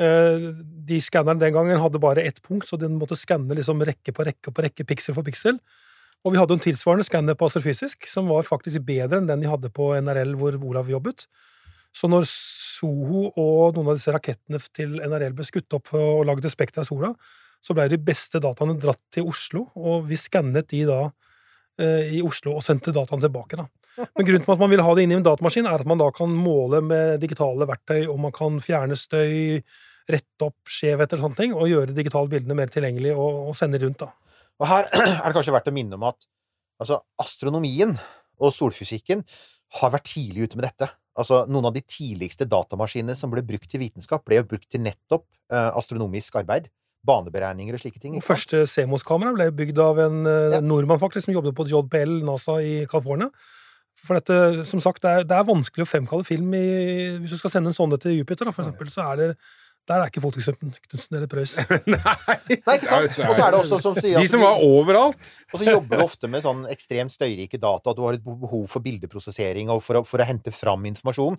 Uh, 0.00 0.46
de 0.88 1.02
skannerne 1.04 1.42
den 1.42 1.52
gangen 1.58 1.84
hadde 1.84 2.00
bare 2.00 2.24
ett 2.24 2.40
punkt, 2.40 2.64
så 2.70 2.80
den 2.80 2.96
måtte 2.96 3.18
skanne 3.20 3.58
liksom 3.60 3.84
rekke 3.84 4.16
på 4.16 4.24
rekke 4.30 4.56
på 4.56 4.64
rekke, 4.64 4.88
piksel 4.88 5.18
for 5.18 5.26
piksel. 5.26 5.60
Og 6.24 6.32
vi 6.32 6.40
hadde 6.40 6.56
en 6.56 6.64
tilsvarende 6.64 7.04
skanner 7.04 7.36
på 7.36 7.50
astrofysisk, 7.50 8.08
som 8.08 8.32
var 8.32 8.48
faktisk 8.48 8.88
bedre 8.88 9.20
enn 9.20 9.28
den 9.28 9.44
de 9.44 9.52
hadde 9.52 9.68
på 9.76 9.92
NRL, 10.00 10.32
hvor 10.40 10.56
Olav 10.64 10.88
jobbet. 10.88 11.28
Så 11.96 12.10
når 12.12 12.26
Soho 12.28 13.30
og 13.30 13.76
noen 13.76 13.92
av 13.92 13.96
disse 13.96 14.12
rakettene 14.12 14.60
til 14.76 14.98
NRL 15.00 15.36
ble 15.36 15.46
skutt 15.48 15.78
opp 15.78 15.94
og 15.96 16.26
lagd 16.28 16.44
spekter 16.52 16.82
av 16.82 16.88
sola, 16.90 17.12
så 17.64 17.74
ble 17.74 17.88
de 17.90 17.98
beste 17.98 18.40
dataene 18.42 18.76
dratt 18.80 19.00
til 19.14 19.26
Oslo, 19.30 19.64
og 19.80 20.04
vi 20.10 20.18
skannet 20.20 20.68
de 20.70 20.82
da 20.86 21.00
eh, 21.80 22.18
i 22.18 22.20
Oslo 22.24 22.58
og 22.58 22.64
sendte 22.66 22.94
dataene 22.94 23.24
tilbake. 23.24 23.58
da. 23.58 23.66
Men 23.96 24.28
grunnen 24.28 24.44
til 24.44 24.52
at 24.52 24.60
man 24.60 24.72
vil 24.72 24.84
ha 24.84 24.94
det 24.94 25.06
inn 25.06 25.14
i 25.14 25.16
en 25.16 25.24
datamaskin, 25.24 25.68
er 25.70 25.80
at 25.80 25.88
man 25.88 26.00
da 26.00 26.10
kan 26.14 26.30
måle 26.36 26.82
med 26.84 27.16
digitale 27.22 27.68
verktøy, 27.68 28.04
og 28.04 28.20
man 28.26 28.34
kan 28.36 28.60
fjerne 28.62 28.98
støy, 29.00 29.62
rette 30.06 30.46
opp 30.46 30.70
skjevheter 30.70 31.18
og 31.18 31.24
sånne 31.24 31.40
ting, 31.40 31.56
og 31.56 31.70
gjøre 31.70 31.90
de 31.90 31.96
digitale 31.96 32.30
bildene 32.30 32.58
mer 32.58 32.70
tilgjengelige 32.70 33.16
og, 33.16 33.40
og 33.48 33.56
sende 33.58 33.80
rundt. 33.82 34.04
da. 34.04 34.12
Og 34.60 34.68
her 34.68 34.86
er 35.00 35.24
det 35.24 35.34
kanskje 35.38 35.56
verdt 35.56 35.72
å 35.72 35.74
minne 35.74 35.98
om 35.98 36.06
at 36.12 36.28
altså, 36.82 37.00
astronomien 37.24 37.96
og 38.36 38.52
solfysikken 38.54 39.24
har 39.80 39.96
vært 39.96 40.12
tidlig 40.12 40.46
ute 40.46 40.60
med 40.60 40.68
dette. 40.68 40.92
Altså, 41.16 41.44
Noen 41.48 41.70
av 41.70 41.76
de 41.76 41.82
tidligste 41.82 42.46
datamaskinene 42.48 43.16
som 43.16 43.32
ble 43.32 43.44
brukt 43.46 43.68
til 43.72 43.80
vitenskap, 43.80 44.24
ble 44.26 44.40
jo 44.40 44.48
brukt 44.50 44.68
til 44.72 44.82
nettopp 44.84 45.24
uh, 45.52 45.72
astronomisk 45.78 46.36
arbeid. 46.42 46.68
Baneberegninger 47.06 47.76
og 47.76 47.80
slike 47.80 48.00
ting. 48.02 48.16
Og 48.16 48.20
ikke 48.22 48.32
første 48.34 48.64
CMOS-kamera 48.66 49.32
ble 49.36 49.50
bygd 49.54 49.78
av 49.82 50.00
en 50.02 50.24
uh, 50.26 50.56
Ja. 50.56 50.60
nordmann 50.64 51.00
faktisk, 51.02 51.28
som 51.28 51.36
jobbet 51.36 51.56
på 51.56 51.68
JPL 51.70 52.18
NASA 52.26 52.58
i 52.60 52.74
California. 52.90 53.30
For 54.06 54.18
dette, 54.18 54.66
som 54.68 54.82
sagt, 54.84 55.02
det 55.02 55.10
er, 55.10 55.24
det 55.26 55.36
er 55.36 55.46
vanskelig 55.48 55.86
å 55.86 55.88
fremkalle 55.88 56.26
film 56.26 56.52
i 56.54 56.66
Hvis 57.22 57.32
du 57.32 57.38
skal 57.40 57.54
sende 57.54 57.72
en 57.72 57.76
sonde 57.78 57.98
til 58.02 58.18
Jupiter, 58.18 58.46
da, 58.46 58.52
for 58.54 58.66
eksempel, 58.66 58.90
så 58.92 59.06
er 59.12 59.22
det 59.22 59.30
der 59.86 60.02
er 60.02 60.10
ikke 60.10 60.22
Fotokunsten 60.24 60.72
Knutsen 60.88 61.18
eller 61.18 61.30
Preus. 61.30 61.54
Nei, 61.86 62.00
Nei, 62.50 62.74
ikke 62.78 62.88
sant? 62.88 63.18
Og 63.22 63.32
så 63.36 63.44
er 63.44 63.54
det 63.54 63.60
også 63.60 63.78
som 63.84 63.96
sier 64.00 64.18
De 64.18 64.30
som 64.30 64.42
var 64.42 64.58
overalt! 64.64 65.32
Og 65.52 65.60
så 65.60 65.68
jobber 65.68 66.00
du 66.00 66.04
ofte 66.06 66.30
med 66.32 66.44
sånn 66.44 66.64
ekstremt 66.72 67.14
støyrike 67.14 67.60
data, 67.62 67.92
at 67.92 67.98
du 67.98 68.04
har 68.06 68.18
et 68.18 68.26
behov 68.26 68.66
for 68.70 68.84
bildeprosessering 68.84 69.70
og 69.72 69.82
for 69.86 70.00
å, 70.00 70.04
for 70.06 70.22
å 70.22 70.26
hente 70.26 70.54
fram 70.54 70.86
informasjon 70.90 71.38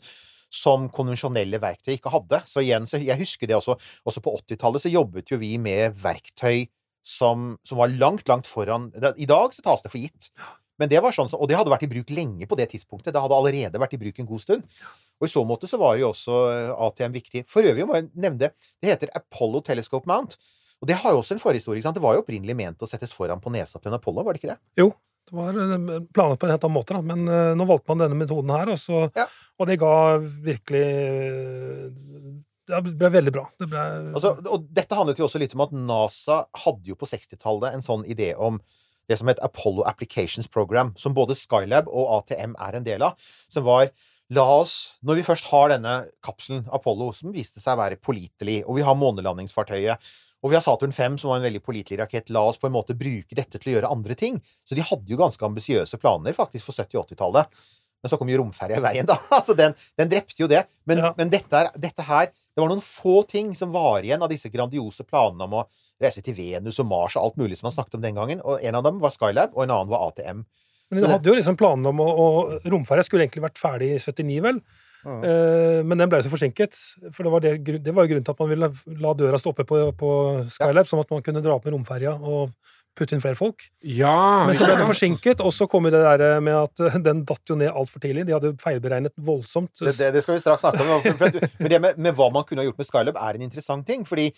som 0.54 0.88
konvensjonelle 0.96 1.60
verktøy 1.60 1.98
ikke 1.98 2.14
hadde. 2.14 2.40
Så 2.48 2.64
igjen, 2.64 2.88
så 2.88 3.02
jeg 3.04 3.20
husker 3.20 3.50
det 3.50 3.58
også. 3.58 3.76
Også 4.08 4.24
på 4.24 4.38
80-tallet 4.40 4.86
så 4.86 4.92
jobbet 4.92 5.34
jo 5.34 5.42
vi 5.42 5.58
med 5.60 5.98
verktøy 6.00 6.70
som, 7.08 7.54
som 7.68 7.80
var 7.80 7.92
langt, 7.96 8.28
langt 8.28 8.48
foran 8.48 8.90
I 9.16 9.28
dag 9.30 9.54
så 9.56 9.64
tas 9.64 9.84
det 9.84 9.92
for 9.94 10.02
gitt. 10.02 10.32
Men 10.80 10.90
det 10.90 11.00
var 11.02 11.12
sånn, 11.12 11.30
som- 11.30 11.40
Og 11.42 11.48
det 11.50 11.58
hadde 11.58 11.72
vært 11.74 11.84
i 11.84 11.92
bruk 11.92 12.10
lenge 12.14 12.46
på 12.48 12.56
det 12.58 12.70
tidspunktet. 12.72 13.12
Det 13.14 13.22
hadde 13.22 13.34
allerede 13.34 13.80
vært 13.82 13.94
i 13.94 13.98
bruk 13.98 14.20
en 14.20 14.26
god 14.30 14.42
stund. 14.42 14.64
Og 15.20 15.26
i 15.28 15.32
så 15.32 15.42
måte 15.46 15.66
så 15.68 15.80
var 15.82 15.98
jo 15.98 16.12
også 16.12 16.36
eh, 16.54 16.86
ATM 16.88 17.14
viktig. 17.14 17.46
For 17.48 17.64
øvrig 17.64 17.88
må 17.88 17.96
jeg 17.96 18.10
nevne 18.16 18.38
det. 18.46 18.52
Det 18.82 18.90
heter 18.92 19.10
Apollo 19.16 19.62
Telescope 19.66 20.06
Mount. 20.06 20.38
Og 20.82 20.88
det 20.88 20.96
har 21.02 21.12
jo 21.12 21.20
også 21.24 21.34
en 21.34 21.40
forhistorie. 21.42 21.82
Det 21.82 22.02
var 22.02 22.14
jo 22.16 22.22
opprinnelig 22.22 22.56
ment 22.56 22.78
å 22.86 22.88
settes 22.88 23.12
foran 23.12 23.42
på 23.42 23.50
nesa 23.52 23.80
til 23.82 23.90
en 23.92 23.98
Apollo, 23.98 24.24
var 24.24 24.34
det 24.34 24.42
ikke 24.44 24.54
det? 24.54 24.60
Jo, 24.78 24.92
det 25.26 25.34
var 25.34 25.54
planlagt 25.54 26.14
planet 26.14 26.40
på 26.40 26.46
en 26.46 26.52
helt 26.54 26.64
annen 26.68 26.78
måte, 26.78 26.94
da. 26.94 27.02
men 27.02 27.28
eh, 27.28 27.56
nå 27.58 27.66
valgte 27.66 27.90
man 27.90 27.98
denne 28.04 28.20
metoden 28.20 28.54
her, 28.54 28.70
og, 28.70 28.78
så, 28.78 29.12
Ja. 29.18 29.26
og 29.60 29.66
det 29.68 29.80
ga 29.82 29.96
virkelig 30.22 30.84
eh, 30.86 31.90
det 32.68 32.82
ble 33.00 33.10
veldig 33.10 33.32
bra. 33.34 33.46
Det 33.58 33.70
ble, 33.72 33.84
Altså, 34.14 34.34
og 34.46 34.68
dette 34.76 34.96
handlet 34.96 35.18
jo 35.18 35.26
også 35.26 35.40
litt 35.40 35.56
om 35.56 35.62
at 35.66 35.72
NASA 35.72 36.42
hadde 36.66 36.84
jo 36.92 36.96
på 37.00 37.08
60-tallet 37.08 37.74
en 37.74 37.82
sånn 37.86 38.04
idé 38.06 38.34
om 38.38 38.60
det 39.08 39.18
som 39.20 39.28
het 39.32 39.40
Apollo 39.44 39.86
Applications 39.88 40.48
Program, 40.52 40.94
som 41.00 41.16
både 41.16 41.36
Skylab 41.38 41.88
og 41.88 42.10
ATM 42.20 42.56
er 42.68 42.78
en 42.80 42.88
del 42.88 43.06
av. 43.08 43.18
Som 43.50 43.68
var 43.68 43.90
La 44.36 44.44
oss, 44.60 44.98
når 45.08 45.22
vi 45.22 45.24
først 45.24 45.46
har 45.54 45.70
denne 45.72 45.92
kapselen, 46.26 46.66
Apollo, 46.76 47.14
som 47.16 47.32
viste 47.32 47.62
seg 47.64 47.78
å 47.78 47.80
være 47.80 47.96
pålitelig, 48.04 48.58
og 48.68 48.76
vi 48.76 48.84
har 48.84 48.98
månelandingsfartøyet, 49.00 50.10
og 50.44 50.52
vi 50.52 50.58
har 50.58 50.64
Saturn 50.66 50.92
5, 50.92 51.16
som 51.22 51.32
var 51.32 51.40
en 51.40 51.46
veldig 51.48 51.62
pålitelig 51.64 52.02
rakett, 52.02 52.28
la 52.36 52.42
oss 52.50 52.60
på 52.60 52.68
en 52.68 52.76
måte 52.76 52.92
bruke 53.00 53.38
dette 53.40 53.56
til 53.56 53.72
å 53.72 53.76
gjøre 53.78 53.92
andre 53.96 54.18
ting. 54.20 54.42
Så 54.68 54.76
de 54.76 54.84
hadde 54.84 55.08
jo 55.08 55.18
ganske 55.22 55.48
ambisiøse 55.48 55.98
planer 56.02 56.36
faktisk 56.36 56.68
for 56.68 56.76
70- 56.76 57.00
og 57.00 57.08
80-tallet. 57.08 57.64
Men 58.04 58.12
så 58.12 58.20
kom 58.20 58.30
jo 58.30 58.42
romferja 58.44 58.78
i 58.78 58.84
veien, 58.84 59.08
da. 59.10 59.16
Altså, 59.40 59.56
den, 59.58 59.74
den 59.98 60.12
drepte 60.12 60.44
jo 60.44 60.52
det. 60.52 60.66
Men, 60.86 61.02
Ja. 61.06 61.14
men 61.18 61.32
dette, 61.34 61.64
er, 61.64 61.72
dette 61.88 62.06
her 62.06 62.28
Det 62.58 62.64
var 62.64 62.72
noen 62.72 62.82
få 62.82 63.20
ting 63.30 63.52
som 63.54 63.70
var 63.70 64.02
igjen 64.02 64.24
av 64.26 64.32
disse 64.32 64.50
grandiose 64.50 65.04
planene 65.06 65.46
om 65.46 65.52
å 65.60 65.68
reise 66.02 66.24
til 66.26 66.34
Venus 66.34 66.80
og 66.82 66.88
Mars 66.90 67.14
og 67.14 67.28
alt 67.28 67.36
mulig 67.38 67.60
som 67.60 67.68
man 67.68 67.76
snakket 67.76 68.00
om 68.00 68.02
den 68.02 68.18
gangen. 68.18 68.42
Og 68.42 68.64
en 68.66 68.78
av 68.80 68.88
dem 68.88 68.98
var 69.04 69.14
Skylab, 69.14 69.54
og 69.54 69.62
en 69.62 69.74
annen 69.76 69.92
var 69.92 70.08
ATM. 70.08 70.40
Men 70.90 71.04
de 71.04 71.12
hadde 71.12 71.30
jo 71.30 71.36
liksom 71.38 71.60
planene 71.60 71.92
om 71.92 72.02
å, 72.02 72.08
å 72.10 72.28
Romferja 72.66 73.06
skulle 73.06 73.28
egentlig 73.28 73.44
vært 73.44 73.62
ferdig 73.62 73.92
i 73.94 74.00
79, 74.02 74.40
vel. 74.48 74.62
Uh, 75.06 75.86
men 75.86 76.02
den 76.02 76.10
ble 76.10 76.24
jo 76.24 76.26
så 76.26 76.34
forsinket. 76.34 76.80
For 77.14 77.28
det 77.28 77.36
var, 77.36 77.46
det, 77.46 77.78
det 77.86 77.94
var 77.94 78.08
jo 78.08 78.16
grunnen 78.16 78.26
til 78.26 78.34
at 78.34 78.42
man 78.42 78.52
ville 78.56 78.72
la 79.06 79.14
døra 79.22 79.38
stå 79.38 79.54
oppe 79.54 79.68
på, 79.70 79.84
på 80.00 80.16
Skylab, 80.58 80.90
sånn 80.90 81.06
at 81.06 81.14
man 81.14 81.22
kunne 81.30 81.46
dra 81.46 81.60
opp 81.60 81.70
med 81.70 81.78
romferja 81.78 82.18
og 82.18 82.58
putte 82.98 83.16
inn 83.16 83.24
flere 83.24 83.38
folk. 83.38 83.66
Ja, 83.86 84.46
Men 84.48 84.58
så 84.58 84.68
ble 84.68 84.78
det 84.80 84.88
forsinket, 84.90 85.42
og 85.46 85.54
så 85.56 85.68
kom 85.70 85.88
jo 85.88 85.94
det 85.94 86.04
der 86.04 86.42
med 86.44 86.58
at 86.58 86.84
eh, 86.84 87.00
den 87.06 87.24
datt 87.28 87.50
jo 87.50 87.58
ned 87.60 87.72
altfor 87.72 88.04
tidlig. 88.04 88.26
De 88.28 88.36
hadde 88.36 88.52
jo 88.52 88.58
feilberegnet 88.62 89.16
voldsomt. 89.30 89.72
Det, 89.80 89.96
det, 90.00 90.12
det 90.16 90.24
skal 90.26 90.38
vi 90.38 90.44
straks 90.44 90.66
snakke 90.66 90.84
om. 90.84 91.06
Men 91.62 91.72
det 91.74 91.82
med, 91.84 92.02
med 92.02 92.18
hva 92.18 92.32
man 92.34 92.48
kunne 92.48 92.64
ha 92.64 92.70
gjort 92.70 92.82
med 92.82 92.90
Skylab, 92.90 93.20
er 93.22 93.40
en 93.40 93.48
interessant 93.48 93.88
ting. 93.88 94.06
Fordi 94.08 94.30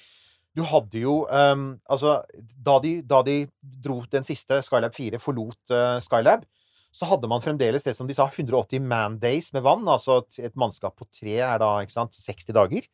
du 0.57 0.63
hadde 0.65 1.03
jo 1.03 1.21
um, 1.29 1.67
Altså, 1.91 2.19
da 2.65 2.79
de, 2.83 2.99
da 3.05 3.21
de 3.25 3.41
dro 3.61 4.01
den 4.11 4.25
siste, 4.27 4.61
Skylab 4.65 4.97
4, 4.97 5.21
forlot 5.23 5.75
uh, 5.75 5.99
Skylab, 6.03 6.47
så 6.95 7.05
hadde 7.05 7.29
man 7.29 7.43
fremdeles 7.43 7.85
det 7.85 7.93
som 7.95 8.07
de 8.09 8.15
sa, 8.17 8.25
180 8.25 8.81
man 8.81 9.19
days 9.21 9.51
med 9.53 9.63
vann. 9.65 9.85
Altså 9.87 10.23
et, 10.23 10.39
et 10.49 10.57
mannskap 10.57 10.97
på 10.97 11.07
tre 11.13 11.37
er 11.37 11.61
da 11.61 11.75
ikke 11.83 11.95
sant, 11.95 12.17
60 12.17 12.53
dager. 12.57 12.89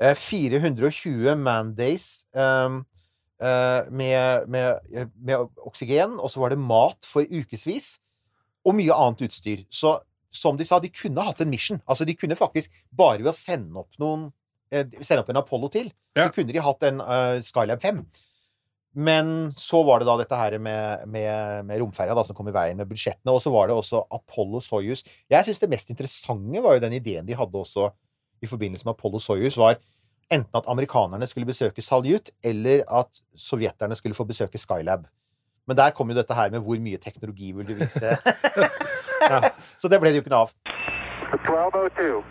Eh, 0.00 0.14
420 0.14 1.36
man 1.36 1.74
days 1.74 2.24
um, 2.32 2.40
eh, 2.40 2.97
med, 3.38 4.48
med, 4.50 5.10
med 5.14 5.48
oksygen, 5.62 6.16
og 6.18 6.30
så 6.32 6.40
var 6.42 6.50
det 6.50 6.58
mat 6.58 7.06
for 7.06 7.22
ukevis. 7.22 7.92
Og 8.66 8.74
mye 8.74 8.94
annet 8.94 9.22
utstyr. 9.28 9.62
Så 9.70 9.92
som 10.34 10.58
de 10.58 10.66
sa, 10.68 10.78
de 10.80 10.90
kunne 10.92 11.24
hatt 11.24 11.40
en 11.40 11.50
mission. 11.50 11.80
Altså, 11.88 12.04
de 12.04 12.16
kunne 12.18 12.36
faktisk, 12.36 12.72
bare 12.92 13.22
ved 13.22 13.32
å 13.32 13.36
sende 13.36 13.80
opp 13.80 13.96
noen 14.00 14.28
eh, 14.74 14.84
Sende 15.00 15.22
opp 15.22 15.30
en 15.32 15.40
Apollo 15.40 15.70
til, 15.72 15.92
Ja. 16.18 16.26
så 16.26 16.34
kunne 16.34 16.52
de 16.52 16.60
hatt 16.64 16.82
en 16.84 17.00
uh, 17.00 17.38
Skylab 17.44 17.80
5. 17.84 18.02
Men 18.98 19.52
så 19.56 19.80
var 19.86 20.00
det 20.00 20.08
da 20.08 20.16
dette 20.18 20.36
her 20.36 20.56
med, 20.58 21.06
med, 21.06 21.64
med 21.68 21.80
romferja 21.80 22.16
da, 22.16 22.24
som 22.26 22.36
kom 22.36 22.48
i 22.50 22.54
veien 22.56 22.76
med 22.80 22.88
budsjettene. 22.90 23.30
Og 23.32 23.40
så 23.44 23.52
var 23.54 23.68
det 23.70 23.76
også 23.78 24.02
Apollo 24.10 24.60
Soyuz. 24.64 25.04
Jeg 25.30 25.46
syns 25.46 25.62
det 25.62 25.70
mest 25.70 25.92
interessante 25.94 26.62
var 26.64 26.76
jo 26.76 26.82
den 26.82 26.96
ideen 26.98 27.28
de 27.28 27.36
hadde 27.38 27.60
også 27.60 27.92
i 28.42 28.48
forbindelse 28.50 28.86
med 28.86 28.96
Apollo 28.96 29.20
Soyuz, 29.22 29.56
var 29.58 29.78
enten 30.30 30.60
at 30.60 30.68
amerikanerne 30.68 31.26
skulle 31.26 31.48
besøke 31.48 31.82
Salyut, 31.82 32.30
eller 32.44 32.84
at 33.00 33.22
sovjeterne 33.36 33.96
skulle 33.98 34.16
få 34.16 34.26
besøke 34.28 34.58
Skylab. 34.58 35.06
Men 35.68 35.76
der 35.76 35.92
kom 35.96 36.08
jo 36.08 36.16
dette 36.16 36.34
her 36.34 36.50
med 36.50 36.64
hvor 36.64 36.80
mye 36.80 36.96
teknologi 36.96 37.52
vil 37.52 37.68
du 37.68 37.74
vise. 37.78 38.16
Så 39.80 39.88
det 39.88 40.00
ble 40.00 40.12
det 40.12 40.20
jo 40.20 40.26
ikke 40.26 40.34
noe 40.34 40.48
av. 40.48 40.52
1202. 41.36 42.24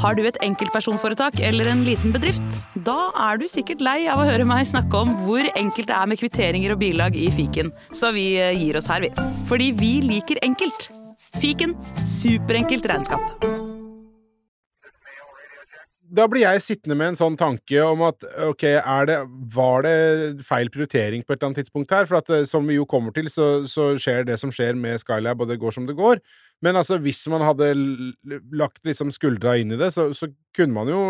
Har 0.00 0.16
du 0.16 0.22
et 0.24 0.38
enkeltpersonforetak 0.42 1.38
eller 1.44 1.68
en 1.70 1.82
liten 1.84 2.14
bedrift? 2.14 2.56
Da 2.86 3.10
er 3.28 3.40
du 3.40 3.46
sikkert 3.50 3.84
lei 3.84 3.98
av 4.10 4.22
å 4.22 4.26
høre 4.28 4.46
meg 4.48 4.64
snakke 4.68 5.02
om 5.04 5.12
hvor 5.26 5.44
enkelt 5.52 5.90
det 5.90 5.98
er 5.98 6.10
med 6.10 6.20
kvitteringer 6.22 6.74
og 6.74 6.80
bilag 6.82 7.18
i 7.18 7.28
fiken, 7.34 7.72
så 7.92 8.14
vi 8.16 8.32
eh, 8.40 8.56
gir 8.56 8.80
oss 8.80 8.88
her, 8.90 9.04
vi. 9.04 9.12
Fordi 9.50 9.70
vi 9.76 9.94
liker 10.06 10.40
enkelt. 10.46 10.88
Fiken 11.40 11.76
superenkelt 12.08 12.88
regnskap. 12.90 13.49
Da 16.10 16.26
blir 16.30 16.42
jeg 16.42 16.62
sittende 16.64 16.96
med 16.98 17.12
en 17.12 17.18
sånn 17.18 17.36
tanke 17.38 17.82
om 17.86 18.00
at 18.08 18.24
ok, 18.48 18.64
er 18.80 19.06
det, 19.06 19.16
var 19.54 19.84
det 19.86 20.42
feil 20.46 20.70
prioritering 20.72 21.22
på 21.22 21.32
et 21.32 21.38
eller 21.38 21.50
annet 21.50 21.60
tidspunkt 21.62 21.94
her? 21.94 22.08
For 22.10 22.18
at 22.18 22.32
eh, 22.34 22.46
som 22.50 22.66
vi 22.66 22.78
jo 22.80 22.86
kommer 22.90 23.14
til, 23.14 23.30
så, 23.30 23.62
så 23.70 23.92
skjer 24.00 24.26
det 24.26 24.38
som 24.42 24.52
skjer 24.54 24.78
med 24.78 24.98
Skylab, 25.02 25.44
og 25.44 25.50
det 25.50 25.60
går 25.62 25.76
som 25.76 25.86
det 25.86 25.98
går. 25.98 26.22
Men 26.66 26.76
altså, 26.80 26.98
hvis 27.00 27.22
man 27.32 27.44
hadde 27.46 27.70
lagt 28.52 28.82
liksom 28.86 29.12
skuldra 29.14 29.54
inn 29.60 29.76
i 29.76 29.80
det, 29.80 29.92
så, 29.94 30.10
så 30.16 30.28
kunne 30.56 30.76
man 30.76 30.90
jo 30.90 31.02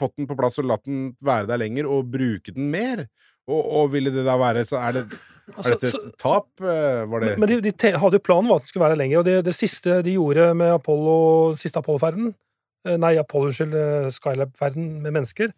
fått 0.00 0.18
den 0.18 0.28
på 0.28 0.36
plass 0.38 0.58
og 0.60 0.68
latt 0.68 0.84
den 0.88 1.12
være 1.24 1.48
der 1.52 1.62
lenger, 1.62 1.88
og 1.88 2.10
bruke 2.12 2.54
den 2.54 2.72
mer. 2.74 3.06
Og, 3.50 3.60
og 3.62 3.92
ville 3.94 4.12
det 4.14 4.26
da 4.26 4.36
være 4.38 4.66
Så 4.68 4.78
er, 4.78 5.00
det, 5.00 5.06
er 5.10 5.56
Altså, 5.56 5.74
dette 5.74 5.90
et 5.98 6.14
tap? 6.20 6.46
Eh, 6.62 7.02
Var 7.10 7.24
det 7.24 7.32
Men 7.42 7.50
de, 7.50 7.58
de 7.70 7.92
hadde 7.98 8.18
jo 8.18 8.22
planen 8.22 8.50
var 8.50 8.60
at 8.60 8.66
den 8.66 8.70
skulle 8.74 8.86
være 8.86 8.98
lenger, 9.00 9.22
og 9.22 9.26
det, 9.26 9.40
det 9.48 9.54
siste 9.58 10.02
de 10.06 10.14
gjorde 10.18 10.52
med 10.58 10.76
Apollo, 10.76 11.16
siste 11.60 11.78
Apollo-ferden 11.82 12.34
Nei, 12.84 13.14
Apollo, 13.20 13.52
unnskyld, 13.52 13.74
eh, 13.78 14.08
Skylab-ferden 14.10 15.02
med 15.04 15.14
mennesker, 15.14 15.52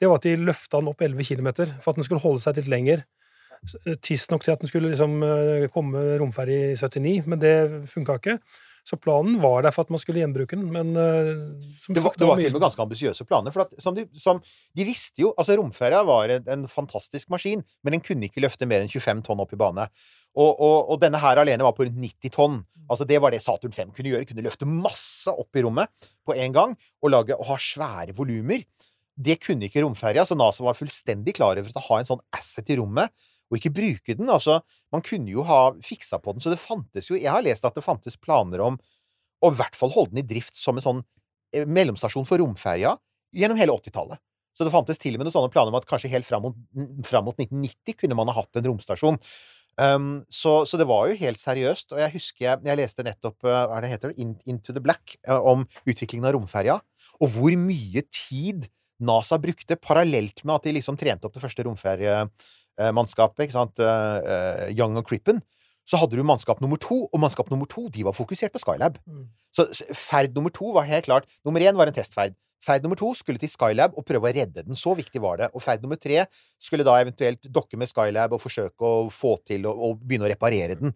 det 0.00 0.08
var 0.08 0.20
at 0.20 0.26
de 0.26 0.36
løfta 0.38 0.78
den 0.78 0.88
opp 0.88 1.02
11 1.02 1.24
km 1.26 1.48
for 1.82 1.92
at 1.92 1.98
den 1.98 2.06
skulle 2.06 2.22
holde 2.22 2.40
seg 2.44 2.56
litt 2.56 2.70
lenger. 2.70 3.04
Eh, 3.84 3.96
Tidsnok 4.00 4.44
til 4.44 4.54
at 4.54 4.62
den 4.62 4.70
skulle 4.70 4.92
liksom 4.92 5.22
eh, 5.26 5.68
komme 5.74 6.18
romferje 6.22 6.72
i 6.72 6.76
79, 6.76 7.26
men 7.26 7.42
det 7.42 7.54
funka 7.90 8.16
ikke. 8.20 8.38
Så 8.86 8.98
planen 9.00 9.38
var 9.42 9.64
der 9.66 9.74
for 9.74 9.86
at 9.86 9.92
man 9.92 10.00
skulle 10.02 10.22
gjenbruke 10.22 10.56
den, 10.56 10.70
men 10.72 10.94
eh, 10.98 11.32
som 11.82 11.94
Det 11.96 12.02
var, 12.02 12.14
sagt, 12.14 12.22
det 12.22 12.28
var 12.30 12.40
til 12.40 12.50
og 12.50 12.56
med 12.56 12.64
ganske 12.64 12.84
ambisiøse 12.86 13.26
planer. 13.28 13.54
For 13.54 13.66
at, 13.66 13.74
som 13.82 13.96
de, 13.96 14.06
som, 14.18 14.40
de 14.76 14.86
visste 14.88 15.24
jo 15.24 15.34
Altså, 15.36 15.56
romferja 15.60 16.02
var 16.06 16.32
en, 16.36 16.48
en 16.54 16.66
fantastisk 16.70 17.30
maskin, 17.32 17.62
men 17.84 17.96
den 17.96 18.04
kunne 18.04 18.26
ikke 18.28 18.42
løfte 18.44 18.68
mer 18.68 18.84
enn 18.84 18.90
25 18.92 19.22
tonn 19.26 19.42
opp 19.44 19.54
i 19.54 19.60
bane. 19.60 19.86
Og, 20.38 20.50
og, 20.50 20.76
og 20.92 21.00
denne 21.02 21.20
her 21.20 21.40
alene 21.42 21.66
var 21.66 21.74
på 21.76 21.86
rundt 21.86 21.98
90 21.98 22.34
tonn. 22.34 22.60
Altså 22.90 23.06
Det 23.06 23.18
var 23.22 23.34
det 23.34 23.42
Saturn 23.42 23.74
5 23.74 23.94
kunne 23.96 24.12
gjøre. 24.12 24.28
Kunne 24.28 24.44
løfte 24.46 24.68
masse 24.68 25.30
opp 25.30 25.56
i 25.56 25.64
rommet 25.66 25.90
på 26.26 26.36
en 26.36 26.54
gang 26.54 26.76
og, 27.02 27.10
lage, 27.12 27.36
og 27.36 27.50
ha 27.50 27.58
svære 27.60 28.14
volumer. 28.16 28.64
Det 29.20 29.36
kunne 29.42 29.66
ikke 29.68 29.82
romferja, 29.84 30.24
så 30.24 30.36
NASA 30.38 30.64
var 30.64 30.78
fullstendig 30.78 31.34
klar 31.36 31.58
over 31.60 31.74
å 31.76 31.86
ha 31.90 31.98
en 32.00 32.08
sånn 32.08 32.22
asset 32.36 32.70
i 32.72 32.78
rommet. 32.80 33.12
Og 33.50 33.58
ikke 33.58 33.74
bruke 33.74 34.16
den. 34.16 34.30
Altså, 34.30 34.60
man 34.94 35.04
kunne 35.06 35.32
jo 35.32 35.44
ha 35.46 35.72
fiksa 35.84 36.20
på 36.22 36.34
den. 36.34 36.42
Så 36.44 36.52
det 36.52 36.60
fantes 36.62 37.10
jo 37.10 37.18
Jeg 37.18 37.32
har 37.32 37.44
lest 37.44 37.66
at 37.66 37.76
det 37.76 37.84
fantes 37.84 38.18
planer 38.20 38.62
om 38.64 38.78
å 39.40 39.50
i 39.50 39.56
hvert 39.58 39.76
fall 39.76 39.92
holde 39.94 40.14
den 40.14 40.22
i 40.22 40.28
drift 40.34 40.58
som 40.58 40.76
en 40.76 40.84
sånn 40.84 41.04
eh, 41.56 41.66
mellomstasjon 41.66 42.28
for 42.28 42.42
romferja 42.42 42.94
gjennom 43.34 43.58
hele 43.58 43.74
80-tallet. 43.74 44.20
Så 44.56 44.66
det 44.66 44.74
fantes 44.74 45.00
til 45.00 45.14
og 45.14 45.20
med 45.20 45.28
noen 45.28 45.36
sånne 45.36 45.52
planer 45.54 45.72
om 45.72 45.78
at 45.78 45.86
kanskje 45.88 46.10
helt 46.12 46.28
fram 46.28 46.44
mot, 46.44 46.58
fram 47.06 47.24
mot 47.26 47.38
1990 47.38 47.96
kunne 48.02 48.18
man 48.18 48.28
ha 48.28 48.36
hatt 48.36 48.58
en 48.60 48.68
romstasjon. 48.68 49.16
Um, 49.80 50.08
så, 50.28 50.66
så 50.68 50.76
det 50.76 50.84
var 50.90 51.08
jo 51.08 51.16
helt 51.20 51.40
seriøst. 51.40 51.94
Og 51.94 52.02
jeg 52.02 52.14
husker 52.18 52.46
jeg, 52.46 52.62
jeg 52.68 52.80
leste 52.80 53.06
nettopp 53.06 53.46
uh, 53.46 53.54
hva 53.70 53.78
er 53.78 53.86
det 53.86 53.92
heter, 53.94 54.12
In, 54.20 54.34
Into 54.50 54.74
the 54.76 54.82
Black 54.84 55.16
uh, 55.28 55.38
om 55.38 55.64
utviklingen 55.86 56.28
av 56.28 56.36
romferja, 56.36 56.80
og 57.20 57.32
hvor 57.32 57.56
mye 57.60 58.04
tid 58.12 58.68
NASA 59.00 59.38
brukte 59.40 59.78
parallelt 59.80 60.42
med 60.44 60.58
at 60.58 60.66
de 60.66 60.74
liksom 60.76 60.98
trente 61.00 61.24
opp 61.24 61.36
det 61.36 61.42
første 61.42 61.64
romferjemannskapet, 62.80 63.46
ikke 63.46 63.56
sant, 63.56 63.80
uh, 63.84 64.18
uh, 64.24 64.68
Young 64.72 64.96
og 64.98 65.06
Crippen. 65.08 65.40
Så 65.88 65.98
hadde 65.98 66.16
du 66.16 66.22
mannskap 66.26 66.60
nummer 66.62 66.78
to, 66.80 67.06
og 67.10 67.20
mannskap 67.20 67.50
nummer 67.50 67.66
to 67.66 67.88
de 67.92 68.04
var 68.06 68.14
fokusert 68.14 68.52
på 68.52 68.60
Skylab. 68.62 68.98
Mm. 69.06 69.26
Så 69.52 69.66
ferd 69.96 70.34
nummer 70.36 70.52
to 70.54 70.70
var 70.76 70.86
helt 70.86 71.08
klart 71.08 71.26
Nummer 71.44 71.60
én 71.60 71.76
var 71.76 71.90
en 71.90 71.96
testferd. 71.96 72.36
Ferd 72.62 72.84
nummer 72.84 72.96
to 72.96 73.14
skulle 73.16 73.40
til 73.40 73.50
Skylab 73.50 73.96
og 73.96 74.04
prøve 74.06 74.28
å 74.28 74.34
redde 74.34 74.62
den. 74.62 74.76
Så 74.76 74.94
viktig 74.94 75.20
var 75.20 75.40
det. 75.40 75.48
Og 75.54 75.64
ferd 75.64 75.82
nummer 75.82 75.96
tre 75.96 76.26
skulle 76.60 76.84
da 76.86 76.98
eventuelt 77.00 77.48
dokke 77.48 77.80
med 77.80 77.88
Skylab 77.90 78.36
og 78.36 78.42
forsøke 78.42 78.84
å 78.84 79.08
få 79.10 79.38
til 79.48 79.66
å 79.66 79.94
begynne 79.96 80.28
å 80.28 80.30
reparere 80.30 80.76
den. 80.78 80.94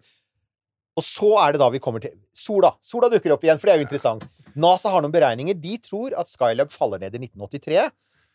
Og 0.95 1.03
så 1.03 1.33
er 1.43 1.55
det 1.55 1.63
da 1.65 1.71
vi 1.75 1.83
kommer 1.83 2.05
til 2.05 2.15
Sola. 2.37 2.75
Sola 2.85 3.09
dukker 3.11 3.35
opp 3.35 3.43
igjen, 3.43 3.59
for 3.59 3.67
det 3.67 3.75
er 3.75 3.81
jo 3.81 3.89
interessant. 3.89 4.29
NASA 4.55 4.93
har 4.93 5.03
noen 5.03 5.15
beregninger. 5.15 5.57
De 5.59 5.79
tror 5.83 6.15
at 6.21 6.31
Skylab 6.31 6.71
faller 6.71 7.03
ned 7.03 7.17
i 7.17 7.25
1983. 7.25 7.89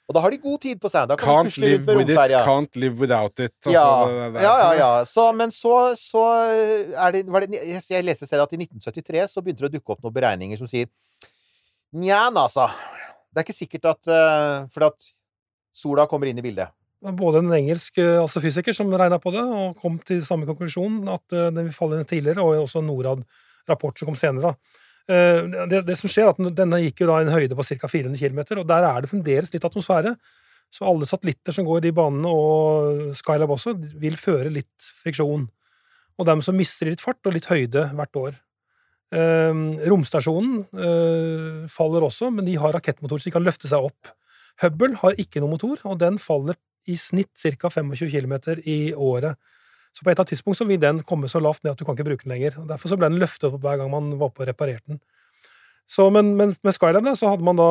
Og 0.10 0.16
da 0.18 0.24
har 0.26 0.34
de 0.34 0.40
god 0.42 0.58
tid 0.64 0.80
på 0.82 0.90
seg. 0.90 1.06
Da 1.08 1.16
kan 1.20 1.46
de 1.46 1.52
Can't 1.52 1.62
live 1.62 1.78
rundt 1.86 2.08
med 2.10 2.18
with 2.18 2.32
it, 2.34 2.46
can't 2.48 2.80
live 2.82 2.96
without 2.98 3.40
it. 3.46 3.54
Altså, 3.62 3.76
Ja, 3.76 4.08
det- 4.08 4.34
det- 4.34 4.42
ja, 4.42 4.56
ja, 4.58 4.72
ja. 4.80 5.04
Så, 5.06 5.32
men 5.36 5.52
så, 5.54 5.94
så 5.96 6.24
er 6.98 7.12
det, 7.12 7.28
var 7.30 7.42
det 7.46 7.54
Jeg 7.90 8.04
leste 8.04 8.26
selv 8.26 8.42
at 8.48 8.54
i 8.54 8.58
1973 8.58 9.28
så 9.30 9.44
begynte 9.46 9.62
det 9.62 9.70
å 9.70 9.76
dukke 9.78 9.94
opp 9.94 10.02
noen 10.04 10.14
beregninger 10.16 10.58
som 10.58 10.68
sier 10.68 10.88
Nja, 11.94 12.30
altså. 12.34 12.68
Det 13.34 13.38
er 13.42 13.46
ikke 13.48 13.58
sikkert 13.62 13.86
at 13.86 14.10
uh, 14.10 14.68
For 14.74 14.86
at 14.90 15.12
sola 15.74 16.08
kommer 16.10 16.28
inn 16.30 16.38
i 16.42 16.42
bildet. 16.42 16.70
både 17.02 17.40
en 17.40 17.54
engelsk 17.56 17.98
eh, 18.02 18.18
astrofysiker 18.20 18.74
som 18.76 18.90
regna 18.92 19.20
på 19.20 19.32
det, 19.32 19.40
og 19.46 19.78
kom 19.80 20.00
til 20.04 20.20
samme 20.26 20.46
konklusjon, 20.50 21.08
at 21.08 21.32
eh, 21.32 21.46
den 21.54 21.70
vil 21.70 21.74
falle 21.74 21.96
inn 22.02 22.04
tidligere, 22.10 22.44
og 22.44 22.66
også 22.66 22.82
en 22.82 22.90
Norad-rapport 22.90 23.98
som 23.98 24.10
kom 24.10 24.18
senere. 24.20 24.52
da. 24.52 24.79
Eh, 25.10 25.68
Det, 25.70 25.82
det 25.88 25.98
som 25.98 26.12
skjer, 26.12 26.28
er 26.30 26.36
at 26.36 26.58
denne 26.58 26.82
gikk 26.84 27.02
jo 27.04 27.10
da 27.10 27.20
i 27.20 27.26
en 27.28 27.34
høyde 27.34 27.58
på 27.58 27.66
ca. 27.66 27.88
400 27.90 28.20
km, 28.20 28.60
og 28.62 28.68
der 28.70 28.86
er 28.86 29.02
det 29.02 29.10
fremdeles 29.12 29.54
litt 29.54 29.66
atmosfære. 29.66 30.16
Så 30.70 30.86
alle 30.86 31.08
satellitter 31.10 31.56
som 31.56 31.66
går 31.66 31.82
i 31.82 31.88
de 31.88 31.96
banene, 31.98 32.30
og 32.30 33.16
Skylab 33.18 33.50
også, 33.56 33.74
vil 34.00 34.20
føre 34.22 34.54
litt 34.54 34.92
friksjon. 35.02 35.48
Og 36.20 36.28
dermed 36.28 36.46
så 36.46 36.54
mister 36.54 36.86
de 36.86 36.94
litt 36.94 37.02
fart 37.02 37.26
og 37.26 37.34
litt 37.34 37.50
høyde 37.50 37.88
hvert 37.98 38.22
år. 38.22 38.38
Eh, 39.10 39.54
romstasjonen 39.90 40.60
eh, 40.78 41.68
faller 41.74 42.06
også, 42.06 42.30
men 42.30 42.46
de 42.46 42.60
har 42.62 42.76
rakettmotorer, 42.78 43.24
så 43.24 43.32
de 43.32 43.38
kan 43.40 43.46
løfte 43.46 43.72
seg 43.72 43.90
opp 43.90 44.14
Hubble 44.60 44.98
har 45.00 45.16
ikke 45.16 45.40
noen 45.40 45.56
motor, 45.56 45.80
og 45.88 46.00
den 46.02 46.18
faller 46.20 46.58
i 46.90 46.98
snitt 47.00 47.32
ca. 47.40 47.70
25 47.72 48.10
km 48.12 48.34
i 48.68 48.92
året. 48.92 49.38
Så 49.96 50.04
på 50.04 50.10
et 50.10 50.14
eller 50.14 50.22
annet 50.24 50.34
tidspunkt 50.36 50.60
så 50.60 50.68
vil 50.70 50.82
den 50.82 51.00
komme 51.08 51.30
så 51.32 51.42
lavt 51.42 51.64
ned 51.64 51.74
at 51.74 51.80
du 51.80 51.86
kan 51.86 51.98
ikke 51.98 52.08
bruke 52.12 52.24
den 52.28 52.34
lenger. 52.36 52.60
Derfor 52.70 52.92
så 52.92 52.98
ble 53.00 53.10
den 53.10 53.20
løftet 53.22 53.50
opp 53.50 53.62
hver 53.64 53.80
gang 53.82 53.90
man 53.92 54.12
var 54.20 54.30
på 54.34 54.44
og 54.46 54.52
reparerte 54.52 54.86
den. 54.94 55.00
Så, 55.90 56.06
men, 56.14 56.36
men 56.38 56.54
med 56.64 56.76
Skylab 56.76 57.04
da, 57.08 57.16
så 57.18 57.32
hadde 57.32 57.46
man 57.48 57.58
da, 57.58 57.70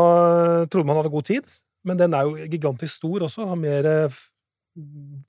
trodde 0.67 0.89
man 0.89 0.99
hadde 0.99 1.13
god 1.13 1.29
tid, 1.29 1.53
men 1.87 2.01
den 2.01 2.17
er 2.19 2.27
jo 2.27 2.49
gigantisk 2.51 2.97
stor 2.99 3.23
også, 3.29 3.47
har 3.47 3.61
mer 3.61 3.87
eh, 3.87 4.17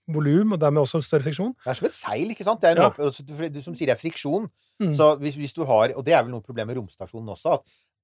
volum, 0.09 0.55
og 0.55 0.61
dermed 0.61 0.81
også 0.81 0.97
en 0.97 1.05
større 1.05 1.25
friksjon. 1.27 1.53
Det 1.63 1.69
er 1.69 1.77
som 1.77 1.87
et 1.89 1.95
seil, 1.95 2.33
ikke 2.33 2.47
sant? 2.47 2.61
Det 2.61 2.71
er 2.71 2.79
en 2.79 2.81
Ja. 2.87 2.89
altså, 3.05 3.23
du 3.23 3.61
som 3.61 3.75
sier 3.77 3.91
det 3.91 3.95
er 3.95 4.01
friksjon. 4.01 4.49
Mm. 4.81 4.93
Så 4.97 5.11
hvis, 5.21 5.35
hvis 5.35 5.53
du 5.53 5.63
har 5.65 5.93
Og 5.95 6.05
det 6.05 6.13
er 6.13 6.23
vel 6.23 6.31
noe 6.31 6.41
problem 6.41 6.67
med 6.67 6.77
romstasjonen 6.77 7.29
også. 7.35 7.59
at 7.59 7.61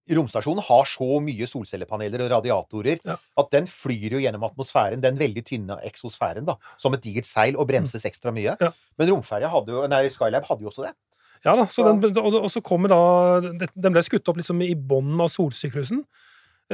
Romstasjonen 0.10 0.62
har 0.68 0.86
så 0.86 1.20
mye 1.24 1.48
solcellepaneler 1.50 2.22
og 2.26 2.32
radiatorer 2.36 3.00
Ja. 3.06 3.16
at 3.38 3.52
den 3.52 3.66
flyr 3.66 4.18
jo 4.18 4.22
gjennom 4.22 4.44
atmosfæren, 4.46 5.02
den 5.02 5.18
veldig 5.18 5.44
tynne 5.46 5.80
eksosfæren, 5.84 6.46
da, 6.46 6.58
som 6.78 6.94
et 6.94 7.02
digert 7.02 7.26
seil, 7.26 7.58
og 7.58 7.68
bremses 7.68 8.06
ekstra 8.06 8.32
mye. 8.32 8.54
Mm. 8.54 8.68
Ja. 8.68 8.72
Men 8.98 9.10
romferja 9.10 9.50
hadde 9.50 9.74
jo 9.74 9.88
Nei, 9.88 10.08
Skylab 10.10 10.46
hadde 10.46 10.62
jo 10.62 10.70
også 10.70 10.86
det. 10.86 10.94
Ja 11.46 11.56
da, 11.56 11.66
så 11.70 11.84
den, 11.86 12.18
og, 12.18 12.34
og 12.42 12.50
så 12.50 12.62
kommer 12.66 12.90
da 12.90 13.68
Den 13.76 13.94
ble 13.94 14.02
skutt 14.02 14.28
opp 14.32 14.38
liksom 14.38 14.62
i 14.66 14.74
bånden 14.74 15.20
av 15.22 15.30
solsyklusen. 15.30 16.06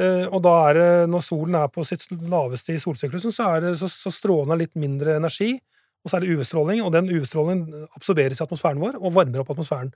Eh, 0.00 0.24
og 0.32 0.40
da 0.46 0.52
er 0.70 0.78
det, 0.78 0.88
når 1.12 1.24
solen 1.26 1.58
er 1.58 1.68
på 1.68 1.84
sitt 1.84 2.06
laveste 2.10 2.72
i 2.72 2.80
solsyklusen, 2.80 3.34
så, 3.34 3.50
er 3.52 3.66
det, 3.66 3.74
så, 3.82 3.90
så 3.92 4.12
stråler 4.12 4.54
den 4.54 4.62
litt 4.64 4.74
mindre 4.80 5.18
energi. 5.20 5.58
Og 6.02 6.10
så 6.10 6.18
er 6.18 6.24
det 6.24 6.32
UV-stråling, 6.34 6.80
og 6.82 6.94
den 6.94 7.10
UV-strålingen 7.12 7.84
absorberes 7.94 8.40
i 8.40 8.44
atmosfæren 8.46 8.80
vår 8.82 8.96
og 8.98 9.12
varmer 9.14 9.44
opp 9.44 9.52
atmosfæren. 9.54 9.92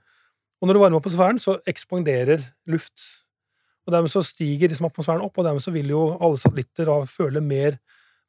Og 0.61 0.69
når 0.69 0.77
du 0.77 0.81
varmer 0.81 0.99
opp 0.99 1.09
atmosfæren, 1.09 1.41
så 1.41 1.57
ekspanderer 1.67 2.45
luft. 2.69 3.25
Og 3.87 3.93
dermed 3.95 4.11
så 4.11 4.23
stiger 4.25 4.67
liksom 4.67 4.89
atmosfæren 4.89 5.23
opp, 5.23 5.37
og 5.39 5.47
dermed 5.47 5.63
så 5.63 5.71
vil 5.71 5.93
jo 5.93 6.03
alle 6.19 6.39
satellitter 6.41 6.89
da 6.89 6.97
føle 7.09 7.43
mer 7.43 7.79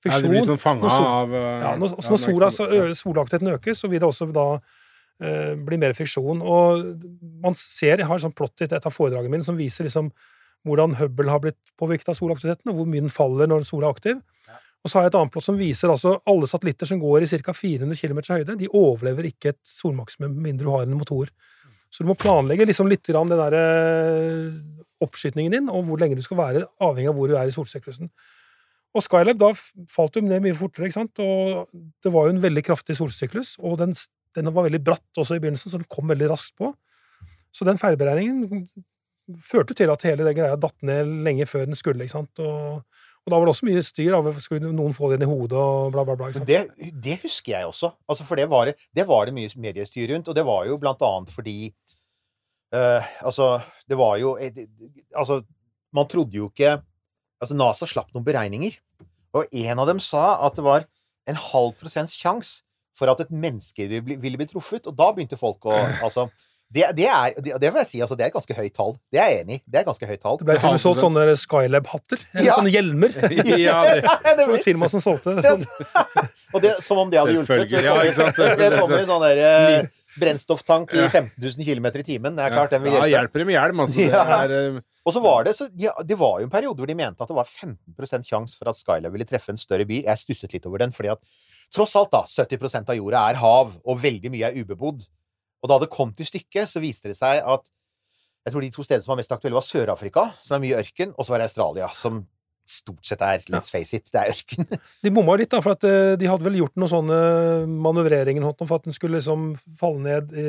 Ja, 0.07 0.21
de 0.23 0.31
blir 0.31 0.45
sånn 0.47 0.61
fanga 0.63 0.91
av 0.95 1.33
eh, 1.35 1.47
Ja, 1.65 1.73
når, 1.75 1.97
også 1.99 2.07
ja, 2.07 2.15
når 2.15 2.21
sola, 2.23 2.49
er 2.49 2.55
så, 2.55 2.99
solaktiviteten 3.01 3.55
øker, 3.57 3.75
så 3.75 3.91
vil 3.91 3.99
det 3.99 4.07
også 4.07 4.29
da 4.31 4.47
eh, 4.55 5.57
bli 5.67 5.81
mer 5.83 5.97
friksjon. 5.99 6.45
Og 6.47 6.85
man 7.43 7.59
ser, 7.59 7.99
Jeg 7.99 8.07
har 8.07 8.23
sånn 8.23 8.37
plott 8.39 8.63
i 8.63 8.69
et 8.69 8.79
av 8.79 8.95
foredragene 8.95 9.35
mine 9.35 9.47
som 9.47 9.59
viser 9.59 9.89
liksom 9.89 10.13
hvordan 10.67 10.95
Hubble 10.99 11.31
har 11.31 11.43
blitt 11.43 11.59
påvirket 11.79 12.13
av 12.13 12.19
solaktiviteten, 12.19 12.71
og 12.71 12.79
hvor 12.79 12.89
mye 12.91 13.03
den 13.03 13.15
faller 13.15 13.51
når 13.51 13.67
sola 13.67 13.89
er 13.89 13.99
aktiv. 13.99 14.23
Og 14.85 14.91
så 14.91 14.99
har 14.99 15.07
jeg 15.07 15.13
et 15.13 15.19
annet 15.19 15.35
plott 15.35 15.47
som 15.47 15.59
viser 15.59 15.91
altså 15.91 16.15
alle 16.31 16.47
satellitter 16.51 16.87
som 16.87 17.01
går 17.03 17.27
i 17.27 17.29
ca. 17.43 17.55
400 17.55 17.99
km 17.99 18.21
høyde, 18.29 18.59
de 18.61 18.71
overlever 18.71 19.27
ikke 19.31 19.53
et 19.55 19.63
solmaksimum 19.67 20.37
med 20.37 20.53
mindre 20.53 20.69
du 20.69 20.75
har 20.75 20.87
en 20.87 20.99
motor. 20.99 21.33
Så 21.91 22.05
du 22.05 22.11
må 22.11 22.19
planlegge 22.21 22.67
liksom 22.69 22.91
litt 22.91 23.07
grann 23.09 23.31
det 23.31 23.39
der 23.41 23.57
oppskytningen 25.05 25.55
din, 25.55 25.71
og 25.73 25.87
hvor 25.87 26.01
lenge 26.01 26.19
du 26.19 26.25
skal 26.25 26.41
være, 26.41 26.67
avhengig 26.83 27.11
av 27.11 27.17
hvor 27.19 27.31
du 27.31 27.37
er 27.39 27.49
i 27.51 27.55
solsyklusen. 27.55 28.11
Og 28.97 29.05
Skylab 29.05 29.39
da 29.41 29.53
falt 29.93 30.17
jo 30.17 30.25
ned 30.25 30.43
mye 30.45 30.57
fortere, 30.57 30.89
ikke 30.89 30.99
sant? 30.99 31.21
og 31.23 31.69
det 32.05 32.13
var 32.15 32.27
jo 32.27 32.37
en 32.37 32.45
veldig 32.45 32.65
kraftig 32.67 32.97
solsyklus, 32.99 33.57
og 33.61 33.79
den, 33.83 33.95
den 34.37 34.53
var 34.55 34.67
veldig 34.67 34.83
bratt 34.85 35.21
også 35.21 35.37
i 35.37 35.43
begynnelsen, 35.43 35.73
så 35.73 35.81
den 35.81 35.91
kom 35.93 36.09
veldig 36.11 36.31
raskt 36.33 36.57
på. 36.59 36.73
Så 37.55 37.67
den 37.69 37.81
feilberegningen 37.81 38.69
førte 39.45 39.77
til 39.77 39.93
at 39.93 40.05
hele 40.09 40.25
den 40.25 40.37
greia 40.37 40.57
datt 40.61 40.77
ned 40.87 41.11
lenge 41.27 41.47
før 41.49 41.67
den 41.69 41.77
skulle, 41.79 42.05
ikke 42.05 42.17
sant. 42.17 42.41
Og, 42.41 42.81
og 42.81 43.33
da 43.33 43.37
var 43.37 43.49
det 43.49 43.55
også 43.55 43.69
mye 43.69 43.85
styr 43.85 44.17
av 44.17 44.31
skulle 44.41 44.73
noen 44.73 44.97
få 44.97 45.11
det 45.11 45.19
inn 45.19 45.27
i 45.27 45.31
hodet 45.31 45.59
og 45.59 45.93
bla, 45.93 46.05
bla, 46.09 46.17
bla. 46.17 46.31
Ikke 46.33 46.49
det, 46.49 46.63
det 47.05 47.19
husker 47.25 47.59
jeg 47.59 47.69
også. 47.69 47.93
Altså, 48.09 48.25
for 48.29 48.41
det 48.41 48.49
var, 48.51 48.71
det, 48.71 48.89
det 48.97 49.05
var 49.09 49.29
det 49.29 49.37
mye 49.37 49.53
mediestyr 49.61 50.15
rundt, 50.15 50.31
og 50.33 50.39
det 50.39 50.47
var 50.49 50.65
jo 50.71 50.81
blant 50.81 51.05
annet 51.05 51.35
fordi 51.35 51.59
eh, 52.75 53.09
Altså, 53.25 53.61
det 53.89 53.99
var 53.99 54.17
jo 54.21 54.37
eh, 54.39 54.53
Altså, 55.17 55.43
man 55.95 56.09
trodde 56.11 56.37
jo 56.37 56.51
ikke 56.53 56.79
Altså, 57.41 57.55
NASA 57.55 57.87
slapp 57.87 58.09
noen 58.15 58.25
beregninger, 58.27 58.75
og 59.39 59.45
en 59.55 59.79
av 59.79 59.87
dem 59.87 60.01
sa 60.03 60.41
at 60.47 60.57
det 60.59 60.65
var 60.67 60.89
en 61.29 61.37
halv 61.39 61.77
prosents 61.79 62.17
sjanse 62.19 62.65
for 62.99 63.07
at 63.13 63.21
et 63.23 63.31
menneske 63.31 63.85
ville 63.87 64.03
bli, 64.03 64.17
ville 64.19 64.41
bli 64.41 64.47
truffet, 64.51 64.89
og 64.91 64.97
da 64.99 65.13
begynte 65.15 65.39
folk 65.39 65.69
å 65.71 65.77
Altså 66.07 66.27
det, 66.69 66.83
det, 66.99 67.07
er, 67.09 67.33
det, 67.41 67.55
det 67.63 67.71
vil 67.73 67.79
jeg 67.81 67.89
si, 67.89 68.01
altså, 68.05 68.17
det 68.19 68.27
er 68.27 68.29
et 68.29 68.35
ganske 68.35 68.53
høyt 68.59 68.75
tall. 68.77 68.91
Det 69.09 69.21
er 69.23 69.31
jeg 69.33 69.45
enig 69.47 69.55
i. 69.57 69.61
Det 69.65 69.79
er 69.79 69.85
et 69.87 69.89
ganske 69.89 70.09
høyt 70.11 70.21
tall. 70.21 70.37
Det 70.37 70.45
ble 70.51 70.57
til 70.59 70.69
og 70.69 70.75
med 70.75 70.83
solgt 70.83 71.01
sånne 71.01 71.23
Skylab-hatter, 71.41 72.25
eller 72.35 72.45
Ja. 72.45 72.57
sånne 72.59 72.73
hjelmer. 72.75 73.15
ja, 73.63 73.79
det, 74.03 74.45
var 74.51 74.53
et 74.59 74.67
firma 74.67 74.91
som 74.93 75.01
solgte 75.01 75.33
sånn. 75.47 75.65
og 76.53 76.61
det, 76.67 76.75
som 76.85 77.01
om 77.01 77.09
det 77.09 77.23
hadde 77.23 77.39
hjulpet. 77.39 77.71
Selvfølgelig, 77.71 77.87
ja, 77.89 77.95
ikke 78.11 78.19
sant? 78.21 78.61
Det 78.61 78.69
kommer 78.75 79.01
en 79.01 79.09
sånn 79.15 79.25
der 79.25 79.41
eh, 79.47 79.89
brennstofftank 80.21 80.93
i 80.95 81.05
15 81.09 81.35
000 81.43 81.67
km 81.67 81.89
i 82.01 82.05
timen. 82.07 82.37
Det 82.37 82.45
er 82.45 82.55
klart 82.55 82.75
den 82.75 82.83
vil 82.85 82.93
hjelpe. 82.93 83.09
Ja, 83.09 83.19
hjelper 83.19 83.43
det 83.43 83.47
med 83.49 83.57
hjelm, 83.57 83.83
altså. 83.85 83.99
Det 83.99 84.23
er, 84.37 84.55
eh, 84.59 84.81
Og 85.09 85.15
så 85.15 85.23
var 85.25 85.45
det 85.47 85.55
så, 85.57 85.69
ja, 85.81 85.95
Det 86.05 86.19
var 86.21 86.41
jo 86.41 86.49
en 86.49 86.53
periode 86.53 86.83
hvor 86.83 86.91
de 86.91 86.99
mente 86.99 87.25
at 87.25 87.31
det 87.31 87.39
var 87.39 87.49
15% 87.49 88.29
sjanse 88.29 88.59
for 88.59 88.71
at 88.73 88.79
Skylab 88.81 89.15
ville 89.15 89.29
treffe 89.29 89.55
en 89.55 89.61
større 89.61 89.87
by. 89.89 90.03
Jeg 90.05 90.23
stusset 90.25 90.53
litt 90.57 90.67
over 90.69 90.83
den, 90.85 90.93
fordi 90.93 91.13
at 91.15 91.23
tross 91.75 91.95
alt, 91.97 92.13
da, 92.13 92.25
70% 92.29 92.93
av 92.93 92.99
jorda 92.99 93.25
er 93.31 93.41
hav, 93.41 93.75
og 93.85 94.03
veldig 94.03 94.33
mye 94.35 94.51
er 94.51 94.59
ubebodd. 94.61 95.07
Og 95.63 95.73
da 95.73 95.79
det 95.83 95.91
kom 95.91 96.13
til 96.15 96.29
stykket, 96.29 96.71
så 96.71 96.83
viste 96.83 97.11
det 97.11 97.19
seg 97.19 97.43
at 97.43 97.71
jeg 98.47 98.55
tror 98.55 98.65
de 98.65 98.71
to 98.73 98.85
stedene 98.87 99.05
som 99.05 99.13
var 99.13 99.19
mest 99.21 99.33
aktuelle, 99.35 99.59
var 99.59 99.67
Sør-Afrika, 99.67 100.23
som 100.41 100.57
er 100.57 100.63
mye 100.63 100.79
ørken, 100.81 101.11
og 101.19 101.27
så 101.27 101.35
var 101.35 101.43
det 101.43 101.49
Australia, 101.51 101.89
som 101.93 102.23
stort 102.73 103.07
sett 103.07 103.23
er 103.25 103.43
Let's 103.53 103.73
face 103.73 103.97
it, 103.97 104.11
det 104.13 104.21
er 104.21 104.33
ørken. 104.35 104.69
De 105.05 105.13
bomma 105.15 105.37
litt, 105.41 105.51
da, 105.53 105.61
for 105.65 105.77
at 105.79 105.85
eh, 105.89 106.15
de 106.21 106.31
hadde 106.31 106.47
vel 106.47 106.61
gjort 106.61 106.77
noen 106.79 106.93
sånne 106.93 107.21
manøvreringer 107.89 108.47
for 108.61 108.79
at 108.79 108.89
den 108.89 108.97
skulle 108.97 109.21
liksom 109.21 109.53
falle 109.81 110.05
ned 110.05 110.33
i, 110.37 110.49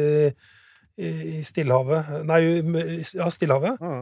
i 0.99 1.09
i 1.39 1.43
Stillehavet 1.47 2.25
Nei, 2.27 2.39
ja, 3.15 3.29
Stillehavet. 3.31 3.79
Mm. 3.79 4.01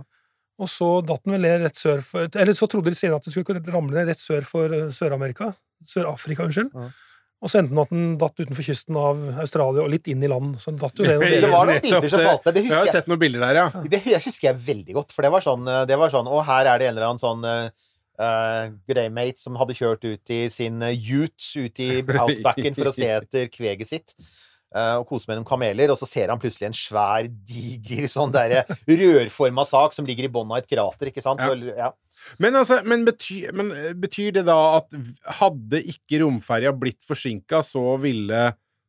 Og 0.58 0.70
så 0.72 0.88
datt 1.06 1.26
den 1.26 1.36
vel 1.36 1.44
ned 1.46 1.66
rett 1.68 1.78
sør 1.78 2.00
for 2.06 2.26
Eller 2.26 2.58
så 2.58 2.70
trodde 2.70 2.90
de 2.94 2.98
senere 2.98 3.20
at 3.20 3.28
den 3.28 3.36
skulle 3.36 3.52
kunne 3.52 3.74
ramle 3.74 3.94
ned 3.94 4.10
rett 4.10 4.22
sør 4.22 4.46
for 4.48 4.74
eh, 4.74 4.88
Sør-Amerika. 4.96 5.52
Sør-Afrika, 5.88 6.48
unnskyld. 6.48 6.72
Mm. 6.74 6.96
Og 7.38 7.52
så 7.54 7.60
endte 7.60 7.76
den 7.76 7.82
at 7.84 7.92
den 7.94 8.06
datt 8.18 8.40
utenfor 8.42 8.66
kysten 8.66 8.98
av 8.98 9.20
Australia 9.44 9.84
og 9.84 9.92
litt 9.94 10.08
inn 10.10 10.24
i 10.26 10.30
land. 10.32 10.56
Så 10.58 10.74
den 10.74 10.80
datt 10.82 10.98
jo 10.98 11.06
det, 11.06 11.20
Det 11.22 11.42
Det 11.44 11.52
var 11.52 11.70
noen 11.70 11.84
bilder 11.86 12.10
som 12.10 12.24
falt 12.26 12.48
ned. 12.48 12.58
Det 12.58 12.64
Jeg 12.66 12.74
har 12.80 12.90
sett 12.96 13.12
noen 13.12 13.22
bilder 13.22 13.46
der, 13.46 13.60
ja. 13.62 13.84
Det 13.94 14.02
husker 14.26 14.50
jeg 14.50 14.58
veldig 14.72 14.98
godt, 14.98 15.14
for 15.14 15.28
det 15.28 15.34
var 15.36 15.46
sånn, 15.46 15.70
eh, 15.70 15.84
det 15.90 16.00
var 16.02 16.14
sånn 16.14 16.32
Og 16.32 16.42
her 16.48 16.72
er 16.74 16.82
det 16.82 16.90
en 16.90 16.96
eller 16.96 17.12
annen 17.12 17.22
sånn 17.22 17.46
uh, 18.20 18.68
greymate 18.90 19.40
som 19.42 19.56
hadde 19.60 19.76
kjørt 19.78 20.04
ut 20.08 20.34
i 20.34 20.42
sin 20.54 20.82
uh, 20.84 20.92
ute 20.92 21.66
ut 21.68 21.80
i 21.84 21.90
outbacken 22.02 22.76
for 22.78 22.90
å 22.92 22.96
se 22.96 23.08
etter 23.20 23.48
kveget 23.54 23.88
sitt. 23.90 24.16
eh, 24.76 24.96
og 25.00 25.06
kose 25.08 25.30
med 25.30 25.38
noen 25.40 25.48
kameler, 25.48 25.90
og 25.94 25.98
så 25.98 26.06
ser 26.10 26.28
han 26.30 26.40
plutselig 26.42 26.68
en 26.68 26.76
svær, 26.76 27.30
diger 27.48 28.04
sånn 28.12 28.34
derre 28.36 28.66
rørforma 29.00 29.64
sak 29.66 29.94
som 29.96 30.06
ligger 30.06 30.28
i 30.28 30.32
bunnen 30.34 30.52
av 30.52 30.60
et 30.60 30.68
krater, 30.68 31.08
ikke 31.08 31.24
sant? 31.24 31.40
Ja. 31.40 31.54
Og- 31.54 31.72
ja. 31.78 31.94
Men, 32.42 32.58
altså, 32.60 32.82
men, 32.84 33.06
betyr, 33.08 33.54
men 33.56 33.72
eh, 33.72 33.94
betyr 33.96 34.34
det 34.36 34.44
da 34.50 34.58
at 34.82 34.92
hadde 35.40 35.80
ikke 35.94 36.20
romferja 36.26 36.74
blitt 36.76 37.00
forsinka, 37.08 37.62
så 37.64 37.96
ville 38.02 38.42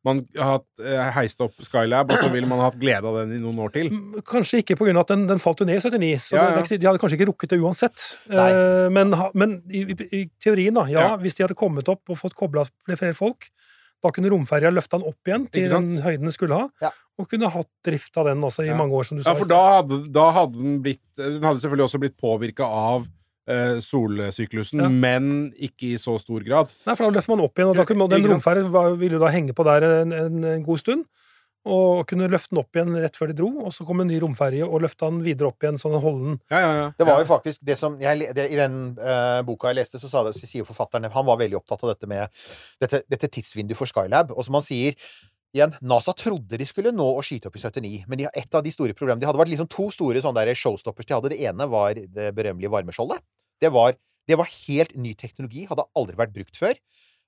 man 0.05 0.21
hatt 0.39 0.63
eh, 0.79 1.09
heist 1.11 1.41
opp 1.43 1.57
Skylab, 1.59 2.11
og 2.13 2.21
så 2.23 2.29
ville 2.31 2.47
man 2.47 2.59
hatt 2.63 2.77
glede 2.79 3.03
av 3.09 3.17
den 3.19 3.33
i 3.35 3.39
noen 3.43 3.57
år 3.65 3.73
til? 3.73 3.89
Kanskje 4.23 4.61
ikke 4.63 4.77
pga. 4.79 4.93
at 5.01 5.07
den, 5.11 5.25
den 5.27 5.39
falt 5.43 5.59
jo 5.59 5.65
ned 5.67 5.75
i 5.75 5.83
79, 5.83 6.21
så 6.29 6.35
Ja, 6.37 6.43
ja. 6.55 6.61
det 6.63 6.79
de 6.79 6.87
hadde 6.87 7.01
kanskje 7.01 7.17
ikke 7.19 7.27
rukket 7.33 7.49
det 7.51 7.59
uansett. 7.59 8.05
Eh, 8.31 8.87
men 8.95 9.11
ha- 9.19 9.31
men 9.35 9.57
i, 9.69 9.81
i, 9.91 9.97
i 10.21 10.21
teorien, 10.39 10.73
da. 10.73 10.85
Ja, 10.87 10.99
Ja. 11.09 11.17
hvis 11.17 11.35
de 11.35 11.43
hadde 11.43 11.55
kommet 11.59 11.89
opp 11.91 12.07
og 12.09 12.17
fått 12.21 12.35
kobla 12.39 12.63
flere 12.95 13.13
folk, 13.17 13.49
da 14.01 14.11
kunne 14.15 14.29
romferja 14.31 14.71
løfta 14.71 14.95
den 15.01 15.09
opp 15.11 15.27
igjen 15.27 15.49
til 15.51 15.67
den 15.67 15.89
høyden 16.01 16.23
den 16.29 16.31
skulle 16.31 16.55
ha, 16.55 16.69
Ja. 16.81 16.91
og 17.19 17.27
kunne 17.27 17.49
hatt 17.51 17.67
drift 17.83 18.15
av 18.17 18.25
den 18.31 18.39
også 18.41 18.63
i 18.63 18.67
Ja. 18.71 18.77
mange 18.79 18.95
år, 18.95 19.03
som 19.05 19.17
du 19.17 19.23
sa. 19.23 19.31
Ja, 19.33 19.35
for 19.35 19.45
da 19.51 19.59
hadde, 19.81 19.97
da 20.15 20.29
hadde 20.31 20.55
den 20.55 20.81
blitt 20.81 21.01
Den 21.19 21.43
hadde 21.43 21.59
selvfølgelig 21.59 21.89
også 21.91 21.99
blitt 21.99 22.15
påvirka 22.17 22.63
av 22.63 23.05
solsyklusen, 23.83 24.81
Ja. 24.83 24.89
men 24.89 25.51
ikke 25.59 25.93
i 25.93 25.97
så 26.01 26.17
stor 26.21 26.43
grad. 26.45 26.73
Nei, 26.85 26.95
for 26.95 27.09
da 27.09 27.15
løfter 27.19 27.35
man 27.35 27.45
opp 27.45 27.55
igjen, 27.57 27.69
og 27.71 27.75
da 27.79 27.85
kunne, 27.85 28.09
den 28.09 28.71
var- 28.71 28.95
ville 28.97 29.17
jo 29.17 29.23
da 29.25 29.31
henge 29.33 29.53
på 29.53 29.63
der 29.65 30.01
en, 30.01 30.11
en, 30.13 30.43
en 30.43 30.63
god 30.63 30.79
stund. 30.79 31.05
Og 31.69 32.07
kunne 32.07 32.29
løfte 32.31 32.53
den 32.55 32.59
opp 32.61 32.71
igjen 32.73 32.95
rett 33.03 33.17
før 33.19 33.27
de 33.27 33.33
dro, 33.35 33.49
og 33.65 33.73
så 33.75 33.85
kom 33.85 33.99
en 33.99 34.07
ny 34.07 34.17
romferje 34.23 34.63
og 34.63 34.79
løfta 34.81 35.09
den 35.11 35.19
videre 35.25 35.49
opp 35.51 35.59
igjen, 35.59 35.75
sånn 35.77 35.91
den 35.91 36.39
Ja, 36.49 36.59
ja, 36.63 36.73
ja. 36.77 36.85
Det 36.97 37.05
var 37.05 37.19
jo 37.19 37.25
faktisk 37.27 37.59
det 37.67 37.75
som 37.77 37.97
jeg, 37.99 38.33
det, 38.33 38.45
I 38.49 38.55
den 38.55 38.95
uh, 38.97 39.41
boka 39.43 39.67
jeg 39.67 39.75
leste, 39.81 39.99
så, 39.99 40.07
sa 40.09 40.23
det, 40.23 40.35
så 40.39 40.47
sier 40.47 40.63
forfatteren 40.63 41.11
Han 41.11 41.25
var 41.27 41.37
veldig 41.37 41.57
opptatt 41.59 41.83
av 41.83 41.91
dette 41.91 42.07
med 42.07 42.29
dette, 42.79 43.03
dette 43.11 43.27
tidsvinduet 43.27 43.75
for 43.77 43.85
Skylab. 43.91 44.31
Og 44.31 44.45
som 44.47 44.55
han 44.55 44.63
sier 44.63 44.95
Igjen, 45.49 45.71
NASA 45.81 46.13
trodde 46.13 46.59
de 46.61 46.65
skulle 46.69 46.91
nå 46.93 47.07
å 47.17 47.21
skyte 47.25 47.47
opp 47.49 47.55
i 47.57 47.59
79, 47.59 48.03
men 48.07 48.19
de, 48.19 48.23
har- 48.27 48.35
et 48.37 48.53
av 48.53 48.61
de 48.63 48.69
store 48.69 48.93
problemene 48.93 49.19
De 49.19 49.25
hadde 49.25 49.39
vært 49.41 49.49
liksom 49.49 49.67
to 49.67 49.89
store 49.89 50.21
showstoppers 50.53 51.07
de 51.09 51.13
hadde. 51.15 51.29
Det 51.33 51.39
ene 51.41 51.65
var 51.67 51.95
det 51.97 52.35
berømmelige 52.37 52.69
varmeskjoldet. 52.69 53.17
Det 53.61 53.71
var, 53.75 53.97
det 54.29 54.37
var 54.39 54.49
helt 54.67 54.95
ny 54.95 55.13
teknologi, 55.17 55.65
hadde 55.69 55.87
aldri 55.99 56.17
vært 56.19 56.35
brukt 56.35 56.59
før. 56.59 56.77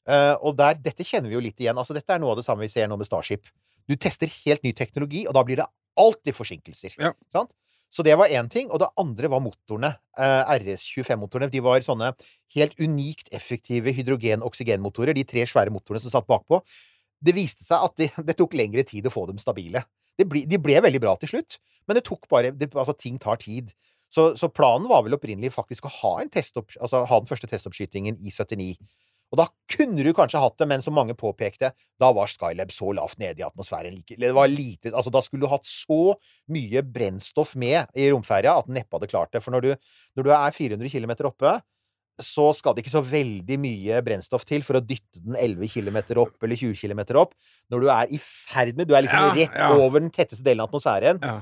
Eh, 0.09 0.35
og 0.41 0.55
der, 0.57 0.79
dette 0.81 1.05
kjenner 1.05 1.29
vi 1.29 1.37
jo 1.37 1.43
litt 1.43 1.59
igjen. 1.61 1.77
altså 1.77 1.95
Dette 1.97 2.15
er 2.15 2.21
noe 2.21 2.33
av 2.33 2.41
det 2.41 2.47
samme 2.47 2.65
vi 2.65 2.73
ser 2.73 2.89
nå 2.89 2.97
med 2.99 3.09
Starship. 3.09 3.49
Du 3.89 3.97
tester 3.99 4.31
helt 4.45 4.63
ny 4.65 4.73
teknologi, 4.77 5.25
og 5.27 5.35
da 5.37 5.43
blir 5.45 5.61
det 5.61 5.67
alltid 5.99 6.37
forsinkelser. 6.37 6.95
Ja. 7.01 7.11
Sant? 7.33 7.53
Så 7.91 8.05
det 8.07 8.15
var 8.15 8.31
én 8.31 8.47
ting. 8.49 8.69
Og 8.71 8.79
det 8.79 8.89
andre 8.99 9.29
var 9.31 9.43
motorene. 9.43 9.91
Eh, 10.17 10.53
RS25-motorene. 10.55 11.51
De 11.51 11.61
var 11.63 11.83
sånne 11.83 12.13
helt 12.55 12.77
unikt 12.79 13.31
effektive 13.35 13.91
hydrogen-oksygenmotorer. 13.97 15.17
De 15.17 15.27
tre 15.27 15.43
svære 15.49 15.73
motorene 15.75 16.03
som 16.03 16.13
satt 16.13 16.29
bakpå. 16.29 16.61
Det 17.21 17.35
viste 17.35 17.67
seg 17.67 17.83
at 17.83 17.97
det, 17.99 18.09
det 18.29 18.37
tok 18.39 18.55
lengre 18.57 18.85
tid 18.87 19.05
å 19.05 19.13
få 19.13 19.27
dem 19.29 19.41
stabile. 19.41 19.83
de 20.17 20.25
ble, 20.27 20.45
de 20.47 20.57
ble 20.61 20.79
veldig 20.83 21.01
bra 21.01 21.15
til 21.19 21.31
slutt, 21.31 21.57
men 21.87 21.97
det 21.97 22.03
tok 22.05 22.27
bare 22.29 22.51
det, 22.51 22.71
Altså, 22.75 22.93
ting 22.97 23.19
tar 23.19 23.39
tid. 23.41 23.73
Så, 24.11 24.31
så 24.39 24.49
planen 24.51 24.89
var 24.91 25.05
vel 25.05 25.15
opprinnelig 25.15 25.53
faktisk 25.55 25.87
å 25.87 25.93
ha, 26.01 26.17
en 26.21 26.31
testopp, 26.31 26.73
altså, 26.81 27.05
ha 27.07 27.21
den 27.21 27.29
første 27.29 27.47
testoppskytingen 27.47 28.19
i 28.19 28.33
79. 28.33 28.75
Og 29.31 29.39
da 29.39 29.45
kunne 29.71 30.03
du 30.03 30.11
kanskje 30.15 30.41
hatt 30.43 30.57
det, 30.59 30.67
men 30.67 30.81
som 30.83 30.95
mange 30.97 31.15
påpekte, 31.15 31.71
da 32.01 32.09
var 32.15 32.27
Skylab 32.27 32.73
så 32.75 32.91
lavt 32.97 33.21
nede 33.21 33.39
i 33.39 33.45
atmosfæren. 33.47 34.01
Det 34.09 34.31
var 34.35 34.51
lite, 34.51 34.91
altså 34.91 35.13
Da 35.13 35.21
skulle 35.23 35.45
du 35.47 35.51
hatt 35.53 35.67
så 35.67 36.17
mye 36.51 36.83
brennstoff 36.83 37.55
med 37.55 37.87
i 37.95 38.09
romferja 38.11 38.57
at 38.59 38.67
den 38.67 38.75
neppe 38.81 38.99
hadde 38.99 39.11
klart 39.11 39.31
det. 39.31 39.43
For 39.45 39.55
når 39.55 39.63
du, 39.63 39.69
når 40.19 40.27
du 40.27 40.33
er 40.35 40.57
400 40.57 40.91
km 40.91 41.15
oppe, 41.31 41.61
så 42.21 42.49
skal 42.53 42.75
det 42.75 42.83
ikke 42.83 42.93
så 42.93 43.01
veldig 43.07 43.57
mye 43.63 44.01
brennstoff 44.05 44.43
til 44.45 44.65
for 44.67 44.77
å 44.77 44.83
dytte 44.83 45.23
den 45.23 45.37
11 45.39 45.71
km 45.71 46.01
opp 46.21 46.43
eller 46.43 46.59
20 46.59 46.75
km 46.75 47.01
opp. 47.23 47.31
Når 47.71 47.85
du 47.85 47.87
er 47.95 48.11
i 48.11 48.19
ferd 48.21 48.75
med 48.77 48.91
Du 48.91 48.93
er 48.97 49.07
liksom 49.07 49.31
Ja, 49.31 49.33
rett 49.37 49.57
ja. 49.63 49.71
over 49.79 50.03
den 50.03 50.11
tetteste 50.11 50.43
delen 50.43 50.61
av 50.65 50.69
atmosfæren. 50.69 51.23
Ja. 51.23 51.39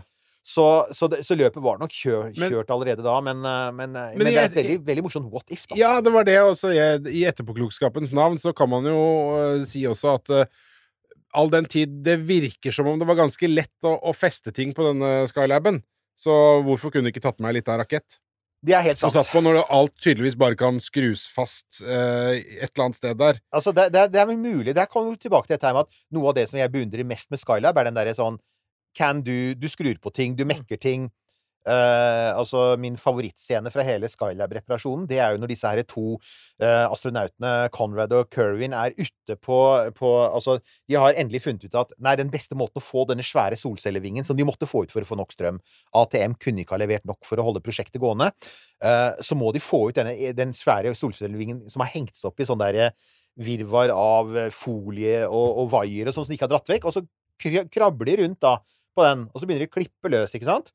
Så, 0.50 0.66
så, 0.96 1.10
det, 1.12 1.22
så 1.28 1.36
løpet 1.38 1.62
var 1.62 1.78
nok 1.82 1.94
kjør, 1.94 2.32
kjørt 2.34 2.72
allerede 2.74 3.06
da, 3.06 3.18
men, 3.22 3.44
eh, 3.46 3.68
men, 3.76 3.94
eh, 3.94 4.16
Men 4.16 4.24
men, 4.24 4.30
det 4.32 4.40
er 4.40 4.48
et 4.48 4.58
veldig, 4.58 4.78
veldig 4.88 5.04
morsomt 5.06 5.30
what 5.34 5.54
if, 5.54 5.68
da. 5.70 5.78
Ja, 5.78 5.92
det 6.02 6.14
var 6.16 6.26
det 6.26 6.40
også. 6.42 6.72
Jeg, 6.74 7.04
I 7.14 7.26
etterpåklokskapens 7.30 8.14
navn 8.16 8.40
så 8.42 8.54
kan 8.56 8.72
man 8.72 8.88
jo 8.90 9.04
uh, 9.36 9.68
si 9.70 9.84
også 9.86 10.16
at 10.16 10.34
uh, 10.34 10.72
all 11.38 11.54
den 11.54 11.70
tid 11.70 12.00
det 12.06 12.18
virker 12.26 12.74
som 12.74 12.90
om 12.90 12.98
det 12.98 13.06
var 13.10 13.20
ganske 13.20 13.52
lett 13.52 13.86
å, 13.86 13.94
å 14.10 14.16
feste 14.16 14.54
ting 14.56 14.74
på 14.74 14.88
denne 14.90 15.30
Skylaben, 15.30 15.84
så 16.18 16.34
hvorfor 16.66 16.96
kunne 16.96 17.08
du 17.08 17.14
ikke 17.14 17.28
tatt 17.28 17.38
med 17.38 17.52
ei 17.54 17.60
lita 17.60 17.78
rakett? 17.78 18.18
Det 18.66 18.74
er 18.76 18.84
helt 18.90 19.00
Som 19.00 19.14
sant. 19.14 19.30
satt 19.30 19.36
på 19.36 19.44
når 19.46 19.62
alt 19.72 19.94
tydeligvis 20.02 20.36
bare 20.40 20.58
kan 20.60 20.82
skrus 20.84 21.30
fast 21.32 21.84
uh, 21.86 22.34
et 22.34 22.72
eller 22.74 22.90
annet 22.90 23.00
sted 23.00 23.22
der. 23.22 23.38
Altså, 23.56 23.72
det, 23.76 23.92
det, 23.94 24.10
det 24.16 24.24
er 24.24 24.32
vel 24.34 24.42
mulig. 24.42 24.74
Der 24.76 24.90
kommer 24.90 25.14
vi 25.14 25.28
tilbake 25.30 25.48
til 25.48 25.60
dette 25.60 25.78
med 25.78 25.86
at 25.86 26.06
noe 26.18 26.34
av 26.34 26.42
det 26.42 26.50
som 26.50 26.58
jeg 26.60 26.74
beundrer 26.74 27.08
mest 27.08 27.30
med 27.30 27.40
Skylab, 27.40 27.78
er 27.78 27.88
den 27.92 28.02
derre 28.02 28.18
sånn 28.18 28.42
Can 28.98 29.24
du 29.26 29.56
Du 29.56 29.70
skrur 29.70 29.98
på 30.02 30.14
ting, 30.14 30.36
du 30.36 30.46
mekker 30.46 30.80
ting. 30.80 31.10
Uh, 31.68 32.32
altså, 32.40 32.78
min 32.80 32.96
favorittscene 32.98 33.70
fra 33.70 33.84
hele 33.84 34.08
Skylab-reparasjonen, 34.10 35.04
det 35.10 35.18
er 35.20 35.34
jo 35.34 35.42
når 35.42 35.52
disse 35.52 35.68
her 35.68 35.82
to 35.84 36.16
uh, 36.64 36.88
astronautene, 36.88 37.52
Conrad 37.76 38.16
og 38.16 38.30
Kerwin, 38.34 38.74
er 38.74 38.96
ute 38.98 39.36
på, 39.44 39.58
på 39.98 40.14
Altså, 40.30 40.58
de 40.90 40.96
har 40.98 41.20
endelig 41.20 41.44
funnet 41.44 41.68
ut 41.68 41.78
at 41.78 41.92
nei, 42.00 42.16
den 42.18 42.32
beste 42.32 42.58
måten 42.58 42.80
å 42.80 42.86
få 42.86 43.04
denne 43.10 43.26
svære 43.28 43.60
solcellevingen, 43.60 44.26
som 44.26 44.40
de 44.40 44.48
måtte 44.48 44.70
få 44.70 44.86
ut 44.88 44.96
for 44.96 45.04
å 45.04 45.12
få 45.12 45.20
nok 45.20 45.36
strøm 45.36 45.60
ATM 46.00 46.40
kunne 46.40 46.64
ikke 46.64 46.78
ha 46.78 46.82
levert 46.82 47.06
nok 47.10 47.28
for 47.28 47.42
å 47.42 47.50
holde 47.50 47.62
prosjektet 47.66 48.02
gående. 48.02 48.32
Uh, 48.80 49.20
så 49.22 49.38
må 49.38 49.52
de 49.54 49.62
få 49.62 49.90
ut 49.90 50.00
denne, 50.00 50.16
den 50.40 50.56
svære 50.56 50.96
solcellevingen 50.98 51.66
som 51.70 51.84
har 51.84 51.92
hengt 51.92 52.16
seg 52.18 52.32
opp 52.32 52.40
i 52.40 52.48
sånn 52.50 52.64
derre 52.64 52.94
virvar 53.40 53.92
av 53.94 54.32
folie 54.56 55.22
og, 55.28 55.48
og 55.62 55.72
vaiere 55.76 56.16
sånn 56.16 56.24
som 56.24 56.32
de 56.32 56.40
ikke 56.40 56.48
har 56.48 56.56
dratt 56.56 56.72
vekk. 56.72 56.88
Og 56.88 56.96
så 56.96 57.06
krabler 57.72 58.24
rundt 58.24 58.42
da 58.44 58.58
på 59.00 59.08
den, 59.08 59.26
og 59.32 59.40
så 59.42 59.48
begynner 59.48 59.66
de 59.66 59.72
å 59.72 59.78
klippe 59.80 60.12
løs, 60.12 60.36
ikke 60.38 60.50
sant? 60.50 60.74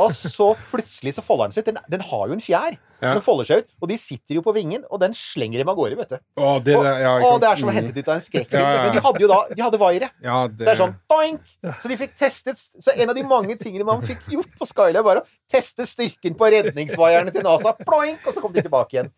Og 0.00 0.14
så 0.16 0.46
plutselig 0.70 1.12
så 1.18 1.22
folder 1.24 1.50
den 1.50 1.54
seg 1.54 1.66
ut. 1.66 1.66
Den, 1.68 1.78
den 1.92 2.04
har 2.08 2.30
jo 2.30 2.36
en 2.38 2.40
fjær. 2.40 2.78
Ja. 3.02 3.10
Den 3.12 3.20
folder 3.24 3.44
seg 3.44 3.60
ut, 3.60 3.72
og 3.82 3.90
de 3.90 3.96
sitter 4.00 4.38
jo 4.38 4.42
på 4.46 4.54
vingen, 4.56 4.86
og 4.88 5.00
den 5.02 5.12
slenger 5.16 5.60
dem 5.60 5.68
av 5.68 5.76
gårde, 5.76 5.98
vet 5.98 6.14
du. 6.14 6.16
Å, 6.40 6.52
det, 6.64 6.76
Og, 6.78 6.86
ja, 6.86 7.10
sant? 7.20 7.42
det 7.42 7.48
er 7.50 7.60
som 7.60 7.68
å 7.68 7.74
hente 7.76 7.92
ut 7.92 8.08
av 8.08 8.14
en 8.14 8.22
skrekkfilm. 8.24 8.62
Ja. 8.64 8.84
Men 8.86 8.94
de 8.96 9.02
hadde 9.04 9.22
jo 9.24 9.28
da 9.28 9.38
De 9.50 9.64
hadde 9.66 9.80
vaiere. 9.82 10.08
Ja, 10.24 10.36
Så 10.46 10.62
det 10.62 10.70
er 10.72 10.78
sånn 10.80 10.94
doink! 11.12 11.50
Så 11.82 11.90
de 11.90 11.98
fikk 12.00 12.14
testet 12.16 12.62
Så 12.62 12.94
en 12.94 13.12
av 13.12 13.18
de 13.18 13.24
mange 13.26 13.56
tingene 13.60 13.84
man 13.88 14.04
fikk 14.06 14.30
gjort 14.32 14.54
på 14.60 14.68
Skylab, 14.70 15.04
var 15.04 15.20
å 15.20 15.24
teste 15.50 15.84
styrken 15.90 16.38
på 16.40 16.48
redningsvaierne 16.56 17.34
til 17.34 17.44
NASA. 17.44 17.74
Ploink! 17.82 18.22
Og 18.24 18.36
så 18.36 18.44
kom 18.44 18.54
de 18.54 18.64
tilbake 18.64 18.96
igjen. 18.96 19.12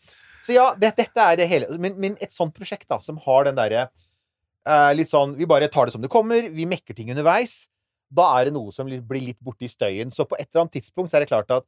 Så 0.44 0.56
ja, 0.56 0.72
det, 0.80 0.96
dette 0.98 1.28
er 1.28 1.38
det 1.38 1.46
hele. 1.52 1.70
Men, 1.78 1.94
men 2.02 2.18
et 2.24 2.34
sånt 2.34 2.56
prosjekt 2.56 2.88
da, 2.90 2.98
som 3.04 3.20
har 3.28 3.46
den 3.46 3.60
derre 3.60 3.86
eh, 3.86 4.90
litt 4.98 5.12
sånn 5.12 5.38
Vi 5.38 5.46
bare 5.48 5.70
tar 5.72 5.86
det 5.86 5.94
som 5.94 6.02
det 6.02 6.10
kommer. 6.12 6.50
Vi 6.50 6.66
mekker 6.68 6.98
ting 6.98 7.14
underveis. 7.14 7.68
Da 8.14 8.28
er 8.38 8.48
det 8.48 8.54
noe 8.56 8.72
som 8.74 8.86
blir 8.86 9.24
litt 9.24 9.40
borte 9.42 9.66
i 9.66 9.70
støyen. 9.72 10.12
Så 10.14 10.26
på 10.28 10.38
et 10.38 10.46
eller 10.50 10.64
annet 10.64 10.76
tidspunkt 10.78 11.10
så 11.10 11.18
er 11.18 11.24
det 11.24 11.32
klart 11.32 11.50
at 11.54 11.66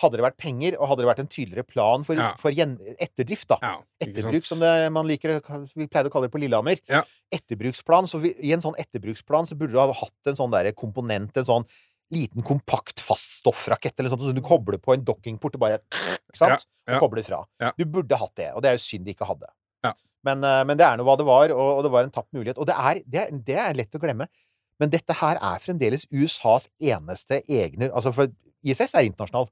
hadde 0.00 0.16
det 0.16 0.24
vært 0.24 0.38
penger, 0.40 0.76
og 0.80 0.88
hadde 0.88 1.02
det 1.04 1.08
vært 1.10 1.20
en 1.20 1.28
tydeligere 1.28 1.66
plan 1.68 2.04
for, 2.06 2.16
Ja. 2.16 2.30
for 2.40 2.50
etterdrift, 2.50 3.46
da 3.48 3.58
Ja, 3.60 3.72
Etterbruk, 4.00 4.42
som 4.42 4.58
det 4.58 4.90
man 4.90 5.06
liker 5.06 5.34
Vi 5.76 5.86
pleide 5.86 6.08
å 6.08 6.12
kalle 6.12 6.28
det 6.28 6.32
på 6.32 6.40
Lillehammer. 6.40 6.80
Ja. 6.88 7.02
Etterbruksplan. 7.30 8.08
Så 8.08 8.20
vi, 8.22 8.32
I 8.40 8.54
en 8.54 8.62
sånn 8.64 8.78
etterbruksplan 8.80 9.46
så 9.46 9.54
burde 9.54 9.72
du 9.72 9.78
ha 9.78 9.92
hatt 9.92 10.26
en 10.26 10.38
sånn 10.38 10.50
der 10.50 10.72
komponent, 10.72 11.36
en 11.36 11.44
sånn 11.44 11.66
liten 12.12 12.42
kompakt 12.44 13.00
faststoffrakett 13.00 13.98
eller 13.98 14.12
sånt, 14.12 14.24
som 14.24 14.34
du 14.36 14.40
kobler 14.44 14.78
på 14.78 14.94
en 14.94 15.04
dockingport 15.04 15.54
og 15.56 15.60
bare 15.60 15.78
Ikke 15.92 16.40
sant? 16.40 16.66
Og 16.88 17.00
kobler 17.00 17.24
fra. 17.24 17.44
Du 17.76 17.84
burde 17.84 18.16
hatt 18.16 18.34
det, 18.36 18.52
og 18.54 18.62
det 18.62 18.70
er 18.72 18.78
jo 18.78 18.84
synd 18.84 19.04
de 19.04 19.12
ikke 19.14 19.28
hadde. 19.28 19.48
Ja. 19.84 19.92
Men, 20.24 20.42
eh, 20.44 20.64
men 20.64 20.76
det 20.78 20.86
er 20.86 20.96
nå 20.96 21.04
hva 21.04 21.16
det 21.18 21.26
var, 21.26 21.50
og, 21.52 21.78
og 21.78 21.82
det 21.84 21.92
var 21.92 22.04
en 22.04 22.10
tapt 22.14 22.32
mulighet. 22.32 22.58
Og 22.58 22.66
det 22.66 22.74
er, 22.78 23.02
det, 23.06 23.44
det 23.44 23.56
er 23.58 23.74
lett 23.74 23.94
å 23.94 24.00
glemme. 24.00 24.28
Men 24.82 24.90
dette 24.90 25.14
her 25.14 25.38
er 25.38 25.62
fremdeles 25.62 26.08
USAs 26.10 26.66
eneste 26.82 27.38
egne 27.46 27.92
Altså, 27.92 28.10
for 28.14 28.32
ISS 28.66 28.96
er 28.98 29.06
internasjonal. 29.06 29.46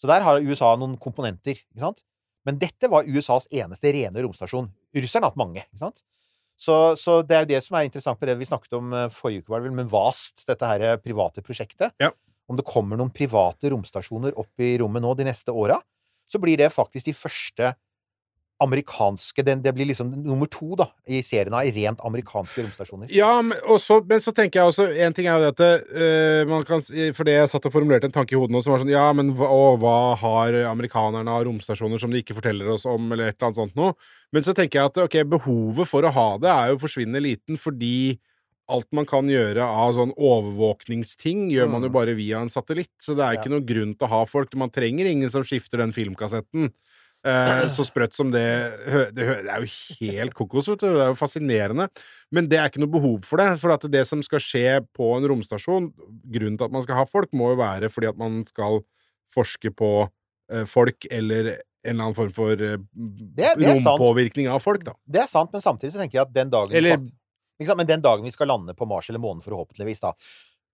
Så 0.00 0.08
der 0.08 0.22
har 0.24 0.40
USA 0.40 0.70
noen 0.78 0.94
komponenter, 1.00 1.58
ikke 1.58 1.82
sant? 1.82 2.04
Men 2.46 2.56
dette 2.60 2.88
var 2.88 3.08
USAs 3.08 3.50
eneste 3.52 3.92
rene 3.92 4.22
romstasjon. 4.24 4.70
Russerne 4.96 5.26
har 5.26 5.34
hatt 5.34 5.40
mange, 5.40 5.64
ikke 5.66 5.82
sant? 5.82 6.00
Så, 6.60 6.76
så 7.00 7.20
det 7.24 7.36
er 7.36 7.44
jo 7.44 7.50
det 7.54 7.60
som 7.64 7.76
er 7.78 7.86
interessant 7.88 8.20
med 8.20 8.30
det 8.30 8.36
vi 8.40 8.48
snakket 8.48 8.74
om 8.76 8.94
eh, 8.96 9.12
forrige 9.12 9.44
uke, 9.46 9.60
med 9.72 9.88
VAST, 9.92 10.44
dette 10.48 10.68
her 10.68 10.84
eh, 10.84 10.98
private 11.00 11.44
prosjektet. 11.44 11.94
Ja. 12.00 12.10
Om 12.50 12.58
det 12.58 12.66
kommer 12.68 13.00
noen 13.00 13.12
private 13.14 13.70
romstasjoner 13.72 14.36
opp 14.40 14.60
i 14.64 14.74
rommet 14.80 15.04
nå 15.04 15.14
de 15.16 15.28
neste 15.28 15.54
åra, 15.56 15.78
så 16.30 16.40
blir 16.42 16.60
det 16.60 16.68
faktisk 16.74 17.08
de 17.08 17.16
første 17.16 17.72
amerikanske 18.60 19.42
det, 19.44 19.54
Det 19.64 19.72
blir 19.74 19.86
liksom 19.88 20.10
nummer 20.22 20.46
to 20.52 20.74
da, 20.76 20.86
i 21.08 21.22
serien 21.24 21.54
av 21.56 21.64
rent 21.64 22.00
amerikanske 22.04 22.60
romstasjoner. 22.62 23.08
Ja, 23.10 23.40
men, 23.42 23.56
også, 23.64 24.00
men 24.06 24.20
så 24.20 24.34
tenker 24.36 24.60
jeg 24.60 24.68
også 24.72 24.86
En 25.06 25.12
ting 25.16 25.26
er 25.26 25.38
jo 25.40 25.50
det 25.50 25.52
at 25.56 25.92
eh, 25.96 26.44
man 26.50 26.62
kan 26.68 26.80
si- 26.84 27.10
For 27.16 27.24
det 27.24 27.34
jeg 27.38 27.48
satt 27.48 27.66
og 27.66 27.72
formulerte 27.72 28.04
en 28.10 28.12
tanke 28.12 28.32
i 28.32 28.38
hodet 28.38 28.52
nå 28.52 28.62
som 28.62 28.72
var 28.74 28.82
sånn 28.84 28.92
Ja, 28.92 29.06
men 29.16 29.32
hva, 29.34 29.48
å, 29.48 29.76
hva 29.80 30.14
har 30.20 30.52
amerikanerne 30.70 31.28
av 31.30 31.44
romstasjoner 31.48 31.98
som 31.98 32.10
de 32.12 32.20
ikke 32.22 32.36
forteller 32.36 32.68
oss 32.74 32.84
om, 32.84 33.10
eller 33.12 33.28
et 33.32 33.36
eller 33.40 33.48
annet 33.48 33.56
sånt 33.62 33.76
noe? 33.80 33.94
Men 34.32 34.42
så 34.46 34.52
tenker 34.54 34.78
jeg 34.80 34.90
at 34.92 34.98
ok, 35.06 35.16
behovet 35.26 35.88
for 35.88 36.02
å 36.06 36.12
ha 36.14 36.28
det 36.38 36.50
er 36.52 36.68
jo 36.74 36.82
forsvinnende 36.84 37.22
liten, 37.24 37.56
fordi 37.58 38.18
alt 38.70 38.86
man 38.94 39.06
kan 39.08 39.26
gjøre 39.26 39.64
av 39.66 39.96
sånn 39.96 40.12
overvåkningsting, 40.14 41.48
gjør 41.50 41.70
man 41.72 41.82
jo 41.82 41.88
Mm. 41.88 41.92
bare 41.96 42.14
via 42.14 42.38
en 42.40 42.48
satellitt. 42.48 42.90
Så 43.02 43.16
det 43.16 43.24
er 43.24 43.32
Ja. 43.34 43.40
ikke 43.42 43.50
noe 43.50 43.60
grunn 43.66 43.94
til 43.98 44.06
å 44.06 44.10
ha 44.10 44.24
folk. 44.24 44.54
Man 44.54 44.70
trenger 44.70 45.06
ingen 45.06 45.30
som 45.30 45.42
skifter 45.42 45.78
den 45.78 45.92
filmkassetten. 45.92 46.72
Eh, 47.20 47.66
så 47.68 47.84
sprøtt 47.84 48.14
som 48.16 48.30
det 48.32 48.42
det, 49.12 49.26
er 49.28 49.60
jo 49.66 49.68
helt 50.00 50.34
kokos, 50.38 50.70
vet 50.72 50.80
du. 50.80 50.86
Det 50.94 51.02
er 51.04 51.10
jo 51.12 51.18
fascinerende. 51.20 51.88
Men 52.32 52.48
det 52.48 52.56
er 52.60 52.70
ikke 52.70 52.80
noe 52.80 52.94
behov 52.94 53.18
for 53.28 53.42
det. 53.42 53.50
For 53.60 53.74
at 53.74 53.84
det 53.92 54.06
som 54.08 54.22
skal 54.24 54.40
skje 54.40 54.64
på 54.96 55.10
en 55.18 55.26
romstasjon, 55.28 55.90
grunnen 56.32 56.56
til 56.56 56.68
at 56.70 56.72
man 56.72 56.86
skal 56.86 57.02
ha 57.02 57.04
folk, 57.10 57.32
må 57.36 57.52
jo 57.52 57.60
være 57.60 57.90
fordi 57.92 58.08
at 58.08 58.20
man 58.20 58.40
skal 58.48 58.80
forske 59.36 59.72
på 59.76 59.90
eh, 60.50 60.64
folk 60.68 61.04
eller 61.10 61.56
en 61.80 61.94
eller 61.94 62.04
annen 62.10 62.16
form 62.16 62.32
for 62.36 62.52
eh, 62.60 62.76
det 63.36 63.54
rompåvirkning 63.60 64.48
av 64.52 64.60
folk, 64.64 64.82
da. 64.84 64.96
Det 65.08 65.22
er 65.22 65.28
sant, 65.30 65.52
men 65.52 65.62
samtidig 65.64 65.94
så 65.94 66.00
tenker 66.02 66.18
jeg 66.20 66.26
at 66.28 66.34
den 66.36 66.50
dagen 66.52 66.76
Eller- 66.76 66.96
fakt- 66.98 67.12
ikke 67.60 67.68
sant? 67.70 67.80
Men 67.82 67.88
den 67.88 68.02
dagen 68.04 68.24
vi 68.24 68.32
skal 68.32 68.48
lande 68.48 68.74
på 68.76 68.88
Mars 68.88 69.08
eller 69.12 69.20
månen, 69.20 69.44
forhåpentligvis, 69.44 70.00
da, 70.00 70.12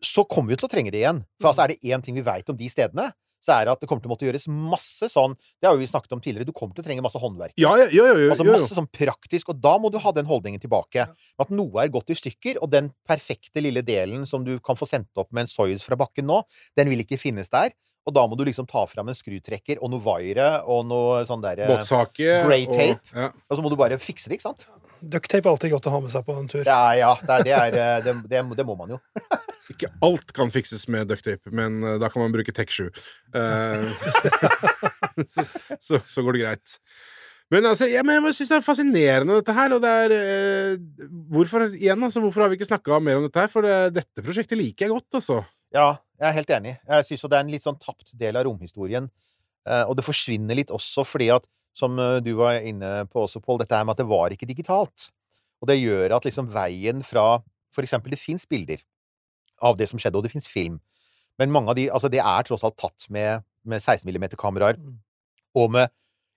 så 0.03 0.23
kommer 0.29 0.55
vi 0.55 0.59
til 0.61 0.69
å 0.69 0.71
trenge 0.71 0.91
det 0.95 1.03
igjen. 1.03 1.25
For 1.43 1.51
altså, 1.51 1.65
er 1.67 1.75
det 1.75 1.83
én 1.91 2.03
ting 2.03 2.15
vi 2.19 2.23
veit 2.27 2.49
om 2.51 2.57
de 2.59 2.69
stedene, 2.71 3.11
så 3.47 3.55
er 3.61 3.69
det 3.69 3.75
at 3.77 3.83
det 3.85 3.89
kommer 3.89 4.03
til 4.03 4.11
å 4.11 4.15
måtte 4.15 4.27
gjøres 4.27 4.49
masse 4.51 5.09
sånn 5.13 5.37
Det 5.63 5.69
har 5.69 5.77
jo 5.77 5.83
vi 5.85 5.89
snakket 5.91 6.17
om 6.17 6.23
tidligere. 6.25 6.49
Du 6.49 6.53
kommer 6.57 6.75
til 6.75 6.83
å 6.83 6.89
trenge 6.89 7.05
masse 7.07 7.21
håndverk. 7.23 7.55
Ja, 7.63 7.73
ja, 7.79 7.87
ja, 7.95 8.09
ja, 8.11 8.19
ja, 8.27 8.31
Altså 8.35 8.47
masse 8.49 8.75
sånn 8.77 8.91
praktisk, 8.91 9.55
og 9.55 9.61
da 9.63 9.77
må 9.79 9.91
du 9.95 9.99
ha 10.03 10.13
den 10.17 10.27
holdningen 10.29 10.63
tilbake. 10.63 11.07
At 11.39 11.51
noe 11.55 11.85
er 11.85 11.93
gått 11.95 12.11
i 12.11 12.19
stykker, 12.19 12.59
og 12.63 12.71
den 12.75 12.91
perfekte 13.07 13.63
lille 13.63 13.83
delen 13.87 14.27
som 14.27 14.45
du 14.47 14.57
kan 14.59 14.79
få 14.79 14.89
sendt 14.91 15.11
opp 15.17 15.31
med 15.33 15.47
en 15.47 15.53
Soyuz 15.53 15.85
fra 15.87 15.97
bakken 15.97 16.27
nå, 16.27 16.43
den 16.77 16.91
vil 16.91 17.05
ikke 17.07 17.21
finnes 17.23 17.49
der. 17.53 17.71
Og 18.07 18.15
da 18.15 18.23
må 18.31 18.37
du 18.39 18.45
liksom 18.47 18.69
ta 18.71 18.85
fram 18.87 19.09
en 19.11 19.17
skrutrekker 19.19 19.81
og 19.83 19.91
noe 19.91 20.03
wire 20.05 20.63
og 20.71 20.85
noe 20.87 21.25
sånn 21.27 21.43
derre 21.43 21.67
Båtsake. 21.67 22.43
Grey 22.47 22.67
og- 22.69 22.75
tape. 22.77 23.15
Ja. 23.15 23.31
Og 23.51 23.59
så 23.59 23.63
må 23.65 23.71
du 23.71 23.77
bare 23.77 23.99
fikse 23.99 24.29
det, 24.31 24.39
ikke 24.39 24.47
sant? 24.51 24.67
Ducktape 25.13 25.47
er 25.47 25.53
alltid 25.53 25.73
godt 25.75 25.89
å 25.89 25.93
ha 25.95 26.01
med 26.05 26.13
seg 26.13 26.25
på 26.27 26.37
en 26.37 26.49
tur. 26.51 26.63
Ja, 26.67 26.95
ja. 26.99 27.13
Det, 27.21 27.35
er, 27.37 27.45
det, 27.47 27.55
er, 27.57 27.77
eh, 27.81 27.99
det, 28.05 28.15
det, 28.31 28.43
det 28.59 28.67
må 28.67 28.77
man 28.79 28.97
jo. 28.97 29.01
Ikke 29.73 29.91
alt 30.05 30.33
kan 30.35 30.53
fikses 30.55 30.87
med 30.93 31.11
ducktape, 31.11 31.51
men 31.55 31.81
eh, 31.83 31.99
da 32.03 32.11
kan 32.13 32.23
man 32.23 32.35
bruke 32.35 32.55
Tech7. 32.55 32.89
Uh, 33.35 33.91
så, 35.87 36.01
så 36.01 36.25
går 36.25 36.37
det 36.37 36.43
greit. 36.45 36.77
Men 37.53 37.67
altså, 37.71 37.87
jeg, 37.91 38.03
men 38.07 38.19
jeg 38.27 38.39
syns 38.41 38.51
det 38.51 38.59
er 38.59 38.67
fascinerende, 38.67 39.39
dette 39.41 39.55
her. 39.55 39.75
Og 39.77 39.83
det 39.83 39.93
er 40.05 40.15
uh, 40.17 41.11
Hvorfor 41.35 41.69
igjen, 41.69 42.03
altså, 42.03 42.23
hvorfor 42.25 42.45
har 42.45 42.51
vi 42.51 42.59
ikke 42.59 42.71
snakka 42.71 43.01
mer 43.03 43.21
om 43.21 43.29
dette 43.29 43.43
her? 43.43 43.53
For 43.53 43.67
det, 43.67 43.77
dette 43.99 44.25
prosjektet 44.27 44.59
liker 44.59 44.87
jeg 44.87 44.95
godt, 44.95 45.21
altså. 45.21 45.43
Ja, 45.75 45.93
jeg 46.21 46.29
er 46.31 46.39
helt 46.39 46.57
enig. 46.59 46.75
Jeg 46.89 47.09
syns 47.09 47.25
jo 47.25 47.31
det 47.31 47.39
er 47.39 47.47
en 47.47 47.55
litt 47.55 47.67
sånn 47.67 47.79
tapt 47.83 48.15
del 48.19 48.39
av 48.39 48.47
romhistorien. 48.49 49.11
Uh, 49.67 49.83
og 49.91 49.97
det 49.99 50.07
forsvinner 50.07 50.59
litt 50.59 50.71
også 50.75 51.03
fordi 51.07 51.33
at, 51.35 51.47
som 51.77 51.99
eh, 52.01 52.19
du 52.25 52.33
var 52.39 52.63
inne 52.65 53.05
på 53.13 53.27
også, 53.27 53.43
Pål, 53.45 53.61
dette 53.63 53.77
her 53.77 53.85
med 53.85 53.97
at 53.97 54.03
det 54.03 54.09
var 54.11 54.33
ikke 54.33 54.49
digitalt. 54.49 55.11
Og 55.61 55.69
det 55.71 55.79
gjør 55.81 56.17
at 56.17 56.27
liksom 56.29 56.49
veien 56.53 57.03
fra 57.05 57.43
For 57.77 57.85
eksempel, 57.85 58.15
det 58.15 58.21
fins 58.23 58.47
bilder 58.49 58.81
av 59.61 59.77
det 59.77 59.89
som 59.91 60.01
skjedde, 60.01 60.17
og 60.17 60.25
det 60.25 60.33
fins 60.33 60.49
film. 60.49 60.79
Men 61.39 61.53
mange 61.53 61.69
av 61.69 61.77
de 61.77 61.91
Altså, 61.93 62.09
det 62.09 62.23
er 62.23 62.47
tross 62.49 62.65
alt 62.65 62.79
tatt 62.81 63.05
med, 63.13 63.45
med 63.65 63.83
16 63.83 64.09
mm-kameraer, 64.09 64.79
Mm. 64.81 64.99
og 65.57 65.71
med 65.73 65.89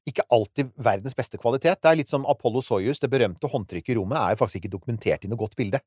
ikke 0.09 0.25
alltid 0.31 0.71
verdens 0.75 1.13
beste 1.15 1.37
kvalitet. 1.37 1.79
Det 1.83 1.89
er 1.89 1.95
litt 1.99 2.09
som 2.09 2.25
Apollo 2.25 2.61
Soyuz. 2.65 2.99
Det 2.99 3.09
berømte 3.11 3.47
håndtrykket 3.47 3.93
i 3.93 3.97
rommet 3.99 4.17
er 4.17 4.33
jo 4.33 4.39
faktisk 4.41 4.63
ikke 4.63 4.71
dokumentert 4.73 5.23
i 5.23 5.29
noe 5.29 5.37
godt 5.37 5.55
bilde. 5.55 5.79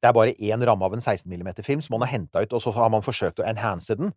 Det 0.00 0.08
er 0.08 0.12
bare 0.14 0.34
én 0.38 0.62
ramme 0.64 0.84
av 0.86 0.94
en 0.94 1.02
16 1.02 1.26
mm-film 1.32 1.82
som 1.82 1.96
man 1.96 2.06
har 2.06 2.12
henta 2.14 2.44
ut, 2.44 2.52
og 2.52 2.62
så 2.62 2.72
har 2.76 2.92
man 2.92 3.02
forsøkt 3.02 3.42
å 3.42 3.46
enhance 3.48 3.96
den. 3.98 4.12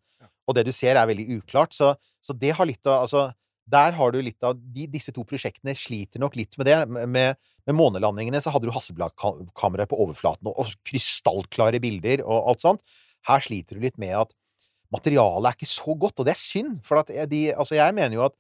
Og 0.47 0.55
det 0.55 0.67
du 0.67 0.71
ser, 0.71 0.95
er 0.95 1.09
veldig 1.09 1.39
uklart. 1.39 1.73
Så, 1.73 1.95
så 2.21 2.35
det 2.38 2.53
har 2.55 2.69
litt 2.69 2.85
av 2.88 3.07
Altså, 3.07 3.31
der 3.68 3.95
har 3.97 4.13
du 4.13 4.22
litt 4.24 4.43
av 4.47 4.55
de, 4.57 4.88
Disse 4.91 5.11
to 5.15 5.26
prosjektene 5.28 5.76
sliter 5.76 6.22
nok 6.24 6.38
litt 6.39 6.55
med 6.59 6.70
det. 6.70 6.78
Med, 6.88 7.38
med 7.68 7.76
månelandingene 7.76 8.39
så 8.43 8.53
hadde 8.53 8.70
du 8.70 8.74
Hasselblad-kameraet 8.76 9.91
på 9.91 9.99
overflaten 10.05 10.47
og, 10.47 10.61
og 10.63 10.74
krystallklare 10.88 11.82
bilder 11.84 12.24
og 12.26 12.53
alt 12.53 12.63
sånt. 12.63 12.99
Her 13.28 13.43
sliter 13.43 13.78
du 13.78 13.84
litt 13.84 13.99
med 13.99 14.15
at 14.15 14.36
materialet 14.93 15.49
er 15.49 15.57
ikke 15.57 15.70
så 15.70 15.97
godt, 15.99 16.22
og 16.22 16.28
det 16.28 16.38
er 16.38 16.39
synd. 16.39 16.78
For 16.88 17.03
de 17.03 17.41
Altså, 17.53 17.76
jeg 17.76 17.95
mener 17.97 18.15
jo 18.15 18.28
at 18.30 18.38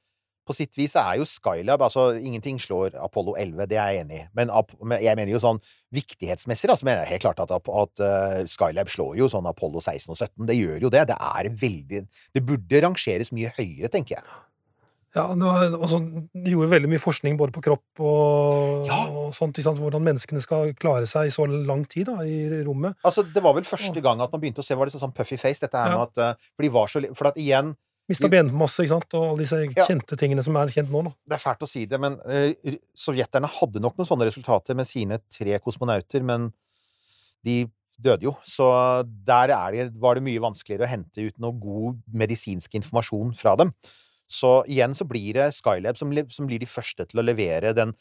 på 0.47 0.55
sitt 0.55 0.77
vis 0.79 0.95
er 0.95 1.17
jo 1.19 1.27
Skylab 1.27 1.83
altså 1.83 2.09
Ingenting 2.15 2.59
slår 2.61 2.95
Apollo 3.03 3.35
11, 3.39 3.67
det 3.67 3.79
er 3.79 3.91
jeg 3.91 4.05
enig 4.05 4.21
i. 4.21 4.25
Men, 4.37 4.51
jeg 5.03 5.19
mener 5.19 5.33
jo 5.33 5.43
sånn 5.43 5.59
viktighetsmessig, 5.95 6.69
da, 6.71 6.77
så 6.79 6.87
mener 6.87 7.03
jeg 7.03 7.17
helt 7.17 7.25
klart 7.27 7.43
at, 7.43 7.51
at 7.51 8.03
uh, 8.03 8.41
Skylab 8.47 8.91
slår 8.93 9.17
jo 9.19 9.27
sånn 9.31 9.49
Apollo 9.49 9.83
16 9.83 10.13
og 10.13 10.15
17. 10.15 10.47
Det 10.47 10.57
gjør 10.57 10.87
jo 10.87 10.93
det. 10.93 11.07
Det 11.11 11.17
er 11.19 11.51
veldig 11.63 12.03
Det 12.07 12.45
burde 12.47 12.83
rangeres 12.87 13.33
mye 13.35 13.51
høyere, 13.59 13.91
tenker 13.91 14.21
jeg. 14.21 14.37
Ja, 15.17 15.25
også, 15.77 15.99
de 16.33 16.51
gjorde 16.53 16.69
veldig 16.71 16.89
mye 16.91 17.01
forskning 17.01 17.37
både 17.39 17.51
på 17.55 17.63
kropp 17.65 18.01
og, 18.05 18.85
Ja. 18.87 18.99
og 19.09 19.33
sånt. 19.35 19.57
Hvordan 19.57 20.03
menneskene 20.05 20.41
skal 20.43 20.73
klare 20.77 21.07
seg 21.09 21.27
i 21.27 21.33
så 21.33 21.47
lang 21.49 21.83
tid 21.89 22.05
da, 22.11 22.21
i 22.23 22.63
rommet. 22.67 22.95
Altså, 23.03 23.23
det 23.25 23.41
var 23.43 23.53
vel 23.57 23.63
første 23.67 24.01
gang 24.03 24.21
at 24.21 24.31
man 24.31 24.41
begynte 24.41 24.61
å 24.63 24.67
se 24.67 24.75
var 24.77 24.85
det 24.89 24.93
sånn 24.99 25.13
puffy 25.15 25.37
face, 25.37 25.59
dette 25.65 25.75
her 25.77 25.91
Ja. 25.91 25.97
med 25.97 26.07
at 26.17 26.17
uh, 26.37 26.49
For 26.55 26.63
de 26.63 26.69
var 26.69 26.87
så 26.87 27.03
For 27.15 27.27
at 27.27 27.35
igjen 27.41 27.75
Mista 28.07 28.29
benmasse 28.31 28.85
ikke 28.85 28.93
sant? 28.93 29.13
og 29.19 29.23
alle 29.33 29.43
disse 29.43 29.57
Ja. 29.75 29.85
tingene 30.15 30.41
som 30.41 30.55
er 30.55 30.67
kjent 30.71 30.89
nå. 30.89 31.03
da. 31.03 31.11
Det 31.27 31.35
er 31.35 31.43
fælt 31.43 31.65
å 31.65 31.67
si 31.67 31.85
det, 31.85 31.99
men 31.99 32.13
uh, 32.23 32.77
sovjeterne 32.95 33.49
hadde 33.51 33.81
nok 33.83 33.97
noen 33.97 34.07
sånne 34.07 34.29
resultater 34.29 34.75
med 34.75 34.87
sine 34.87 35.19
tre 35.29 35.59
kosmonauter, 35.59 36.23
men 36.23 36.53
de 37.43 37.65
døde 37.99 38.23
jo. 38.23 38.35
Så 38.45 39.03
der 39.25 39.49
er 39.51 39.71
det, 39.71 39.99
var 39.99 40.15
det 40.15 40.23
mye 40.23 40.39
vanskeligere 40.39 40.85
å 40.85 40.91
hente 40.91 41.17
ut 41.27 41.37
noe 41.41 41.51
god 41.59 41.99
medisinsk 42.13 42.71
informasjon 42.79 43.35
fra 43.35 43.55
dem. 43.57 43.73
Så 44.27 44.61
igjen 44.67 44.95
så 44.97 45.07
blir 45.07 45.37
det 45.37 45.49
Skylab 45.55 45.99
som, 45.99 46.11
som 46.33 46.47
blir 46.49 46.59
de 46.61 46.69
første 46.69 47.07
til 47.07 47.21
å 47.21 47.25
levere 47.25 47.73
den 47.77 47.95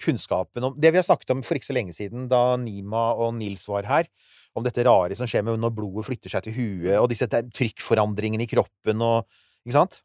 kunnskapen 0.00 0.64
om 0.64 0.76
Det 0.80 0.88
vi 0.94 0.96
har 0.96 1.04
snakket 1.04 1.34
om 1.34 1.42
for 1.44 1.58
ikke 1.58 1.68
så 1.68 1.76
lenge 1.76 1.92
siden, 1.92 2.24
da 2.30 2.56
Nima 2.56 3.10
og 3.20 3.34
Nils 3.36 3.66
var 3.68 3.84
her, 3.88 4.08
om 4.56 4.64
dette 4.64 4.84
rare 4.86 5.16
som 5.18 5.28
skjer 5.28 5.44
med 5.46 5.60
når 5.60 5.74
blodet 5.76 6.06
flytter 6.08 6.32
seg 6.32 6.46
til 6.46 6.56
huet, 6.56 6.96
og 6.96 7.10
disse 7.12 7.28
trykkforandringene 7.28 8.46
i 8.46 8.50
kroppen 8.50 9.04
og 9.04 9.28
Ikke 9.60 9.76
sant? 9.76 9.98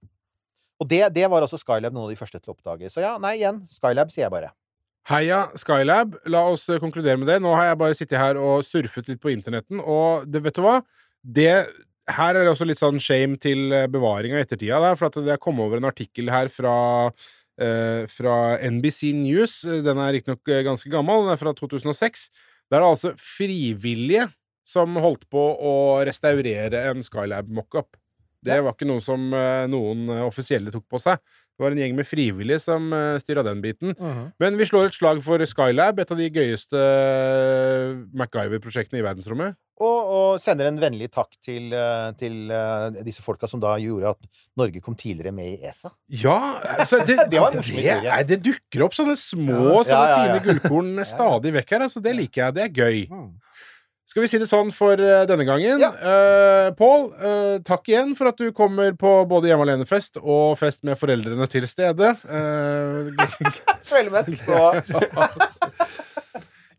Og 0.84 0.90
det, 0.92 1.00
det 1.16 1.30
var 1.32 1.46
også 1.46 1.56
Skylab 1.62 1.96
noen 1.96 2.10
av 2.10 2.12
de 2.12 2.20
første 2.20 2.42
til 2.42 2.52
å 2.52 2.56
oppdage. 2.58 2.90
Så 2.92 3.00
ja, 3.00 3.14
nei, 3.24 3.38
igjen, 3.40 3.62
Skylab, 3.72 4.12
sier 4.12 4.26
jeg 4.26 4.34
bare. 4.34 4.50
Heia 5.08 5.46
Skylab. 5.56 6.18
La 6.34 6.42
oss 6.50 6.66
eh, 6.68 6.82
konkludere 6.82 7.20
med 7.22 7.30
det. 7.30 7.38
Nå 7.44 7.54
har 7.56 7.70
jeg 7.70 7.80
bare 7.80 7.98
sittet 7.98 8.20
her 8.20 8.40
og 8.42 8.66
surfet 8.68 9.08
litt 9.12 9.22
på 9.24 9.32
internetten, 9.32 9.80
og 9.80 10.26
det, 10.28 10.42
vet 10.44 10.58
du 10.58 10.66
hva? 10.66 10.80
Det 11.24 11.54
her 12.12 12.36
er 12.36 12.44
det 12.46 12.52
også 12.52 12.68
litt 12.70 12.82
sånn 12.82 13.02
shame 13.02 13.40
til 13.42 13.72
eh, 13.74 13.88
bevaring 13.92 14.36
av 14.36 14.44
ettertida, 14.44 14.82
der, 14.84 15.00
for 15.00 15.10
at 15.10 15.18
jeg 15.26 15.42
kom 15.42 15.60
over 15.64 15.82
en 15.82 15.90
artikkel 15.90 16.30
her 16.34 16.52
fra 16.54 16.76
eh, 17.62 18.06
fra 18.12 18.58
NBC 18.62 19.14
News. 19.18 19.62
Den 19.86 20.02
er 20.02 20.16
riktignok 20.18 20.52
eh, 20.52 20.64
ganske 20.68 20.92
gammel, 20.92 21.26
den 21.26 21.36
er 21.36 21.42
fra 21.42 21.56
2006. 21.58 22.30
Der 22.70 22.80
er 22.80 22.86
det 22.86 22.92
altså 22.94 23.14
frivillige 23.22 24.28
som 24.66 24.98
holdt 24.98 25.28
på 25.30 25.42
å 25.62 25.76
restaurere 26.08 26.88
en 26.90 27.06
Skylab 27.06 27.50
mockup. 27.54 27.98
Det 28.46 28.58
var 28.62 28.76
ikke 28.76 28.90
noe 28.90 29.02
som 29.04 29.32
eh, 29.34 29.66
noen 29.72 30.10
offisielle 30.26 30.74
tok 30.74 30.86
på 30.92 31.02
seg. 31.02 31.22
Det 31.56 31.64
var 31.64 31.72
en 31.72 31.80
gjeng 31.80 31.94
med 31.96 32.08
frivillige 32.08 32.60
som 32.60 32.90
uh, 32.92 33.16
styra 33.22 33.44
den 33.48 33.62
biten. 33.64 33.94
Men 34.42 34.58
vi 34.60 34.68
slår 34.68 34.90
et 34.90 34.98
slag 34.98 35.22
for 35.24 35.40
Skylab, 35.48 36.02
et 36.04 36.12
av 36.12 36.20
de 36.20 36.28
gøyeste 36.28 36.76
eh, 36.80 37.94
MacGyver-prosjektene 38.12 39.00
i 39.00 39.06
verdensrommet. 39.06 39.56
Og, 39.76 40.12
og 40.16 40.38
sender 40.40 40.70
en 40.70 40.78
vennlig 40.80 41.10
takk 41.12 41.34
til, 41.44 41.68
eh, 41.76 42.12
til 42.20 42.52
eh, 42.52 43.00
disse 43.04 43.24
folka 43.24 43.48
som 43.52 43.60
da 43.64 43.74
gjorde 43.82 44.14
at 44.16 44.30
Norge 44.60 44.80
kom 44.84 44.96
tidligere 44.96 45.34
med 45.36 45.50
i 45.58 45.68
ESA. 45.68 45.92
Ja, 46.08 46.38
altså 46.78 47.02
det, 47.04 47.18
Det 47.32 47.42
var 47.44 47.56
det, 47.56 48.28
det 48.30 48.40
dukker 48.46 48.86
opp 48.88 48.96
sånne 48.96 49.18
små, 49.20 49.82
Ja. 49.82 49.84
sånne 49.90 50.06
Ja, 50.06 50.14
ja, 50.14 50.22
fine 50.22 50.44
gullkorn 50.48 51.04
stadig 51.16 51.56
vekk 51.58 51.76
her. 51.76 51.88
Altså, 51.90 52.04
det 52.04 52.16
liker 52.16 52.46
jeg. 52.46 52.56
Det 52.56 52.64
er 52.68 52.72
gøy. 52.84 53.02
Skal 54.16 54.24
vi 54.24 54.28
si 54.32 54.40
det 54.40 54.46
sånn 54.48 54.70
for 54.72 54.96
eh, 54.96 55.26
denne 55.28 55.44
gangen? 55.44 55.82
Ja. 55.84 55.90
Uh, 56.00 56.70
Pål, 56.80 57.02
uh, 57.20 57.58
takk 57.68 57.90
igjen 57.92 58.14
for 58.16 58.30
at 58.30 58.40
du 58.40 58.48
kommer 58.56 58.96
på 58.96 59.12
både 59.28 59.50
hjemme 59.50 59.66
alene-fest 59.68 60.22
og 60.22 60.54
fest 60.56 60.86
med 60.88 60.96
foreldrene 60.96 61.50
til 61.52 61.68
stede. 61.68 62.14
Uh, 62.24 63.12
Føler 63.84 64.16
meg 64.16 64.32
så 64.32 64.72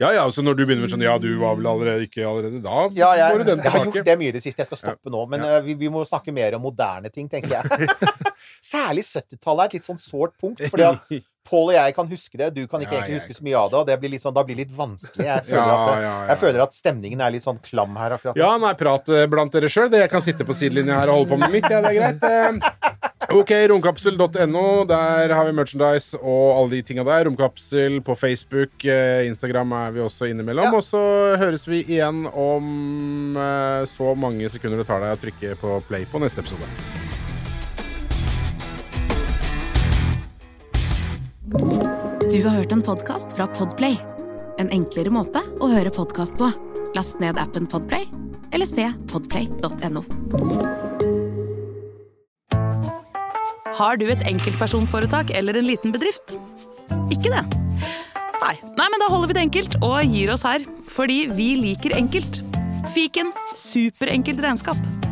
ja, 0.01 0.15
ja, 0.15 0.23
altså 0.23 0.41
når 0.41 0.57
du 0.57 0.65
begynner 0.65 0.85
med 0.85 0.93
sånn 0.93 1.05
Ja, 1.05 1.17
du 1.21 1.29
var 1.41 1.57
vel 1.57 1.69
allerede 1.71 2.05
ikke 2.05 2.25
allerede 2.29 2.61
da? 2.65 2.83
Ja, 2.97 3.11
jeg, 3.17 3.33
får 3.33 3.45
du 3.45 3.49
den 3.49 3.63
jeg 3.65 3.73
har 3.73 3.85
gjort 3.85 4.09
det 4.09 4.17
mye 4.21 4.33
i 4.33 4.37
det 4.39 4.43
siste. 4.45 4.65
Jeg 4.65 4.69
skal 4.69 4.81
stoppe 4.81 5.13
nå. 5.13 5.23
Men 5.33 5.45
eh, 5.45 5.61
vi, 5.65 5.77
vi 5.81 5.89
må 5.93 6.05
snakke 6.09 6.35
mer 6.37 6.57
om 6.59 6.67
moderne 6.67 7.13
ting, 7.13 7.31
tenker 7.33 7.57
jeg. 7.57 7.89
Særlig 8.67 9.07
70-tallet 9.07 9.63
er 9.63 9.71
et 9.73 9.79
litt 9.81 9.89
sånn 9.89 10.01
sårt 10.03 10.35
punkt. 10.43 10.63
Fordi 10.73 10.87
at 10.91 11.11
Pål 11.47 11.69
og 11.71 11.77
jeg 11.77 11.93
kan 11.95 12.09
huske 12.11 12.39
det, 12.41 12.47
du 12.57 12.65
kan 12.67 12.83
ikke 12.83 12.97
Ja, 12.97 13.05
egentlig 13.05 13.21
huske 13.21 13.37
så 13.37 13.45
mye 13.47 13.55
av 13.61 13.69
det. 13.71 13.79
Og 13.79 13.85
det 13.87 13.95
blir 14.03 14.11
litt 14.11 14.23
sånn, 14.25 14.35
da 14.35 14.43
blir 14.43 14.57
det 14.59 14.65
litt 14.65 14.73
vanskelig. 14.75 15.29
Jeg 15.29 15.45
føler, 15.47 15.69
Ja, 15.71 15.77
at, 15.77 15.87
det, 15.87 16.09
jeg 16.33 16.41
føler 16.41 16.63
at 16.65 16.75
stemningen 16.75 17.23
er 17.23 17.35
litt 17.37 17.45
sånn 17.47 17.61
klam 17.63 17.95
her 18.01 18.17
akkurat. 18.17 18.41
Ja, 18.41 18.49
nei, 18.59 18.73
prat 18.75 19.07
eh, 19.15 19.29
blant 19.31 19.55
dere 19.55 19.71
sjøl. 19.71 19.87
Jeg 19.95 20.11
kan 20.11 20.25
sitte 20.27 20.43
på 20.49 20.57
sidelinja 20.59 20.99
her 20.99 21.13
og 21.13 21.21
holde 21.21 21.31
på 21.37 21.39
med 21.45 21.55
mitt. 21.55 21.69
Ja, 21.71 21.79
det 21.87 21.95
er 21.95 22.01
greit. 22.01 22.27
Eh, 22.27 23.07
Ok, 23.37 23.51
romkapsel.no. 23.71 24.65
Der 24.87 25.33
har 25.35 25.47
vi 25.49 25.55
merchandise 25.57 26.19
og 26.21 26.45
alle 26.61 26.77
de 26.77 26.83
tinga 26.87 27.03
der. 27.07 27.25
Romkapsel 27.27 27.99
på 28.07 28.15
Facebook. 28.19 28.85
eh, 28.85 29.27
Instagram 29.31 29.73
er 29.73 29.91
vi 29.97 30.01
også 30.05 30.29
innimellom. 30.31 30.69
Ja. 30.71 30.75
Og 30.79 30.83
så 30.87 31.03
høres 31.39 31.67
vi 31.67 31.85
igjen 31.87 32.27
om 32.31 33.37
eh, 33.39 33.87
så 33.95 34.15
mange 34.19 34.51
sekunder 34.51 34.83
det 34.83 34.87
tar 34.91 35.03
deg 35.03 35.15
å 35.15 35.23
trykke 35.27 35.57
på 35.63 35.79
play 35.89 36.07
på 36.11 36.23
neste 36.23 36.43
episode. 36.43 37.16
Du 41.47 42.41
har 42.43 42.51
hørt 42.57 42.73
en 42.75 42.81
podkast 42.83 43.37
fra 43.37 43.45
Podplay. 43.47 43.95
En 44.59 44.71
enklere 44.75 45.13
måte 45.15 45.39
å 45.63 45.69
høre 45.71 45.93
podkast 45.95 46.35
på. 46.41 46.49
Last 46.97 47.21
ned 47.23 47.39
appen 47.39 47.69
Podplay, 47.71 48.09
eller 48.51 48.67
se 48.67 48.89
podplay.no. 49.13 50.03
Har 53.79 54.03
du 54.03 54.09
et 54.11 54.27
enkeltpersonforetak 54.27 55.31
eller 55.39 55.61
en 55.61 55.71
liten 55.71 55.95
bedrift? 55.95 56.35
Ikke 57.15 57.31
det? 57.31 57.45
Nei. 58.43 58.55
Nei, 58.67 58.91
men 58.91 59.05
da 59.05 59.13
holder 59.13 59.31
vi 59.31 59.39
det 59.39 59.47
enkelt 59.47 59.79
og 59.87 60.03
gir 60.03 60.35
oss 60.35 60.43
her. 60.49 60.67
Fordi 60.91 61.29
vi 61.31 61.53
liker 61.63 61.95
enkelt. 61.95 62.43
Fiken 62.91 63.31
superenkelt 63.55 64.43
regnskap. 64.43 65.06